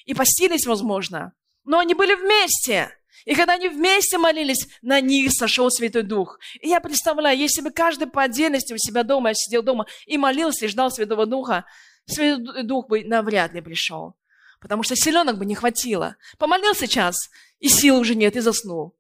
И 0.05 0.15
постились, 0.15 0.67
возможно, 0.67 1.33
но 1.65 1.81
они 1.81 1.95
были 1.95 2.15
вместе. 2.15 2.97
И 3.25 3.35
когда 3.35 3.55
они 3.55 3.69
вместе 3.69 4.19
молились, 4.19 4.69
на 4.83 5.01
них 5.01 5.33
сошел 5.33 5.69
Святой 5.69 6.05
Дух. 6.05 6.39
И 6.61 6.69
я 6.69 6.81
представляю, 6.81 7.37
если 7.37 7.61
бы 7.61 7.73
каждый 7.73 8.07
по 8.07 8.23
отдельности 8.23 8.73
у 8.73 8.79
себя 8.79 9.03
дома, 9.03 9.31
я 9.31 9.35
сидел 9.35 9.65
дома 9.65 9.87
и 10.07 10.17
молился, 10.17 10.67
и 10.67 10.69
ждал 10.69 10.93
Святого 10.93 11.27
Духа, 11.27 11.65
Святой 12.07 12.63
Дух 12.63 12.87
бы 12.87 13.03
навряд 13.03 13.53
ли 13.53 13.63
пришел. 13.63 14.15
Потому 14.63 14.85
что 14.85 14.95
силенок 14.95 15.39
бы 15.39 15.45
не 15.45 15.57
хватило. 15.57 16.17
Помолился 16.39 16.87
час, 16.87 17.17
и 17.59 17.69
сил 17.69 17.99
уже 17.99 18.15
нет, 18.15 18.37
и 18.37 18.41
заснул. 18.41 18.97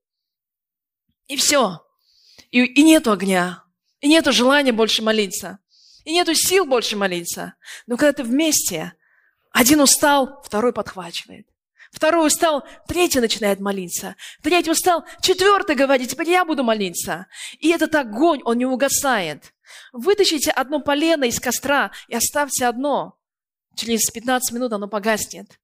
И 1.28 1.36
все. 1.36 1.86
И, 2.50 2.64
и 2.64 2.82
нету 2.82 3.12
огня, 3.12 3.64
и 4.00 4.08
нету 4.08 4.32
желания 4.32 4.72
больше 4.72 5.02
молиться, 5.02 5.60
и 6.04 6.12
нету 6.12 6.34
сил 6.34 6.66
больше 6.66 6.96
молиться. 6.96 7.54
Но 7.86 7.96
когда 7.96 8.12
ты 8.12 8.24
вместе, 8.24 8.92
один 9.52 9.80
устал, 9.80 10.42
второй 10.44 10.72
подхвачивает. 10.72 11.46
Второй 11.92 12.26
устал, 12.26 12.64
третий 12.88 13.20
начинает 13.20 13.60
молиться. 13.60 14.16
Третий 14.42 14.70
устал, 14.70 15.04
четвертый 15.20 15.76
говорит, 15.76 16.10
теперь 16.10 16.30
я 16.30 16.44
буду 16.44 16.64
молиться. 16.64 17.26
И 17.60 17.68
этот 17.68 17.94
огонь, 17.94 18.40
он 18.44 18.58
не 18.58 18.66
угасает. 18.66 19.54
Вытащите 19.92 20.50
одно 20.50 20.80
полено 20.80 21.24
из 21.24 21.38
костра 21.38 21.92
и 22.08 22.16
оставьте 22.16 22.66
одно. 22.66 23.18
Через 23.74 24.10
15 24.10 24.54
минут 24.54 24.72
оно 24.72 24.88
погаснет. 24.88 25.58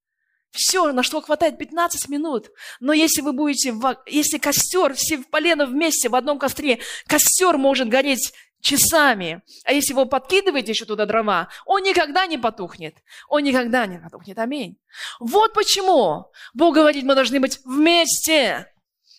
Все, 0.51 0.93
на 0.93 1.03
что 1.03 1.21
хватает 1.21 1.59
15 1.59 2.09
минут. 2.09 2.51
Но 2.81 2.93
если 2.93 3.21
вы 3.21 3.33
будете, 3.33 3.73
в, 3.73 4.03
если 4.07 4.39
костер, 4.39 4.95
все 4.95 5.19
полено 5.19 5.67
вместе 5.67 6.09
в 6.09 6.15
одном 6.15 6.39
костре, 6.39 6.81
костер 7.07 7.59
может 7.59 7.89
гореть 7.89 8.33
часами. 8.61 9.43
А 9.65 9.73
если 9.73 9.93
вы 9.93 10.07
подкидываете 10.07 10.73
еще 10.73 10.85
туда 10.85 11.05
дрова, 11.05 11.49
он 11.67 11.83
никогда 11.83 12.27
не 12.27 12.39
потухнет. 12.39 12.97
Он 13.29 13.43
никогда 13.43 13.87
не 13.87 13.99
потухнет. 13.99 14.39
Аминь. 14.39 14.79
Вот 15.21 15.53
почему 15.53 16.31
Бог 16.55 16.75
говорит, 16.75 17.05
мы 17.05 17.15
должны 17.15 17.41
быть 17.41 17.61
вместе. 17.65 18.73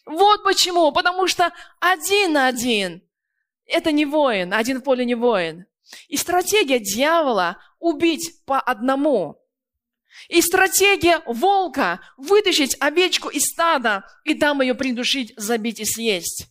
Вот 0.06 0.44
почему. 0.44 0.92
Потому 0.92 1.28
что 1.28 1.54
один 1.80 2.34
на 2.34 2.48
один– 2.48 3.04
это 3.66 3.92
не 3.92 4.06
воин, 4.06 4.52
один 4.54 4.80
в 4.80 4.84
поле 4.84 5.06
не 5.06 5.16
воин. 5.16 5.68
И 6.08 6.18
стратегия 6.18 6.80
дьявола– 6.80 7.58
убить 7.80 8.44
по 8.46 8.60
одному. 8.60 9.40
И 10.28 10.42
стратегия 10.42 11.22
волка– 11.26 12.02
вытащить 12.18 12.76
овечку 12.80 13.30
из 13.30 13.44
стада 13.46 14.06
и 14.24 14.34
там 14.34 14.62
ее 14.62 14.76
придушить, 14.76 15.34
забить 15.38 15.80
и 15.80 15.86
съесть. 15.86 16.48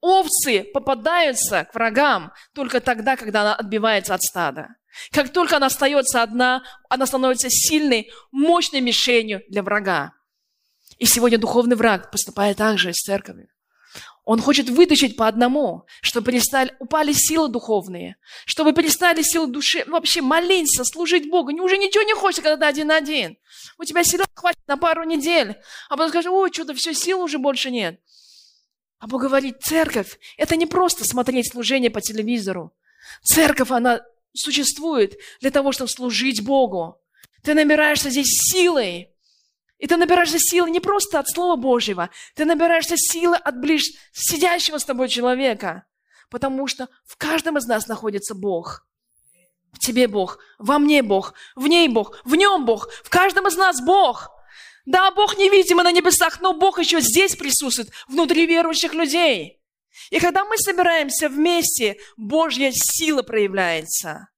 Овцы 0.00 0.62
попадаются 0.72 1.64
к 1.64 1.74
врагам 1.74 2.32
только 2.54 2.80
тогда, 2.80 3.16
когда 3.16 3.42
она 3.42 3.54
отбивается 3.56 4.14
от 4.14 4.22
стада. 4.22 4.68
Как 5.10 5.32
только 5.32 5.56
она 5.56 5.66
остается 5.66 6.22
одна, 6.22 6.62
она 6.88 7.06
становится 7.06 7.48
сильной, 7.50 8.10
мощной 8.30 8.80
мишенью 8.80 9.42
для 9.48 9.62
врага. 9.62 10.12
И 10.98 11.04
сегодня 11.04 11.38
духовный 11.38 11.76
враг 11.76 12.10
поступает 12.10 12.56
так 12.56 12.78
же 12.78 12.92
с 12.92 12.96
церковью. 12.96 13.48
Он 14.28 14.42
хочет 14.42 14.68
вытащить 14.68 15.16
по 15.16 15.26
одному, 15.26 15.86
чтобы 16.02 16.32
перестали, 16.32 16.76
упали 16.80 17.14
силы 17.14 17.48
духовные, 17.48 18.16
чтобы 18.44 18.74
перестали 18.74 19.22
силы 19.22 19.46
души, 19.46 19.84
ну, 19.86 19.92
вообще 19.92 20.20
молиться, 20.20 20.84
служить 20.84 21.30
Богу. 21.30 21.50
Уже 21.62 21.78
ничего 21.78 22.02
не 22.02 22.12
хочется, 22.12 22.42
когда 22.42 22.58
ты 22.58 22.70
один 22.70 22.88
на 22.88 22.98
один. 22.98 23.38
У 23.78 23.84
тебя 23.84 24.04
сил 24.04 24.20
хватит 24.34 24.60
на 24.66 24.76
пару 24.76 25.04
недель, 25.04 25.56
а 25.88 25.96
потом 25.96 26.10
скажешь, 26.10 26.30
ой, 26.30 26.52
что-то 26.52 26.74
все, 26.74 26.92
сил 26.92 27.22
уже 27.22 27.38
больше 27.38 27.70
нет. 27.70 28.02
А 28.98 29.06
Бог 29.06 29.22
говорит, 29.22 29.62
церковь– 29.62 30.18
это 30.36 30.56
не 30.56 30.66
просто 30.66 31.06
смотреть 31.06 31.50
служение 31.50 31.88
по 31.88 32.02
телевизору. 32.02 32.74
Церковь, 33.24 33.70
она 33.70 34.02
существует 34.34 35.16
для 35.40 35.50
того, 35.50 35.72
чтобы 35.72 35.88
служить 35.88 36.44
Богу. 36.44 37.00
Ты 37.42 37.54
набираешься 37.54 38.10
здесь 38.10 38.28
силой, 38.28 39.08
и 39.78 39.86
ты 39.86 39.96
набираешься 39.96 40.38
силы 40.38 40.70
не 40.70 40.80
просто 40.80 41.18
от 41.18 41.28
Слова 41.28 41.56
Божьего, 41.56 42.10
ты 42.34 42.44
набираешься 42.44 42.96
силы 42.96 43.36
от 43.36 43.60
ближ 43.60 43.92
сидящего 44.12 44.78
с 44.78 44.84
тобой 44.84 45.08
человека. 45.08 45.84
Потому 46.30 46.66
что 46.66 46.88
в 47.06 47.16
каждом 47.16 47.56
из 47.56 47.66
нас 47.66 47.86
находится 47.86 48.34
Бог. 48.34 48.86
В 49.72 49.78
тебе 49.78 50.08
Бог, 50.08 50.38
во 50.58 50.78
мне 50.78 51.02
Бог, 51.02 51.34
в 51.54 51.68
ней 51.68 51.88
Бог, 51.88 52.20
в 52.24 52.34
нем 52.34 52.66
Бог, 52.66 52.90
в 53.04 53.08
каждом 53.08 53.46
из 53.46 53.56
нас 53.56 53.80
Бог. 53.80 54.30
Да, 54.84 55.10
Бог 55.10 55.38
невидимый 55.38 55.84
на 55.84 55.92
небесах, 55.92 56.40
но 56.40 56.54
Бог 56.54 56.78
еще 56.78 57.00
здесь 57.00 57.36
присутствует, 57.36 57.90
внутри 58.08 58.46
верующих 58.46 58.94
людей. 58.94 59.62
И 60.10 60.18
когда 60.18 60.44
мы 60.44 60.56
собираемся 60.56 61.28
вместе, 61.28 61.98
Божья 62.16 62.70
сила 62.72 63.22
проявляется. 63.22 64.28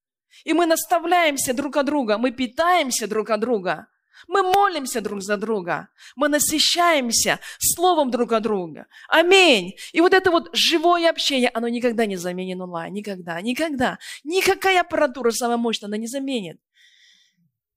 И 0.45 0.53
мы 0.53 0.67
наставляемся 0.67 1.55
друг 1.55 1.77
от 1.77 1.87
друга, 1.87 2.19
мы 2.19 2.31
питаемся 2.31 3.07
друг 3.07 3.31
от 3.31 3.41
друга– 3.41 3.87
мы 4.29 4.43
молимся 4.43 5.01
друг 5.01 5.23
за 5.23 5.37
друга. 5.37 5.89
Мы 6.17 6.29
насыщаемся 6.29 7.41
словом 7.59 8.11
друг 8.11 8.33
от 8.33 8.43
друга. 8.43 8.87
Аминь. 9.09 9.75
И 9.93 10.01
вот 10.01 10.15
это 10.15 10.31
вот 10.31 10.51
живое 10.53 11.11
общение, 11.11 11.51
оно 11.53 11.69
никогда 11.69 12.07
не 12.07 12.17
заменит 12.17 12.61
онлайн. 12.61 12.93
Никогда, 12.93 13.41
никогда. 13.41 13.99
Никакая 14.25 14.81
аппаратура 14.81 15.31
самая 15.31 15.57
мощная, 15.57 15.89
она 15.89 15.97
не 15.97 16.07
заменит. 16.07 16.61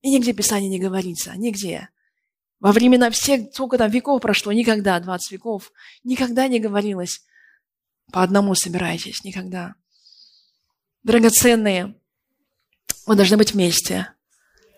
И 0.01 0.11
нигде 0.11 0.33
Писание 0.33 0.69
не 0.69 0.79
говорится, 0.79 1.33
нигде. 1.35 1.89
Во 2.59 2.71
времена 2.71 3.09
всех, 3.09 3.53
сколько 3.53 3.77
там 3.77 3.91
веков 3.91 4.21
прошло, 4.21 4.53
никогда, 4.53 4.99
20 4.99 5.31
веков, 5.33 5.71
никогда 6.03 6.47
не 6.47 6.59
говорилось, 6.59 7.25
по 8.11 8.23
одному 8.23 8.55
собирайтесь, 8.55 9.23
никогда. 9.23 9.75
Драгоценные, 11.03 11.95
мы 13.05 13.15
должны 13.15 13.35
быть 13.35 13.53
вместе. 13.53 14.13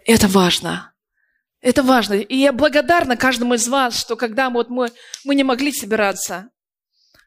Это 0.06 0.28
важно. 0.28 0.95
Это 1.66 1.82
важно. 1.82 2.14
И 2.14 2.36
я 2.36 2.54
благодарна 2.54 3.18
каждому 3.18 3.56
из 3.56 3.68
вас, 3.68 4.00
что 4.00 4.16
когда 4.16 4.52
вот 4.52 4.70
мы, 4.70 4.92
мы 5.24 5.34
не 5.34 5.44
могли 5.44 5.72
собираться 5.72 6.52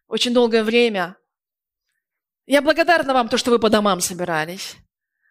очень 0.06 0.32
долгое 0.32 0.62
время, 0.62 1.16
я 2.46 2.62
благодарна 2.62 3.14
вам, 3.14 3.28
то, 3.28 3.36
что 3.36 3.50
вы 3.50 3.58
по 3.58 3.68
домам 3.68 4.00
собирались. 4.00 4.76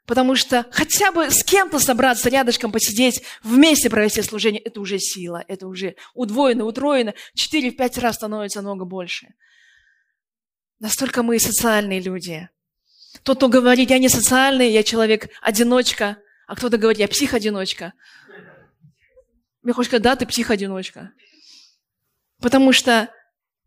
Потому 0.05 0.35
что 0.35 0.65
хотя 0.71 1.13
бы 1.13 1.31
с 1.31 1.41
кем-то 1.45 1.79
собраться, 1.79 2.27
рядышком 2.27 2.73
посидеть, 2.73 3.23
вместе 3.43 3.89
провести 3.89 4.21
служение, 4.23 4.61
это 4.61 4.81
уже 4.81 4.99
сила, 4.99 5.41
это 5.47 5.67
уже 5.67 5.95
удвоено, 6.13 6.65
утроено, 6.65 7.13
4-5 7.37 8.01
раз 8.01 8.15
становится 8.15 8.61
много 8.61 8.83
больше. 8.83 9.27
Настолько 10.79 11.23
мы 11.23 11.39
социальные 11.39 12.01
люди. 12.01 12.49
Тот, 13.23 13.37
кто 13.37 13.47
говорит, 13.47 13.89
я 13.89 13.99
не 13.99 14.09
социальный, 14.09 14.69
я 14.69 14.83
человек-одиночка, 14.83 16.17
а 16.45 16.57
кто-то 16.57 16.77
говорит, 16.77 16.99
я 16.99 17.07
псих-одиночка. 17.07 17.93
Мне 19.67 19.73
хочется 19.73 19.97
сказать, 19.97 20.03
да, 20.03 20.15
ты 20.15 20.25
псих-одиночка. 20.25 21.11
Потому 22.39 22.71
что 22.71 23.13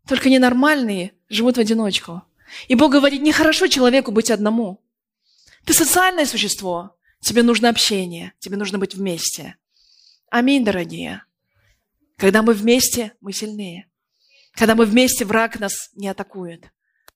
только 0.07 0.31
ненормальные 0.31 1.13
живут 1.29 1.57
в 1.57 1.59
одиночку. 1.59 2.23
И 2.67 2.73
Бог 2.73 2.91
говорит, 2.91 3.21
нехорошо 3.21 3.67
человеку 3.67 4.11
быть 4.11 4.31
одному. 4.31 4.83
Ты 5.63 5.73
социальное 5.73 6.25
существо. 6.25 6.97
Тебе 7.19 7.43
нужно 7.43 7.69
общение, 7.69 8.33
тебе 8.39 8.57
нужно 8.57 8.79
быть 8.79 8.95
вместе. 8.95 9.57
Аминь, 10.31 10.65
дорогие. 10.65 11.23
Когда 12.17 12.41
мы 12.41 12.53
вместе, 12.53 13.13
мы 13.21 13.31
сильнее. 13.31 13.87
Когда 14.53 14.73
мы 14.73 14.87
вместе, 14.87 15.23
враг 15.23 15.59
нас 15.59 15.91
не 15.93 16.07
атакует. 16.07 16.71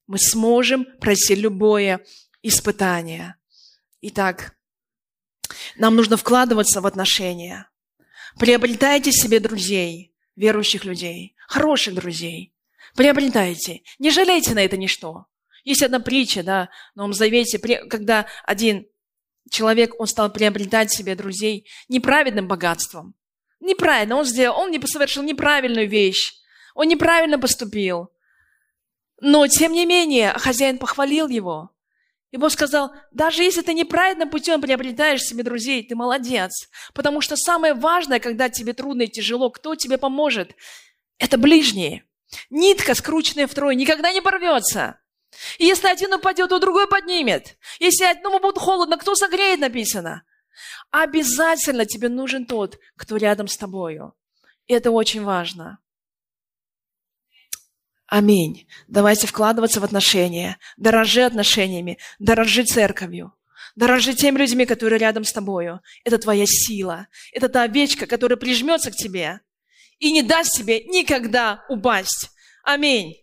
Мы 0.06 0.20
сможем 0.20 0.86
пройти 1.00 1.34
любое 1.34 2.06
испытание. 2.44 3.36
Итак, 4.02 4.56
нам 5.76 5.96
нужно 5.96 6.18
вкладываться 6.18 6.82
в 6.82 6.86
отношения. 6.86 7.68
Приобретайте 8.40 9.12
себе 9.12 9.40
друзей, 9.40 10.14
верующих 10.36 10.84
людей, 10.86 11.36
хороших 11.48 11.96
друзей. 11.96 12.54
Приобретайте. 12.96 13.82
Не 14.00 14.10
жалейте 14.12 14.54
на 14.54 14.64
это 14.64 14.78
ничто. 14.78 15.26
Есть 15.64 15.84
одна 15.84 16.00
притча, 16.00 16.44
да, 16.44 16.70
в 16.94 16.98
Новом 16.98 17.14
Завете, 17.14 17.58
когда 17.60 18.28
один 18.44 18.88
человек, 19.50 20.00
он 20.00 20.08
стал 20.08 20.32
приобретать 20.32 20.92
себе 20.92 21.16
друзей 21.16 21.68
неправедным 21.88 22.48
богатством. 22.48 23.16
Неправильно, 23.60 24.18
он 24.18 24.26
сделал, 24.26 24.60
он 24.60 24.72
не 24.72 24.80
совершил 24.86 25.24
неправильную 25.24 25.90
вещь. 25.90 26.34
Он 26.74 26.88
неправильно 26.88 27.40
поступил. 27.40 28.12
Но, 29.22 29.48
тем 29.48 29.72
не 29.72 29.86
менее, 29.86 30.34
хозяин 30.34 30.78
похвалил 30.78 31.28
его. 31.28 31.72
И 32.32 32.38
Бог 32.38 32.52
сказал, 32.52 32.92
даже 33.12 33.44
если 33.44 33.62
ты 33.62 33.74
неправильным 33.74 34.30
путем 34.30 34.62
приобретаешь 34.62 35.24
себе 35.24 35.44
друзей, 35.44 35.88
ты 35.88 35.96
молодец. 35.96 36.70
Потому 36.94 37.22
что 37.22 37.38
самое 37.38 37.74
важное, 37.74 38.20
когда 38.20 38.50
тебе 38.50 38.74
трудно 38.74 39.04
и 39.04 39.08
тяжело, 39.08 39.50
кто 39.50 39.76
тебе 39.76 39.98
поможет, 39.98 40.56
это 41.18 41.38
ближние. 41.38 42.04
Нитка, 42.50 42.94
скрученная 42.96 43.48
втрое, 43.48 43.76
никогда 43.76 44.12
не 44.12 44.22
порвется. 44.22 45.00
И 45.60 45.66
если 45.66 45.88
один 45.88 46.14
упадет, 46.14 46.50
то 46.50 46.60
другой 46.60 46.88
поднимет. 46.88 47.58
Если 47.80 48.06
одному 48.06 48.40
будет 48.40 48.58
холодно, 48.58 48.98
кто 48.98 49.16
согреет, 49.16 49.60
написано. 49.60 50.24
Обязательно 50.92 51.86
тебе 51.86 52.10
нужен 52.10 52.46
тот, 52.46 52.80
кто 52.96 53.18
рядом 53.18 53.48
с 53.48 53.58
тобою. 53.58 54.14
И 54.68 54.74
это 54.74 54.92
очень 54.92 55.24
важно. 55.24 55.80
Аминь. 58.08 58.68
Давайте 58.88 59.26
вкладываться 59.28 59.80
в 59.80 59.84
отношения. 59.84 60.58
Дорожи 60.78 61.22
отношениями. 61.22 61.98
Дорожи 62.20 62.64
церковью. 62.64 63.34
Дорожи 63.76 64.14
теми 64.14 64.38
людьми, 64.38 64.66
которые 64.66 65.00
рядом 65.00 65.24
с 65.24 65.34
тобою. 65.34 65.82
Это 66.04 66.18
твоя 66.18 66.46
сила. 66.46 67.08
Это 67.34 67.50
та 67.50 67.64
овечка, 67.64 68.06
которая 68.06 68.38
прижмется 68.38 68.92
к 68.92 68.96
тебе 68.96 69.42
и 70.00 70.12
не 70.12 70.22
даст 70.22 70.56
тебе 70.56 70.84
никогда 70.84 71.66
упасть. 71.68 72.30
Аминь. 72.64 73.16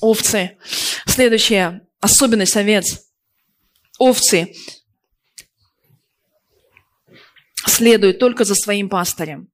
Овцы. 0.00 0.58
Следующая 1.06 1.88
особенность 2.00 2.56
овец. 2.56 3.08
Овцы 3.98 4.52
следуют 7.66 8.18
только 8.18 8.44
за 8.44 8.54
своим 8.54 8.88
пастырем. 8.88 9.48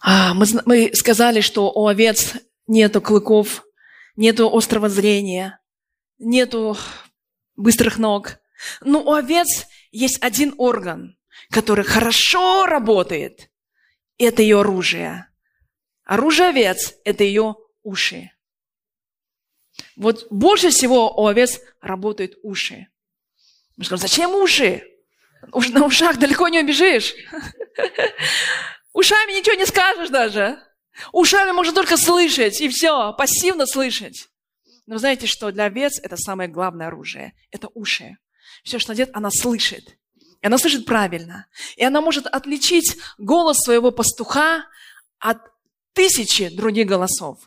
А, 0.00 0.34
мы, 0.34 0.46
мы 0.64 0.94
сказали, 0.94 1.40
что 1.40 1.70
у 1.70 1.86
овец 1.86 2.34
нету 2.66 3.00
клыков, 3.00 3.64
нету 4.14 4.54
острого 4.54 4.88
зрения, 4.88 5.60
нету 6.18 6.76
быстрых 7.56 7.98
ног. 7.98 8.38
Но 8.80 9.02
у 9.02 9.12
овец 9.12 9.66
есть 9.90 10.22
один 10.22 10.54
орган, 10.58 11.18
который 11.50 11.84
хорошо 11.84 12.66
работает. 12.66 13.50
Это 14.18 14.42
ее 14.42 14.60
оружие. 14.60 15.28
Оружие 16.04 16.50
овец– 16.50 16.94
это 17.04 17.24
ее 17.24 17.56
уши. 17.82 18.30
Вот 19.96 20.26
больше 20.30 20.70
всего 20.70 21.12
у 21.20 21.26
овец 21.26 21.60
работают 21.80 22.38
уши. 22.42 22.88
Мы 23.76 23.84
скажем, 23.84 24.08
зачем 24.08 24.34
уши? 24.34 24.84
Уж 25.52 25.70
на 25.70 25.84
ушах 25.84 26.18
далеко 26.18 26.48
не 26.48 26.60
убежишь. 26.60 27.14
Ушами 28.92 29.38
ничего 29.38 29.56
не 29.56 29.66
скажешь 29.66 30.08
даже. 30.08 30.58
Ушами 31.12 31.52
можно 31.52 31.74
только 31.74 31.96
слышать, 31.96 32.60
и 32.60 32.68
все, 32.68 33.12
пассивно 33.12 33.66
слышать. 33.66 34.28
Но 34.86 34.98
знаете 34.98 35.26
что, 35.26 35.50
для 35.50 35.64
овец 35.64 35.98
это 36.02 36.16
самое 36.16 36.48
главное 36.48 36.86
оружие. 36.86 37.34
Это 37.50 37.68
уши. 37.74 38.16
Все, 38.62 38.78
что 38.78 38.92
она 38.92 38.96
делает, 38.96 39.16
она 39.16 39.30
слышит. 39.30 39.98
И 40.40 40.46
она 40.46 40.58
слышит 40.58 40.86
правильно. 40.86 41.46
И 41.76 41.84
она 41.84 42.00
может 42.00 42.26
отличить 42.26 42.96
голос 43.18 43.58
своего 43.58 43.90
пастуха 43.90 44.64
от 45.18 45.38
тысячи 45.92 46.48
других 46.48 46.86
голосов. 46.86 47.38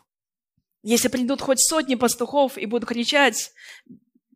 Если 0.82 1.08
придут 1.08 1.40
хоть 1.40 1.60
сотни 1.60 1.94
пастухов 1.94 2.56
и 2.56 2.66
будут 2.66 2.88
кричать, 2.88 3.52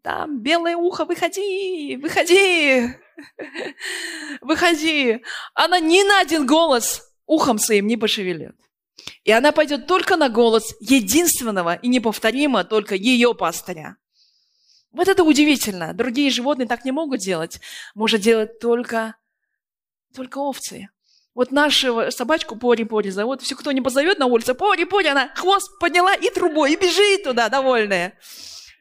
там, 0.02 0.40
белое 0.40 0.76
ухо, 0.76 1.04
выходи, 1.04 1.96
выходи, 1.96 2.94
выходи. 4.40 5.22
Она 5.54 5.80
ни 5.80 6.02
на 6.02 6.20
один 6.20 6.46
голос 6.46 7.02
ухом 7.26 7.58
своим 7.58 7.86
не 7.86 7.96
пошевелит. 7.96 8.54
И 9.24 9.32
она 9.32 9.52
пойдет 9.52 9.86
только 9.86 10.16
на 10.16 10.28
голос 10.28 10.74
единственного 10.80 11.74
и 11.74 11.88
неповторимо 11.88 12.64
только 12.64 12.94
ее 12.94 13.34
пастыря. 13.34 13.96
Вот 14.92 15.08
это 15.08 15.24
удивительно. 15.24 15.92
Другие 15.92 16.30
животные 16.30 16.68
так 16.68 16.84
не 16.84 16.92
могут 16.92 17.20
делать. 17.20 17.60
Может 17.94 18.20
делать 18.20 18.60
только, 18.60 19.16
только 20.14 20.38
овцы. 20.38 20.88
Вот 21.34 21.50
нашу 21.50 22.12
собачку 22.12 22.54
Пори-Пори 22.56 23.10
зовут. 23.10 23.42
Все, 23.42 23.56
кто 23.56 23.72
не 23.72 23.80
позовет 23.80 24.20
на 24.20 24.26
улице, 24.26 24.54
Пори-Пори, 24.54 25.08
она 25.08 25.30
хвост 25.34 25.68
подняла 25.80 26.14
и 26.14 26.30
трубой, 26.30 26.72
и 26.72 26.76
бежит 26.76 27.24
туда, 27.24 27.48
довольная. 27.48 28.16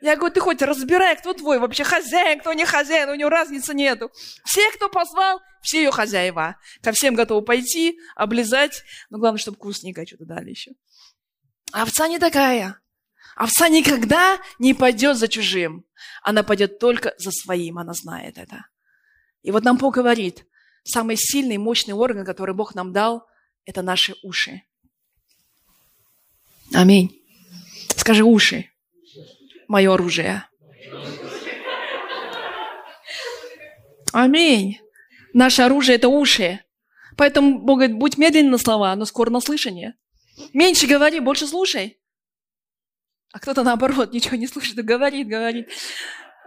Я 0.03 0.17
говорю, 0.17 0.33
ты 0.33 0.41
хоть 0.41 0.61
разбирай, 0.61 1.15
кто 1.15 1.33
твой 1.33 1.59
вообще 1.59 1.85
хозяин, 1.85 2.41
кто 2.41 2.51
не 2.51 2.65
хозяин, 2.65 3.07
у 3.07 3.15
него 3.15 3.29
разницы 3.29 3.73
нету. 3.73 4.11
Все, 4.43 4.69
кто 4.71 4.89
позвал, 4.89 5.39
все 5.61 5.81
ее 5.81 5.91
хозяева. 5.91 6.57
Ко 6.81 6.91
всем 6.91 7.15
готовы 7.15 7.41
пойти, 7.41 7.97
облизать, 8.13 8.83
но 9.09 9.17
главное, 9.17 9.39
чтобы 9.39 9.55
вкусненько 9.55 10.05
что-то 10.05 10.25
дали 10.25 10.49
еще. 10.49 10.71
А 11.71 11.83
овца 11.83 12.09
не 12.09 12.19
такая. 12.19 12.81
Овца 13.37 13.69
никогда 13.69 14.41
не 14.59 14.73
пойдет 14.73 15.15
за 15.15 15.29
чужим. 15.29 15.85
Она 16.21 16.43
пойдет 16.43 16.79
только 16.79 17.13
за 17.17 17.31
своим, 17.31 17.77
она 17.77 17.93
знает 17.93 18.37
это. 18.37 18.67
И 19.41 19.51
вот 19.51 19.63
нам 19.63 19.77
Бог 19.77 19.95
говорит, 19.95 20.45
самый 20.83 21.15
сильный, 21.15 21.57
мощный 21.57 21.93
орган, 21.93 22.25
который 22.25 22.53
Бог 22.53 22.75
нам 22.75 22.91
дал, 22.91 23.25
это 23.63 23.81
наши 23.81 24.15
уши. 24.21 24.63
Аминь. 26.73 27.23
Скажи 27.95 28.25
уши 28.25 28.69
мое 29.73 29.91
оружие. 29.91 30.47
Аминь. 34.11 34.79
Наше 35.33 35.63
оружие– 35.63 35.95
это 35.97 36.09
уши. 36.09 36.63
Поэтому 37.17 37.59
Бог 37.59 37.79
говорит, 37.79 37.97
будь 37.97 38.19
медленен 38.19 38.51
на 38.51 38.59
слова, 38.59 38.95
но 38.95 39.05
скоро 39.05 39.31
на 39.31 39.39
слышание. 39.41 39.95
Меньше 40.53 40.85
говори, 40.85 41.19
больше 41.19 41.47
слушай. 41.47 41.99
А 43.31 43.39
кто-то 43.39 43.63
наоборот 43.63 44.13
ничего 44.13 44.35
не 44.35 44.45
слышит, 44.45 44.75
говорит, 44.75 45.27
говорит. 45.27 45.69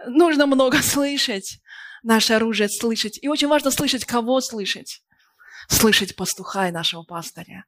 Нужно 0.07 0.45
много 0.45 0.77
слышать. 0.81 1.59
Наше 2.03 2.33
оружие– 2.33 2.69
слышать. 2.79 3.19
И 3.21 3.27
очень 3.27 3.49
важно 3.49 3.71
слышать, 3.71 4.05
кого 4.05 4.39
слышать. 4.39 5.01
Слышать 5.67 6.15
пастуха 6.15 6.69
и 6.69 6.71
нашего 6.71 7.03
пастыря. 7.03 7.65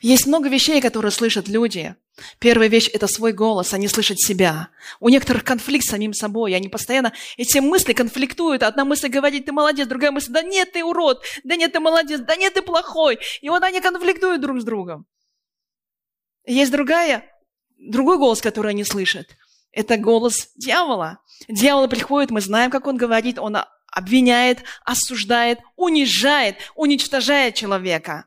Есть 0.00 0.26
много 0.26 0.48
вещей, 0.48 0.80
которые 0.80 1.10
слышат 1.10 1.48
люди. 1.48 1.94
Первая 2.38 2.68
вещь– 2.68 2.88
это 2.92 3.06
свой 3.08 3.32
голос, 3.32 3.74
они 3.74 3.88
слышат 3.88 4.20
себя. 4.20 4.68
У 5.00 5.08
некоторых 5.08 5.42
конфликт 5.44 5.84
с 5.84 5.90
самим 5.90 6.14
собой, 6.14 6.54
они 6.54 6.68
постоянно, 6.68 7.12
эти 7.36 7.58
мысли 7.58 7.92
конфликтуют. 7.92 8.62
Одна 8.62 8.84
мысль 8.84 9.08
говорит, 9.08 9.46
ты 9.46 9.52
молодец, 9.52 9.88
другая 9.88 10.12
мысль, 10.12 10.30
да 10.30 10.42
нет, 10.42 10.72
ты 10.72 10.84
урод, 10.84 11.22
да 11.42 11.56
нет, 11.56 11.72
ты 11.72 11.80
молодец, 11.80 12.20
да 12.20 12.36
нет, 12.36 12.54
ты 12.54 12.62
плохой. 12.62 13.18
И 13.40 13.48
вот 13.48 13.62
они 13.62 13.80
конфликтуют 13.80 14.40
друг 14.40 14.60
с 14.60 14.64
другом. 14.64 15.06
Есть 16.46 16.70
другая, 16.70 17.24
другой 17.78 18.18
голос, 18.18 18.40
который 18.40 18.70
они 18.70 18.84
слышат. 18.84 19.28
Это 19.72 19.96
голос 19.96 20.50
дьявола. 20.54 21.18
Дьявол 21.48 21.88
приходит, 21.88 22.30
мы 22.30 22.40
знаем, 22.40 22.70
как 22.70 22.86
он 22.86 22.96
говорит, 22.96 23.38
он 23.40 23.56
обвиняет, 23.90 24.62
осуждает, 24.84 25.58
унижает, 25.76 26.56
уничтожает 26.74 27.54
человека. 27.54 28.26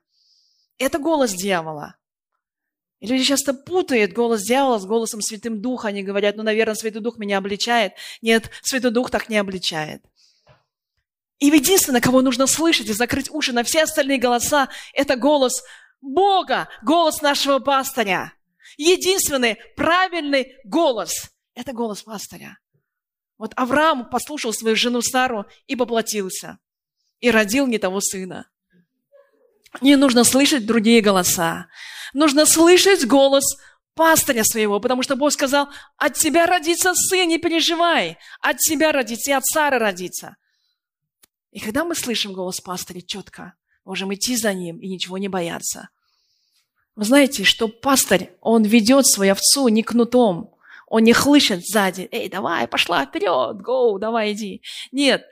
Это 0.78 1.00
голос 1.00 1.34
дьявола. 1.34 1.96
И 3.00 3.08
люди 3.08 3.24
часто 3.24 3.54
путают 3.54 4.14
голос 4.14 4.44
дьявола 4.44 4.80
с 4.80 4.86
голосом 4.86 5.22
Святым 5.22 5.62
Духа. 5.62 5.90
Они 5.90 6.04
говорят, 6.04 6.36
ну, 6.36 6.44
наверное, 6.44 6.76
Святой 6.76 7.02
Дух 7.02 7.18
меня 7.18 7.38
обличает. 7.38 7.94
Нет, 8.22 8.50
Святой 8.64 8.92
Дух 8.92 9.12
так 9.12 9.30
не 9.30 9.38
обличает. 9.38 10.04
И 11.40 11.48
единственное, 11.48 12.02
кого 12.02 12.22
нужно 12.22 12.48
слышать 12.48 12.88
и 12.88 12.94
закрыть 12.94 13.30
уши 13.30 13.54
на 13.54 13.64
все 13.64 13.84
остальные 13.84 14.18
голоса, 14.18 14.70
это 14.94 15.16
голос 15.16 15.64
Бога, 16.02 16.68
голос 16.84 17.22
нашего 17.22 17.60
пастыря. 17.60 18.34
Единственный 18.78 19.58
правильный 19.76 20.56
голос– 20.64 21.32
это 21.54 21.74
голос 21.74 22.04
пастыря. 22.04 22.58
Вот 23.38 23.54
Авраам 23.56 24.10
послушал 24.10 24.54
свою 24.54 24.76
жену 24.76 25.02
Сару 25.02 25.46
и 25.68 25.76
поплатился. 25.76 26.58
И 27.20 27.30
родил 27.30 27.68
не 27.68 27.78
того 27.78 28.02
сына. 28.02 28.50
Не 29.82 29.96
нужно 29.96 30.24
слышать 30.24 30.66
другие 30.66 31.02
голоса. 31.02 31.68
Нужно 32.14 32.46
слышать 32.46 33.06
голос 33.06 33.58
пастыря 33.96 34.44
своего, 34.44 34.80
потому 34.80 35.04
что 35.04 35.16
Бог 35.16 35.34
сказал, 35.34 35.68
от 35.98 36.14
тебя 36.14 36.46
родится 36.46 36.94
сын, 36.96 37.28
не 37.28 37.40
переживай, 37.40 38.18
от 38.42 38.60
тебя 38.60 38.92
родится 38.92 39.32
и 39.32 39.34
от 39.34 39.46
Сары 39.46 39.80
родится. 39.80 40.38
И 41.52 41.60
когда 41.60 41.84
мы 41.84 41.96
слышим 41.96 42.34
голос 42.34 42.62
пастыря 42.62 43.02
четко, 43.02 43.54
можем 43.84 44.14
идти 44.14 44.38
за 44.38 44.54
ним 44.54 44.78
и 44.78 44.88
ничего 44.88 45.18
не 45.18 45.28
бояться. 45.28 45.90
Вы 46.96 47.06
знаете, 47.06 47.44
что 47.44 47.68
пастырь, 47.68 48.38
он 48.42 48.64
ведет 48.64 49.08
свою 49.08 49.34
овцу 49.34 49.68
не 49.68 49.84
кнутом, 49.84 50.56
он 50.88 51.04
не 51.04 51.14
хлыщет 51.14 51.66
сзади, 51.66 52.08
эй, 52.12 52.30
давай, 52.30 52.68
пошла 52.68 53.06
вперед, 53.06 53.62
гоу, 53.62 54.00
давай, 54.00 54.34
иди. 54.34 54.62
Нет, 54.92 55.26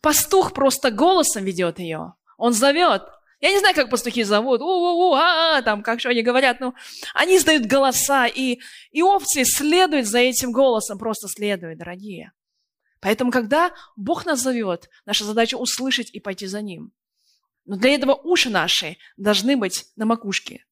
пастух 0.00 0.52
просто 0.52 0.90
голосом 0.90 1.44
ведет 1.44 1.78
ее. 1.78 2.14
Он 2.36 2.52
зовет, 2.52 3.02
я 3.42 3.50
не 3.50 3.58
знаю, 3.58 3.74
как 3.74 3.90
пастухи 3.90 4.22
зовут, 4.22 4.60
у-у-у, 4.60 5.14
а, 5.14 5.58
-а, 5.58 5.62
там, 5.62 5.82
как 5.82 5.98
что 5.98 6.10
они 6.10 6.22
говорят, 6.22 6.60
но 6.60 6.74
они 7.12 7.36
издают 7.36 7.66
голоса, 7.66 8.28
и, 8.28 8.60
и 8.92 9.02
овцы 9.02 9.44
следуют 9.44 10.06
за 10.06 10.20
этим 10.20 10.52
голосом, 10.52 10.96
просто 10.96 11.26
следуют, 11.28 11.78
дорогие. 11.78 12.32
Поэтому, 13.00 13.32
когда 13.32 13.72
Бог 13.96 14.26
нас 14.26 14.40
зовет, 14.40 14.88
наша 15.06 15.24
задача 15.24 15.56
услышать 15.56 16.08
и 16.10 16.20
пойти 16.20 16.46
за 16.46 16.62
Ним. 16.62 16.92
Но 17.64 17.76
для 17.76 17.90
этого 17.90 18.14
уши 18.14 18.48
наши 18.48 18.96
должны 19.16 19.56
быть 19.56 19.86
на 19.96 20.06
макушке. 20.06 20.64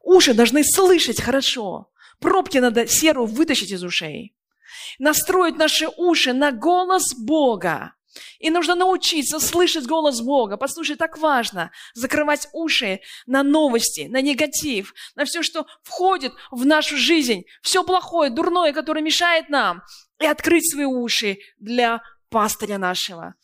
Уши 0.00 0.34
должны 0.34 0.62
слышать 0.62 1.20
хорошо. 1.20 1.90
Пробки 2.20 2.58
надо 2.58 2.86
серу 2.86 3.26
вытащить 3.26 3.72
из 3.72 3.82
ушей. 3.82 4.36
Настроить 5.00 5.56
наши 5.56 5.88
уши 5.96 6.32
на 6.32 6.52
голос 6.52 7.12
Бога. 7.18 7.94
И 8.38 8.50
нужно 8.50 8.74
научиться 8.74 9.40
слышать 9.40 9.86
голос 9.86 10.20
Бога. 10.20 10.56
Послушай, 10.56 10.96
так 10.96 11.18
важно 11.18 11.70
закрывать 11.94 12.48
уши 12.52 13.00
на 13.26 13.42
новости, 13.42 14.06
на 14.10 14.20
негатив, 14.20 14.94
на 15.14 15.24
все, 15.24 15.42
что 15.42 15.66
входит 15.82 16.32
в 16.50 16.64
нашу 16.64 16.96
жизнь, 16.96 17.44
все 17.62 17.84
плохое, 17.84 18.30
дурное, 18.30 18.72
которое 18.72 19.02
мешает 19.02 19.48
нам, 19.48 19.82
и 20.20 20.26
открыть 20.26 20.70
свои 20.70 20.84
уши 20.84 21.38
для 21.58 22.02
пастыря 22.28 22.78
нашего. 22.78 23.34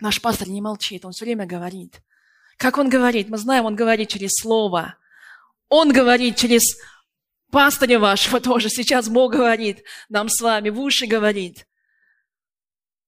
Наш 0.00 0.20
пастор 0.20 0.48
не 0.48 0.60
молчит, 0.60 1.04
он 1.04 1.12
все 1.12 1.24
время 1.24 1.46
говорит. 1.46 2.02
Как 2.56 2.78
он 2.78 2.88
говорит? 2.88 3.28
Мы 3.28 3.38
знаем, 3.38 3.64
он 3.64 3.76
говорит 3.76 4.08
через 4.08 4.32
слово. 4.40 4.96
Он 5.68 5.92
говорит 5.92 6.36
через 6.36 6.76
пастыря 7.50 7.98
вашего 7.98 8.40
тоже. 8.40 8.68
Сейчас 8.68 9.08
Бог 9.08 9.32
говорит 9.32 9.84
нам 10.08 10.28
с 10.28 10.40
вами, 10.40 10.70
в 10.70 10.80
уши 10.80 11.06
говорит. 11.06 11.66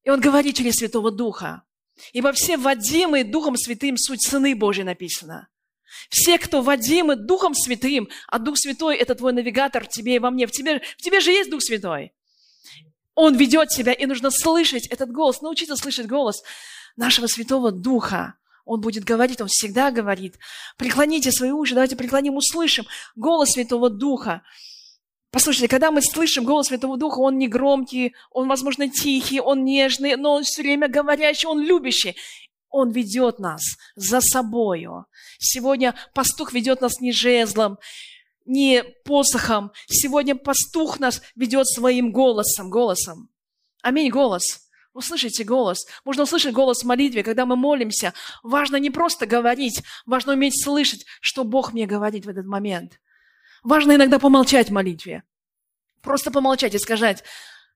И 0.04 0.10
Он 0.10 0.20
говорит 0.20 0.56
через 0.56 0.74
Святого 0.76 1.10
Духа. 1.10 1.62
Ибо 2.12 2.32
все 2.32 2.56
водимые 2.56 3.24
Духом 3.24 3.56
Святым 3.56 3.96
суть 3.96 4.22
Сыны 4.22 4.54
Божьи 4.54 4.82
написано. 4.82 5.48
Все, 6.10 6.38
кто 6.38 6.62
водимы 6.62 7.16
Духом 7.16 7.54
Святым, 7.54 8.08
а 8.28 8.38
Дух 8.38 8.58
Святой– 8.58 8.96
это 8.98 9.14
твой 9.14 9.32
навигатор 9.32 9.86
тебе 9.86 10.16
и 10.16 10.18
во 10.18 10.30
мне. 10.30 10.46
В 10.46 10.50
тебе, 10.50 10.80
в 10.80 11.02
тебе 11.02 11.20
же 11.20 11.30
есть 11.30 11.50
Дух 11.50 11.62
Святой. 11.62 12.12
Он 13.14 13.36
ведет 13.36 13.70
себя, 13.70 13.92
и 13.92 14.06
нужно 14.06 14.30
слышать 14.30 14.86
этот 14.88 15.10
голос, 15.12 15.40
научиться 15.40 15.76
слышать 15.76 16.06
голос 16.06 16.42
нашего 16.96 17.26
Святого 17.28 17.70
Духа. 17.70 18.34
Он 18.64 18.80
будет 18.80 19.04
говорить, 19.04 19.40
Он 19.40 19.48
всегда 19.48 19.90
говорит. 19.90 20.38
Преклоните 20.76 21.30
свои 21.30 21.50
уши, 21.50 21.74
давайте 21.74 21.96
преклоним, 21.96 22.36
услышим 22.36 22.86
голос 23.14 23.52
Святого 23.52 23.88
Духа. 23.88 24.42
Послушайте, 25.34 25.66
когда 25.66 25.90
мы 25.90 26.00
слышим 26.00 26.44
голос 26.44 26.68
Святого 26.68 26.96
Духа, 26.96 27.18
он 27.18 27.38
не 27.38 27.48
громкий, 27.48 28.14
он, 28.30 28.46
возможно, 28.46 28.88
тихий, 28.88 29.40
он 29.40 29.64
нежный, 29.64 30.14
но 30.14 30.34
он 30.34 30.44
все 30.44 30.62
время 30.62 30.86
говорящий, 30.86 31.48
он 31.48 31.60
любящий. 31.60 32.14
Он 32.70 32.92
ведет 32.92 33.40
нас 33.40 33.60
за 33.96 34.20
собою. 34.20 35.06
Сегодня 35.40 35.96
пастух 36.14 36.52
ведет 36.52 36.80
нас 36.80 37.00
не 37.00 37.10
жезлом, 37.10 37.78
не 38.46 38.84
посохом. 39.04 39.72
Сегодня 39.88 40.36
пастух 40.36 41.00
нас 41.00 41.20
ведет 41.34 41.66
своим 41.66 42.12
голосом, 42.12 42.70
голосом. 42.70 43.28
Аминь, 43.82 44.10
голос. 44.10 44.60
Услышите 44.92 45.42
голос. 45.42 45.84
Можно 46.04 46.22
услышать 46.22 46.54
голос 46.54 46.84
в 46.84 46.86
молитве, 46.86 47.24
когда 47.24 47.44
мы 47.44 47.56
молимся. 47.56 48.14
Важно 48.44 48.76
не 48.76 48.90
просто 48.90 49.26
говорить, 49.26 49.82
важно 50.06 50.34
уметь 50.34 50.62
слышать, 50.62 51.04
что 51.20 51.42
Бог 51.42 51.72
мне 51.72 51.86
говорит 51.86 52.24
в 52.24 52.28
этот 52.28 52.46
момент. 52.46 53.00
Важно 53.64 53.96
иногда 53.96 54.18
помолчать 54.18 54.68
в 54.68 54.72
молитве. 54.72 55.24
Просто 56.02 56.30
помолчать 56.30 56.74
и 56.74 56.78
сказать, 56.78 57.24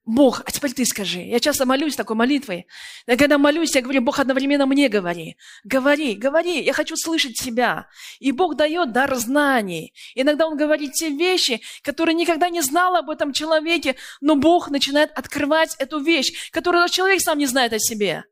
Бог, 0.05 0.43
а 0.45 0.51
теперь 0.51 0.73
ты 0.73 0.87
скажи. 0.87 1.21
Я 1.21 1.41
часто 1.41 1.67
молюсь 1.67 1.97
такой 1.97 2.17
молитвой. 2.17 2.67
И 3.07 3.17
когда 3.17 3.37
молюсь, 3.37 3.75
я 3.75 3.83
говорю, 3.83 4.01
Бог 4.01 4.19
одновременно 4.19 4.65
мне 4.67 4.89
говори. 4.89 5.37
Говори, 5.65 6.15
говори, 6.15 6.63
я 6.63 6.73
хочу 6.73 6.97
слышать 6.97 7.35
тебя. 7.39 7.89
И 8.19 8.33
Бог 8.33 8.57
дает 8.57 8.93
дар 8.93 9.15
знаний. 9.17 9.95
Иногда 10.15 10.47
Он 10.47 10.57
говорит 10.57 10.93
те 10.93 11.11
вещи, 11.11 11.61
которые 11.83 12.15
никогда 12.15 12.49
не 12.49 12.63
знал 12.63 12.97
об 12.97 13.11
этом 13.11 13.35
человеке, 13.35 13.97
но 14.23 14.37
Бог 14.37 14.71
начинает 14.71 15.11
открывать 15.13 15.75
эту 15.79 16.01
вещь, 16.01 16.51
которую 16.53 16.89
человек 16.89 17.21
сам 17.21 17.39
не 17.39 17.47
знает 17.47 17.75
о 17.75 17.79
себе. 17.79 18.25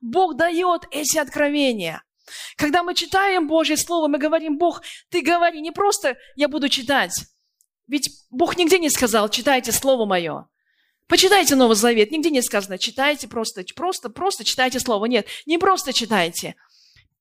Бог 0.00 0.36
дает 0.36 0.82
эти 0.92 1.18
откровения. 1.18 2.02
Когда 2.56 2.82
мы 2.82 2.94
читаем 2.94 3.46
Божье 3.46 3.76
Слово, 3.76 4.08
мы 4.08 4.18
говорим, 4.18 4.58
Бог, 4.58 4.82
ты 5.10 5.22
говори, 5.22 5.60
не 5.60 5.70
просто 5.70 6.16
я 6.36 6.48
буду 6.48 6.68
читать. 6.68 7.12
Ведь 7.86 8.10
Бог 8.30 8.56
нигде 8.56 8.78
не 8.78 8.90
сказал, 8.90 9.28
читайте 9.28 9.72
Слово 9.72 10.06
Мое. 10.06 10.48
Почитайте 11.06 11.54
Новый 11.54 11.76
Завет. 11.76 12.10
Нигде 12.10 12.30
не 12.30 12.42
сказано, 12.42 12.78
читайте 12.78 13.28
просто, 13.28 13.62
просто, 13.74 14.08
просто 14.08 14.44
читайте 14.44 14.80
Слово. 14.80 15.04
Нет, 15.06 15.26
не 15.46 15.58
просто 15.58 15.92
читайте. 15.92 16.54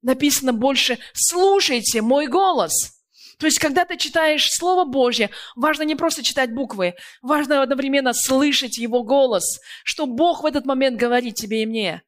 Написано 0.02 0.54
больше, 0.54 1.00
слушайте 1.14 2.02
мой 2.02 2.28
голос. 2.28 2.72
То 3.40 3.48
есть, 3.48 3.60
когда 3.60 3.84
ты 3.84 3.98
читаешь 3.98 4.50
Слово 4.52 4.86
Божье, 4.86 5.30
важно 5.56 5.84
не 5.84 5.96
просто 5.96 6.24
читать 6.24 6.54
буквы, 6.54 6.96
важно 7.22 7.62
одновременно 7.62 8.14
слышать 8.14 8.78
Его 8.78 9.04
голос, 9.04 9.60
что 9.84 10.06
Бог 10.06 10.44
в 10.44 10.46
этот 10.46 10.66
момент 10.66 10.98
говорит 10.98 11.36
тебе 11.36 11.64
и 11.64 11.66
мне. 11.66 12.04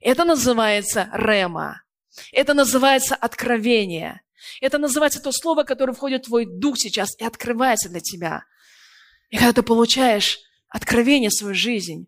Это 0.00 0.24
называется 0.24 1.08
рема. 1.12 1.83
Это 2.32 2.54
называется 2.54 3.14
откровение. 3.14 4.22
Это 4.60 4.78
называется 4.78 5.20
то 5.20 5.32
слово, 5.32 5.64
которое 5.64 5.92
входит 5.92 6.24
в 6.24 6.28
твой 6.28 6.46
дух 6.46 6.78
сейчас 6.78 7.10
и 7.18 7.24
открывается 7.24 7.88
для 7.88 8.00
тебя. 8.00 8.44
И 9.30 9.36
когда 9.36 9.52
ты 9.52 9.62
получаешь 9.62 10.38
откровение 10.68 11.30
в 11.30 11.34
свою 11.34 11.54
жизнь, 11.54 12.06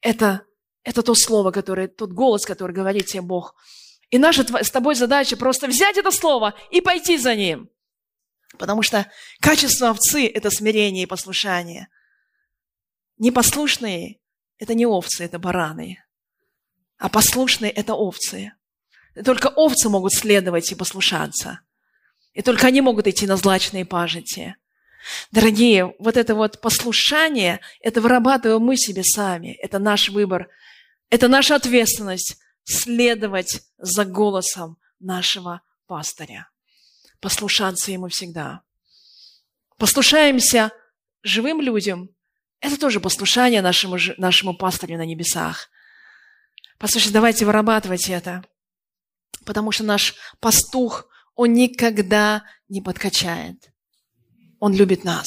это, 0.00 0.42
это 0.82 1.02
то 1.02 1.14
слово, 1.14 1.50
которое, 1.50 1.88
тот 1.88 2.12
голос, 2.12 2.46
который 2.46 2.72
говорит 2.72 3.06
тебе 3.06 3.22
Бог. 3.22 3.54
И 4.10 4.18
наша 4.18 4.44
с 4.64 4.70
тобой 4.70 4.94
задача 4.94 5.36
просто 5.36 5.66
взять 5.66 5.98
это 5.98 6.10
слово 6.10 6.54
и 6.70 6.80
пойти 6.80 7.18
за 7.18 7.34
ним. 7.34 7.70
Потому 8.58 8.82
что 8.82 9.10
качество 9.40 9.90
овцы– 9.90 10.26
это 10.34 10.50
смирение 10.50 11.02
и 11.02 11.06
послушание. 11.06 11.88
Непослушные– 13.18 14.20
это 14.58 14.74
не 14.74 14.86
овцы, 14.86 15.24
это 15.24 15.38
бараны. 15.38 16.02
А 16.96 17.08
послушные– 17.08 17.70
это 17.72 17.94
овцы. 17.94 18.52
Только 19.24 19.48
овцы 19.48 19.88
могут 19.88 20.12
следовать 20.12 20.70
и 20.70 20.74
послушаться. 20.74 21.60
И 22.32 22.42
только 22.42 22.66
они 22.68 22.80
могут 22.80 23.06
идти 23.06 23.26
на 23.26 23.36
злачные 23.36 23.84
пажити. 23.84 24.56
Дорогие, 25.30 25.94
вот 25.98 26.16
это 26.16 26.34
вот 26.34 26.60
послушание, 26.60 27.60
это 27.80 28.00
вырабатываем 28.00 28.62
мы 28.62 28.76
себе 28.76 29.02
сами. 29.02 29.54
Это 29.62 29.78
наш 29.78 30.08
выбор. 30.08 30.48
Это 31.10 31.28
наша 31.28 31.56
ответственность 31.56 32.36
следовать 32.64 33.62
за 33.78 34.04
голосом 34.04 34.76
нашего 35.00 35.62
пастыря. 35.86 36.48
Послушаться 37.20 37.90
ему 37.90 38.08
всегда. 38.08 38.62
Послушаемся 39.78 40.72
живым 41.22 41.60
людям. 41.60 42.10
Это 42.60 42.78
тоже 42.78 43.00
послушание 43.00 43.62
нашему, 43.62 43.96
нашему 44.16 44.54
пастырю 44.54 44.98
на 44.98 45.06
небесах. 45.06 45.70
Послушайте, 46.78 47.14
давайте 47.14 47.46
вырабатывать 47.46 48.08
это. 48.08 48.44
Потому 49.44 49.72
что 49.72 49.84
наш 49.84 50.14
пастух, 50.40 51.08
он 51.34 51.52
никогда 51.52 52.44
не 52.68 52.80
подкачает. 52.80 53.70
Он 54.60 54.74
любит 54.74 55.04
нас. 55.04 55.26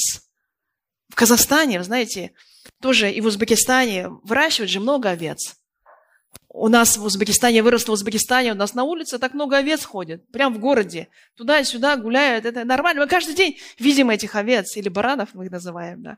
В 1.10 1.16
Казахстане, 1.16 1.80
вы 1.80 1.84
знаете, 1.84 2.34
тоже 2.82 3.12
и 3.12 3.22
в 3.22 3.26
Узбекистане 3.26 4.10
выращивают 4.24 4.70
же 4.70 4.80
много 4.80 5.10
овец. 5.10 5.56
У 6.54 6.68
нас 6.68 6.98
в 6.98 7.04
Узбекистане, 7.06 7.64
выросло 7.64 7.92
в 7.92 7.94
Узбекистане, 7.94 8.52
у 8.52 8.56
нас 8.56 8.74
на 8.74 8.84
улице 8.84 9.20
так 9.20 9.34
много 9.34 9.58
овец 9.58 9.86
ходит, 9.86 10.30
прямо 10.32 10.56
в 10.56 10.60
городе. 10.60 11.08
Туда 11.36 11.60
и 11.60 11.64
сюда 11.64 11.96
гуляют, 11.96 12.46
это 12.46 12.66
нормально. 12.66 13.02
Мы 13.02 13.08
каждый 13.08 13.36
день 13.36 13.58
видим 13.80 14.10
этих 14.10 14.36
овец, 14.36 14.76
или 14.76 14.90
баранов 14.90 15.30
мы 15.34 15.46
их 15.46 15.52
называем, 15.52 16.04
да. 16.04 16.18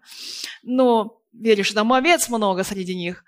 Но 0.63 1.21
веришь, 1.33 1.71
там 1.71 1.93
овец 1.93 2.29
много 2.29 2.63
среди 2.63 2.95
них. 2.95 3.23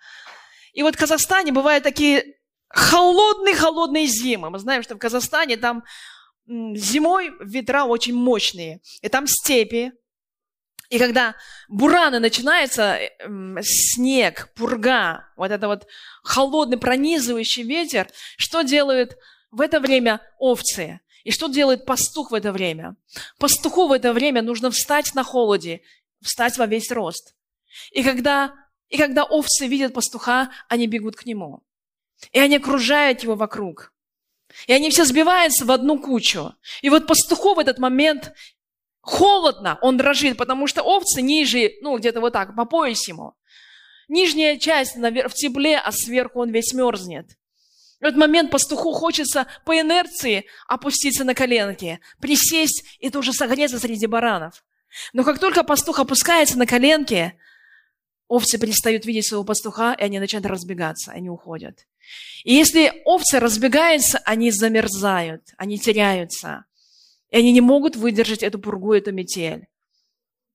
И 0.73 0.81
вот 0.81 0.95
в 0.95 0.99
Казахстане 0.99 1.51
бывают 1.51 1.83
такие 1.83 2.35
холодные-холодные 2.75 4.05
зимы. 4.05 4.49
Мы 4.49 4.59
знаем, 4.59 4.83
что 4.83 4.95
в 4.95 4.99
Казахстане 4.99 5.55
там 5.55 5.83
зимой 6.45 7.31
ветра 7.39 7.85
очень 7.85 8.13
мощные, 8.13 8.81
и 9.01 9.07
там 9.07 9.27
степи. 9.27 9.93
И 10.89 10.99
когда 10.99 11.35
бураны 11.69 12.19
начинаются, 12.19 12.97
э, 12.97 13.61
снег, 13.63 14.53
пурга, 14.55 15.29
вот 15.37 15.51
это 15.51 15.67
вот 15.67 15.87
холодный 16.21 16.77
пронизывающий 16.77 17.63
ветер, 17.63 18.09
что 18.37 18.61
делают 18.61 19.17
в 19.51 19.61
это 19.61 19.79
время 19.79 20.21
овцы? 20.37 20.99
И 21.23 21.31
что 21.31 21.47
делает 21.47 21.85
пастух 21.85 22.31
в 22.31 22.33
это 22.35 22.51
время? 22.51 22.97
Пастуху 23.39 23.87
в 23.87 23.93
это 23.93 24.11
время 24.11 24.41
нужно 24.41 24.69
встать 24.69 25.15
на 25.15 25.23
холоде, 25.23 25.81
встать 26.21 26.57
во 26.57 26.67
весь 26.67 26.91
рост. 26.91 27.35
И 27.91 28.03
когда, 28.03 28.53
и 28.89 28.97
когда 28.97 29.23
овцы 29.23 29.65
видят 29.65 29.93
пастуха, 29.93 30.51
они 30.67 30.87
бегут 30.87 31.15
к 31.15 31.25
нему. 31.25 31.64
И 32.31 32.39
они 32.39 32.57
окружают 32.57 33.23
его 33.23 33.35
вокруг. 33.35 33.93
И 34.67 34.73
они 34.73 34.89
все 34.89 35.05
сбиваются 35.05 35.65
в 35.65 35.71
одну 35.71 35.99
кучу. 35.99 36.53
И 36.81 36.89
вот 36.89 37.07
пастуху 37.07 37.55
в 37.55 37.59
этот 37.59 37.77
момент 37.79 38.33
холодно, 39.01 39.77
он 39.81 39.97
дрожит, 39.97 40.37
потому 40.37 40.67
что 40.67 40.81
овцы 40.81 41.21
ниже, 41.21 41.73
ну, 41.81 41.97
где-то 41.97 42.21
вот 42.21 42.33
так, 42.33 42.55
по 42.55 42.65
пояс 42.65 43.07
ему. 43.07 43.33
Нижняя 44.07 44.57
часть 44.57 44.95
в 44.95 45.33
тепле, 45.33 45.77
а 45.77 45.91
сверху 45.91 46.41
он 46.41 46.51
весь 46.51 46.73
мерзнет. 46.73 47.37
В 47.99 48.03
этот 48.05 48.17
момент 48.17 48.51
пастуху 48.51 48.91
хочется 48.91 49.47
по 49.65 49.79
инерции 49.79 50.45
опуститься 50.67 51.23
на 51.23 51.33
коленки, 51.33 51.99
присесть 52.19 52.83
и 52.99 53.09
тоже 53.09 53.33
согреться 53.33 53.79
среди 53.79 54.05
баранов. 54.05 54.63
Но 55.13 55.23
как 55.23 55.39
только 55.39 55.63
пастух 55.63 55.99
опускается 55.99 56.57
на 56.57 56.65
коленки, 56.65 57.37
овцы 58.27 58.57
перестают 58.57 59.05
видеть 59.05 59.27
своего 59.27 59.43
пастуха, 59.43 59.93
и 59.93 60.03
они 60.03 60.19
начинают 60.19 60.45
разбегаться, 60.45 61.11
они 61.11 61.29
уходят. 61.29 61.85
И 62.43 62.53
если 62.53 63.01
овцы 63.05 63.39
разбегаются, 63.39 64.19
они 64.25 64.51
замерзают, 64.51 65.43
они 65.57 65.79
теряются. 65.79 66.65
И 67.29 67.37
они 67.37 67.51
не 67.51 67.61
могут 67.61 67.95
выдержать 67.95 68.43
эту 68.43 68.59
пургу, 68.59 68.93
эту 68.93 69.11
метель. 69.11 69.67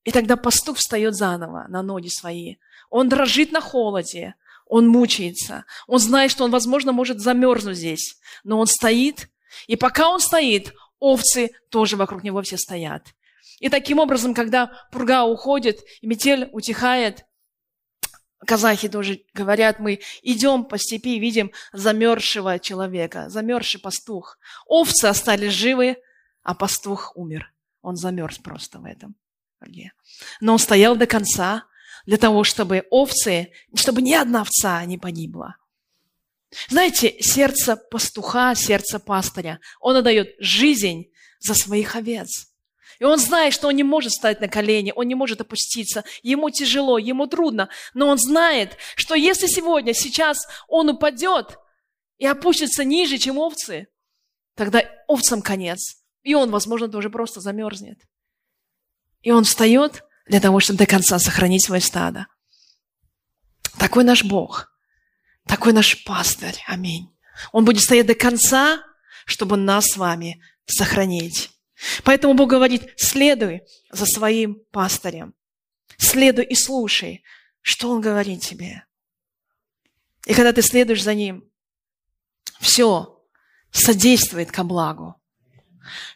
И 0.04 0.12
тогда 0.12 0.36
пастух 0.36 0.78
встает 0.78 1.14
заново 1.14 1.66
на 1.68 1.82
ноги 1.82 2.08
свои. 2.08 2.56
Он 2.88 3.08
дрожит 3.08 3.52
на 3.52 3.60
холоде, 3.60 4.34
он 4.66 4.88
мучается. 4.88 5.64
Он 5.86 5.98
знает, 5.98 6.30
что 6.30 6.44
он, 6.44 6.50
возможно, 6.50 6.92
может 6.92 7.20
замерзнуть 7.20 7.76
здесь. 7.76 8.16
Но 8.44 8.58
он 8.58 8.66
стоит, 8.66 9.28
и 9.66 9.76
пока 9.76 10.08
он 10.08 10.20
стоит, 10.20 10.72
овцы 11.00 11.50
тоже 11.70 11.96
вокруг 11.96 12.22
него 12.22 12.40
все 12.42 12.56
стоят. 12.56 13.08
И 13.58 13.68
таким 13.68 13.98
образом, 13.98 14.32
когда 14.32 14.70
пурга 14.90 15.24
уходит, 15.24 15.80
и 16.00 16.06
метель 16.06 16.48
утихает, 16.52 17.26
казахи 18.46 18.88
тоже 18.88 19.22
говорят, 19.34 19.78
мы 19.78 20.00
идем 20.22 20.64
по 20.64 20.78
степи, 20.78 21.18
видим 21.18 21.52
замерзшего 21.72 22.58
человека, 22.58 23.28
замерзший 23.28 23.80
пастух. 23.80 24.38
Овцы 24.66 25.06
остались 25.06 25.52
живы, 25.52 25.96
а 26.42 26.54
пастух 26.54 27.16
умер. 27.16 27.52
Он 27.82 27.96
замерз 27.96 28.38
просто 28.38 28.78
в 28.78 28.84
этом. 28.84 29.14
Но 30.40 30.54
он 30.54 30.58
стоял 30.58 30.96
до 30.96 31.06
конца 31.06 31.64
для 32.06 32.16
того, 32.16 32.44
чтобы 32.44 32.86
овцы, 32.90 33.52
чтобы 33.74 34.02
ни 34.02 34.14
одна 34.14 34.42
овца 34.42 34.84
не 34.84 34.98
погибла. 34.98 35.56
Знаете, 36.68 37.16
сердце 37.20 37.76
пастуха, 37.76 38.54
сердце 38.54 38.98
пастыря, 38.98 39.60
он 39.80 39.96
отдает 39.96 40.34
жизнь 40.40 41.10
за 41.38 41.54
своих 41.54 41.94
овец. 41.94 42.49
И 43.00 43.04
он 43.04 43.18
знает, 43.18 43.54
что 43.54 43.68
он 43.68 43.76
не 43.76 43.82
может 43.82 44.12
стать 44.12 44.40
на 44.42 44.48
колени, 44.48 44.92
он 44.94 45.08
не 45.08 45.14
может 45.14 45.40
опуститься, 45.40 46.04
ему 46.22 46.50
тяжело, 46.50 46.98
ему 46.98 47.26
трудно, 47.26 47.70
но 47.94 48.08
он 48.08 48.18
знает, 48.18 48.76
что 48.94 49.14
если 49.14 49.46
сегодня, 49.46 49.94
сейчас 49.94 50.46
он 50.68 50.90
упадет 50.90 51.58
и 52.18 52.26
опустится 52.26 52.84
ниже, 52.84 53.16
чем 53.16 53.38
овцы, 53.38 53.88
тогда 54.54 54.82
овцам 55.08 55.40
конец. 55.40 55.96
И 56.22 56.34
он, 56.34 56.50
возможно, 56.50 56.88
тоже 56.88 57.08
просто 57.08 57.40
замерзнет. 57.40 57.98
И 59.22 59.30
он 59.30 59.44
встает 59.44 60.04
для 60.26 60.38
того, 60.38 60.60
чтобы 60.60 60.78
до 60.78 60.86
конца 60.86 61.18
сохранить 61.18 61.64
свое 61.64 61.80
стадо. 61.80 62.26
Такой 63.78 64.04
наш 64.04 64.24
Бог. 64.24 64.70
Такой 65.46 65.72
наш 65.72 66.04
пастырь. 66.04 66.62
Аминь. 66.66 67.10
Он 67.52 67.64
будет 67.64 67.82
стоять 67.82 68.06
до 68.06 68.14
конца, 68.14 68.82
чтобы 69.24 69.56
нас 69.56 69.86
с 69.86 69.96
вами 69.96 70.42
сохранить. 70.66 71.50
Поэтому 72.04 72.34
Бог 72.34 72.50
говорит, 72.50 72.92
следуй 72.96 73.62
за 73.90 74.06
своим 74.06 74.62
пастырем. 74.70 75.34
Следуй 75.96 76.44
и 76.44 76.54
слушай, 76.54 77.22
что 77.62 77.90
Он 77.90 78.00
говорит 78.00 78.42
тебе. 78.42 78.84
И 80.26 80.34
когда 80.34 80.52
ты 80.52 80.62
следуешь 80.62 81.02
за 81.02 81.14
Ним, 81.14 81.50
все 82.60 83.18
содействует 83.70 84.52
ко 84.52 84.64
благу. 84.64 85.20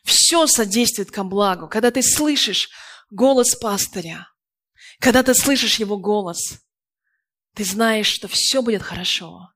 Все 0.05 0.47
содействует 0.47 1.11
ко 1.11 1.25
благу. 1.25 1.69
Когда 1.69 1.91
ты 1.91 2.03
слышишь 2.03 2.69
голос 3.11 3.55
пастыря, 3.55 4.29
когда 5.01 5.23
ты 5.23 5.35
слышишь 5.35 5.77
его 5.77 5.99
голос, 5.99 6.61
ты 7.55 7.65
знаешь, 7.65 8.07
что 8.07 8.29
все 8.29 8.63
будет 8.63 8.83
хорошо. 8.83 9.51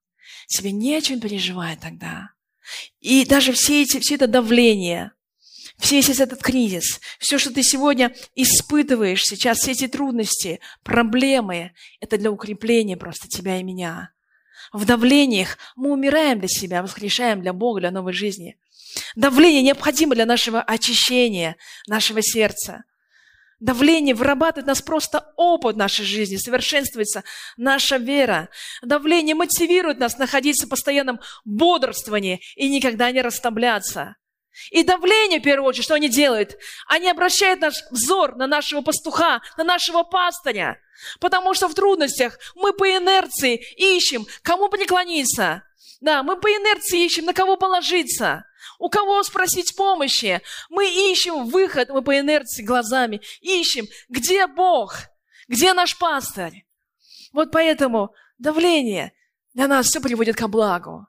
Тебе 0.46 0.72
не 0.72 0.96
о 0.96 1.02
чем 1.02 1.20
переживать 1.20 1.80
тогда. 1.80 2.30
И 3.00 3.24
даже 3.24 3.52
все, 3.52 3.82
эти, 3.82 3.98
все 3.98 4.14
это 4.14 4.26
давление, 4.26 5.12
весь 5.80 6.20
этот 6.20 6.42
кризис, 6.42 7.00
все, 7.18 7.38
что 7.38 7.52
ты 7.52 7.62
сегодня 7.62 8.14
испытываешь 8.34 9.24
сейчас, 9.24 9.58
все 9.58 9.72
эти 9.72 9.88
трудности, 9.88 10.60
проблемы, 10.82 11.72
это 12.00 12.18
для 12.18 12.30
укрепления 12.30 12.96
просто 12.96 13.28
тебя 13.28 13.58
и 13.58 13.62
меня. 13.62 14.10
В 14.72 14.84
давлениях 14.84 15.56
мы 15.76 15.92
умираем 15.92 16.40
для 16.40 16.48
себя, 16.48 16.82
воскрешаем 16.82 17.40
для 17.40 17.52
Бога, 17.52 17.80
для 17.80 17.90
новой 17.90 18.12
жизни. 18.12 18.58
Давление 19.16 19.62
необходимо 19.62 20.14
для 20.14 20.26
нашего 20.26 20.60
очищения, 20.60 21.56
нашего 21.86 22.22
сердца. 22.22 22.84
Давление 23.60 24.14
вырабатывает 24.14 24.66
нас 24.66 24.80
просто 24.82 25.32
опыт 25.36 25.76
нашей 25.76 26.04
жизни, 26.04 26.36
совершенствуется 26.36 27.24
наша 27.56 27.96
вера. 27.96 28.50
Давление 28.82 29.34
мотивирует 29.34 29.98
нас 29.98 30.16
находиться 30.16 30.66
в 30.66 30.70
постоянном 30.70 31.18
бодрствовании 31.44 32.40
и 32.54 32.68
никогда 32.68 33.10
не 33.10 33.20
расслабляться. 33.20 34.16
И 34.70 34.82
давление, 34.82 35.40
в 35.40 35.42
первую 35.42 35.68
очередь, 35.68 35.84
что 35.84 35.94
они 35.94 36.08
делают? 36.08 36.56
Они 36.86 37.08
обращают 37.08 37.60
наш 37.60 37.82
взор 37.90 38.36
на 38.36 38.46
нашего 38.46 38.80
пастуха, 38.80 39.40
на 39.56 39.64
нашего 39.64 40.02
пастыря. 40.02 40.80
Потому 41.20 41.54
что 41.54 41.68
в 41.68 41.74
трудностях 41.74 42.38
мы 42.54 42.72
по 42.72 42.84
инерции 42.88 43.56
ищем, 43.76 44.26
кому 44.42 44.68
преклониться. 44.68 45.62
Да, 46.00 46.22
мы 46.22 46.38
по 46.38 46.48
инерции 46.48 47.04
ищем, 47.04 47.24
на 47.24 47.34
кого 47.34 47.56
положиться. 47.56 48.44
У 48.78 48.88
кого 48.88 49.22
спросить 49.22 49.74
помощи? 49.76 50.40
Мы 50.70 50.88
ищем 51.10 51.46
выход, 51.46 51.88
мы 51.88 52.02
по 52.02 52.18
инерции 52.18 52.62
глазами 52.62 53.20
ищем, 53.40 53.86
где 54.08 54.46
Бог, 54.46 54.96
где 55.48 55.72
наш 55.72 55.98
пастырь. 55.98 56.66
Вот 57.32 57.50
поэтому 57.50 58.14
давление 58.38 59.12
для 59.54 59.66
нас 59.66 59.86
все 59.86 60.00
приводит 60.00 60.36
ко 60.36 60.46
благу. 60.46 61.06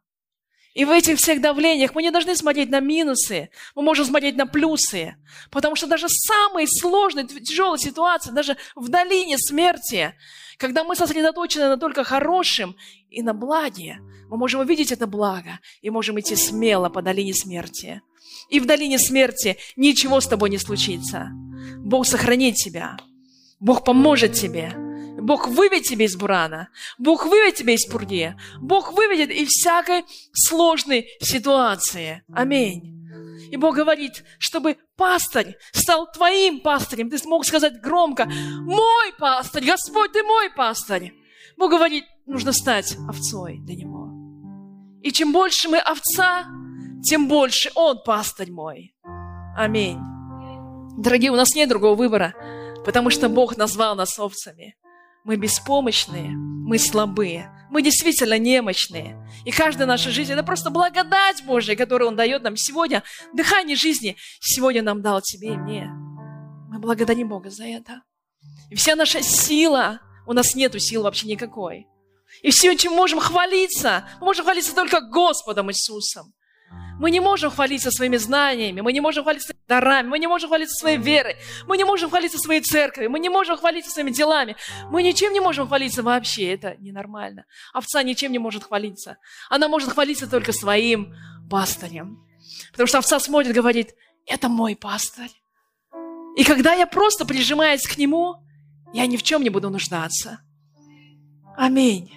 И 0.79 0.85
в 0.85 0.91
этих 0.91 1.17
всех 1.17 1.41
давлениях 1.41 1.93
мы 1.93 2.01
не 2.01 2.09
должны 2.09 2.37
смотреть 2.37 2.69
на 2.69 2.79
минусы, 2.79 3.49
мы 3.75 3.81
можем 3.81 4.05
смотреть 4.05 4.37
на 4.37 4.45
плюсы. 4.45 5.17
Потому 5.51 5.75
что 5.75 5.87
даже 5.87 6.07
самые 6.07 6.67
сложные, 6.69 7.27
тяжелые 7.27 7.79
ситуации, 7.79 8.31
даже 8.31 8.55
в 8.77 8.87
долине 8.87 9.37
смерти, 9.37 10.13
когда 10.57 10.85
мы 10.85 10.95
сосредоточены 10.95 11.67
на 11.67 11.75
только 11.75 12.05
хорошем 12.05 12.77
и 13.09 13.21
на 13.21 13.33
благе, 13.33 13.99
мы 14.29 14.37
можем 14.37 14.61
увидеть 14.61 14.93
это 14.93 15.05
благо 15.05 15.59
и 15.81 15.89
можем 15.89 16.17
идти 16.17 16.37
смело 16.37 16.87
по 16.87 17.01
долине 17.01 17.33
смерти. 17.33 18.01
И 18.49 18.61
в 18.61 18.65
долине 18.65 18.99
смерти 18.99 19.57
ничего 19.75 20.21
с 20.21 20.27
тобой 20.27 20.49
не 20.49 20.59
случится. 20.59 21.27
Бог 21.79 22.07
сохранит 22.07 22.55
тебя. 22.55 22.95
Бог 23.59 23.83
поможет 23.83 24.31
тебе. 24.31 24.88
Бог 25.21 25.47
выведет 25.47 25.87
тебя 25.87 26.05
из 26.05 26.15
бурана. 26.15 26.69
Бог 26.97 27.25
выведет 27.25 27.55
тебя 27.55 27.73
из 27.73 27.85
пурги. 27.85 28.35
Бог 28.59 28.93
выведет 28.93 29.29
из 29.29 29.49
всякой 29.49 30.03
сложной 30.33 31.07
ситуации. 31.21 32.23
Аминь. 32.33 32.99
И 33.51 33.57
Бог 33.57 33.75
говорит, 33.75 34.23
чтобы 34.37 34.77
пастырь 34.95 35.57
стал 35.71 36.11
твоим 36.11 36.61
пастырем. 36.61 37.09
Ты 37.09 37.17
смог 37.17 37.45
сказать 37.45 37.81
громко, 37.81 38.25
мой 38.25 39.13
пастырь, 39.17 39.65
Господь, 39.65 40.11
ты 40.11 40.23
мой 40.23 40.51
пастырь. 40.51 41.13
Бог 41.57 41.71
говорит, 41.71 42.05
нужно 42.25 42.53
стать 42.53 42.95
овцой 43.07 43.57
для 43.59 43.75
Него. 43.75 44.09
И 45.01 45.11
чем 45.11 45.31
больше 45.31 45.67
мы 45.67 45.79
овца, 45.79 46.45
тем 47.03 47.27
больше 47.27 47.71
Он 47.75 48.01
пастырь 48.03 48.51
мой. 48.51 48.93
Аминь. 49.57 49.99
Дорогие, 50.97 51.31
у 51.31 51.35
нас 51.35 51.55
нет 51.55 51.69
другого 51.69 51.95
выбора, 51.95 52.33
потому 52.85 53.09
что 53.09 53.29
Бог 53.29 53.57
назвал 53.57 53.95
нас 53.95 54.19
овцами. 54.19 54.75
Мы 55.29 55.35
беспомощные, 55.35 56.31
мы 56.31 56.79
слабые, 56.79 57.51
мы 57.69 57.83
действительно 57.83 58.39
немощные. 58.39 59.15
И 59.45 59.51
каждая 59.51 59.85
наша 59.85 60.09
жизнь– 60.09 60.31
это 60.33 60.41
просто 60.41 60.71
благодать 60.71 61.45
Божья, 61.45 61.75
которую 61.75 62.07
Он 62.07 62.15
дает 62.15 62.41
нам 62.41 62.57
сегодня. 62.57 63.03
Дыхание 63.31 63.75
жизни 63.75 64.17
сегодня 64.39 64.81
нам 64.81 65.03
дал 65.03 65.21
тебе 65.21 65.49
и 65.49 65.55
мне. 65.55 65.85
Мы 66.71 66.79
благодарим 66.79 67.29
Бога 67.29 67.51
за 67.51 67.65
это. 67.65 68.01
И 68.71 68.75
вся 68.75 68.95
наша 68.95 69.21
сила, 69.21 70.01
у 70.25 70.33
нас 70.33 70.55
нету 70.55 70.79
сил 70.79 71.03
вообще 71.03 71.27
никакой. 71.27 71.85
И 72.41 72.49
все, 72.49 72.75
чем 72.75 72.93
можем 72.93 73.19
хвалиться, 73.19 74.09
мы 74.19 74.25
можем 74.25 74.45
хвалиться 74.45 74.73
только 74.73 74.99
Господом 74.99 75.69
Иисусом. 75.69 76.33
Мы 76.99 77.11
не 77.11 77.21
можем 77.21 77.49
хвалиться 77.49 77.91
своими 77.91 78.17
знаниями, 78.17 78.81
мы 78.81 78.91
не 78.91 78.99
можем 78.99 79.23
хвалиться 79.23 79.47
своими 79.47 79.65
дарами, 79.67 80.09
мы 80.09 80.19
не 80.19 80.27
можем 80.27 80.49
хвалиться 80.49 80.75
своей 80.75 80.97
верой, 80.97 81.37
мы 81.65 81.77
не 81.77 81.85
можем 81.85 82.09
хвалиться 82.09 82.37
своей 82.37 82.59
церковью, 82.61 83.09
мы 83.09 83.19
не 83.19 83.29
можем 83.29 83.57
хвалиться 83.57 83.89
своими 83.89 84.11
делами. 84.11 84.57
Мы 84.91 85.01
ничем 85.01 85.31
не 85.31 85.39
можем 85.39 85.67
хвалиться 85.67 86.03
вообще, 86.03 86.53
это 86.53 86.75
ненормально. 86.79 87.45
Овца 87.73 88.03
ничем 88.03 88.33
не 88.33 88.39
может 88.39 88.65
хвалиться. 88.65 89.17
Она 89.49 89.69
может 89.69 89.91
хвалиться 89.91 90.29
только 90.29 90.51
своим 90.51 91.15
пастырем. 91.49 92.19
Потому 92.71 92.87
что 92.87 92.97
овца 92.97 93.19
смотрит, 93.21 93.55
говорит, 93.55 93.95
это 94.25 94.49
мой 94.49 94.75
пастырь. 94.75 95.31
И 96.35 96.43
когда 96.43 96.73
я 96.73 96.85
просто 96.85 97.25
прижимаюсь 97.25 97.87
к 97.87 97.97
нему, 97.97 98.35
я 98.93 99.07
ни 99.07 99.15
в 99.15 99.23
чем 99.23 99.41
не 99.41 99.49
буду 99.49 99.69
нуждаться. 99.69 100.41
Аминь. 101.55 102.13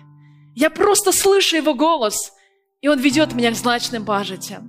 Я 0.57 0.71
просто 0.71 1.13
слышу 1.13 1.57
его 1.57 1.73
голос– 1.75 2.33
и 2.83 2.89
Он 2.89 2.99
ведет 2.99 3.33
меня 3.33 3.53
к 3.53 3.55
злачным 3.55 4.05
пажитям. 4.05 4.69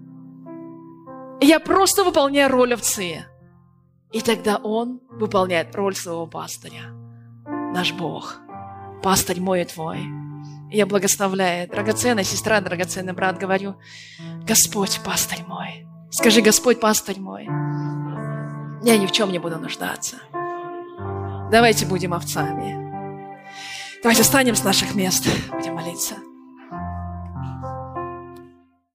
И 1.41 1.45
я 1.45 1.59
просто 1.59 2.03
выполняю 2.03 2.49
роль 2.49 2.75
овцы. 2.75 3.25
И 4.11 4.21
тогда 4.21 4.57
Он 4.57 5.01
выполняет 5.09 5.75
роль 5.75 5.95
своего 5.95 6.27
пастыря. 6.27 6.93
Наш 7.73 7.91
Бог. 7.91 8.37
Пастырь 9.01 9.41
мой 9.41 9.63
и 9.63 9.65
твой. 9.65 9.99
И 10.71 10.77
я 10.77 10.85
благословляю, 10.85 11.67
драгоценная 11.67 12.23
сестра, 12.23 12.61
драгоценный 12.61 13.13
брат, 13.13 13.37
говорю, 13.39 13.75
Господь, 14.47 15.01
пастырь 15.03 15.43
мой. 15.47 15.87
Скажи, 16.11 16.41
Господь, 16.41 16.79
пастырь 16.79 17.19
мой. 17.19 17.45
Я 18.83 18.97
ни 18.97 19.07
в 19.07 19.11
чем 19.11 19.31
не 19.31 19.39
буду 19.39 19.57
нуждаться. 19.57 20.17
Давайте 21.51 21.87
будем 21.87 22.13
овцами. 22.13 22.83
Давайте 24.03 24.21
встанем 24.21 24.55
с 24.55 24.63
наших 24.63 24.93
мест, 24.93 25.27
будем 25.51 25.75
молиться. 25.75 26.15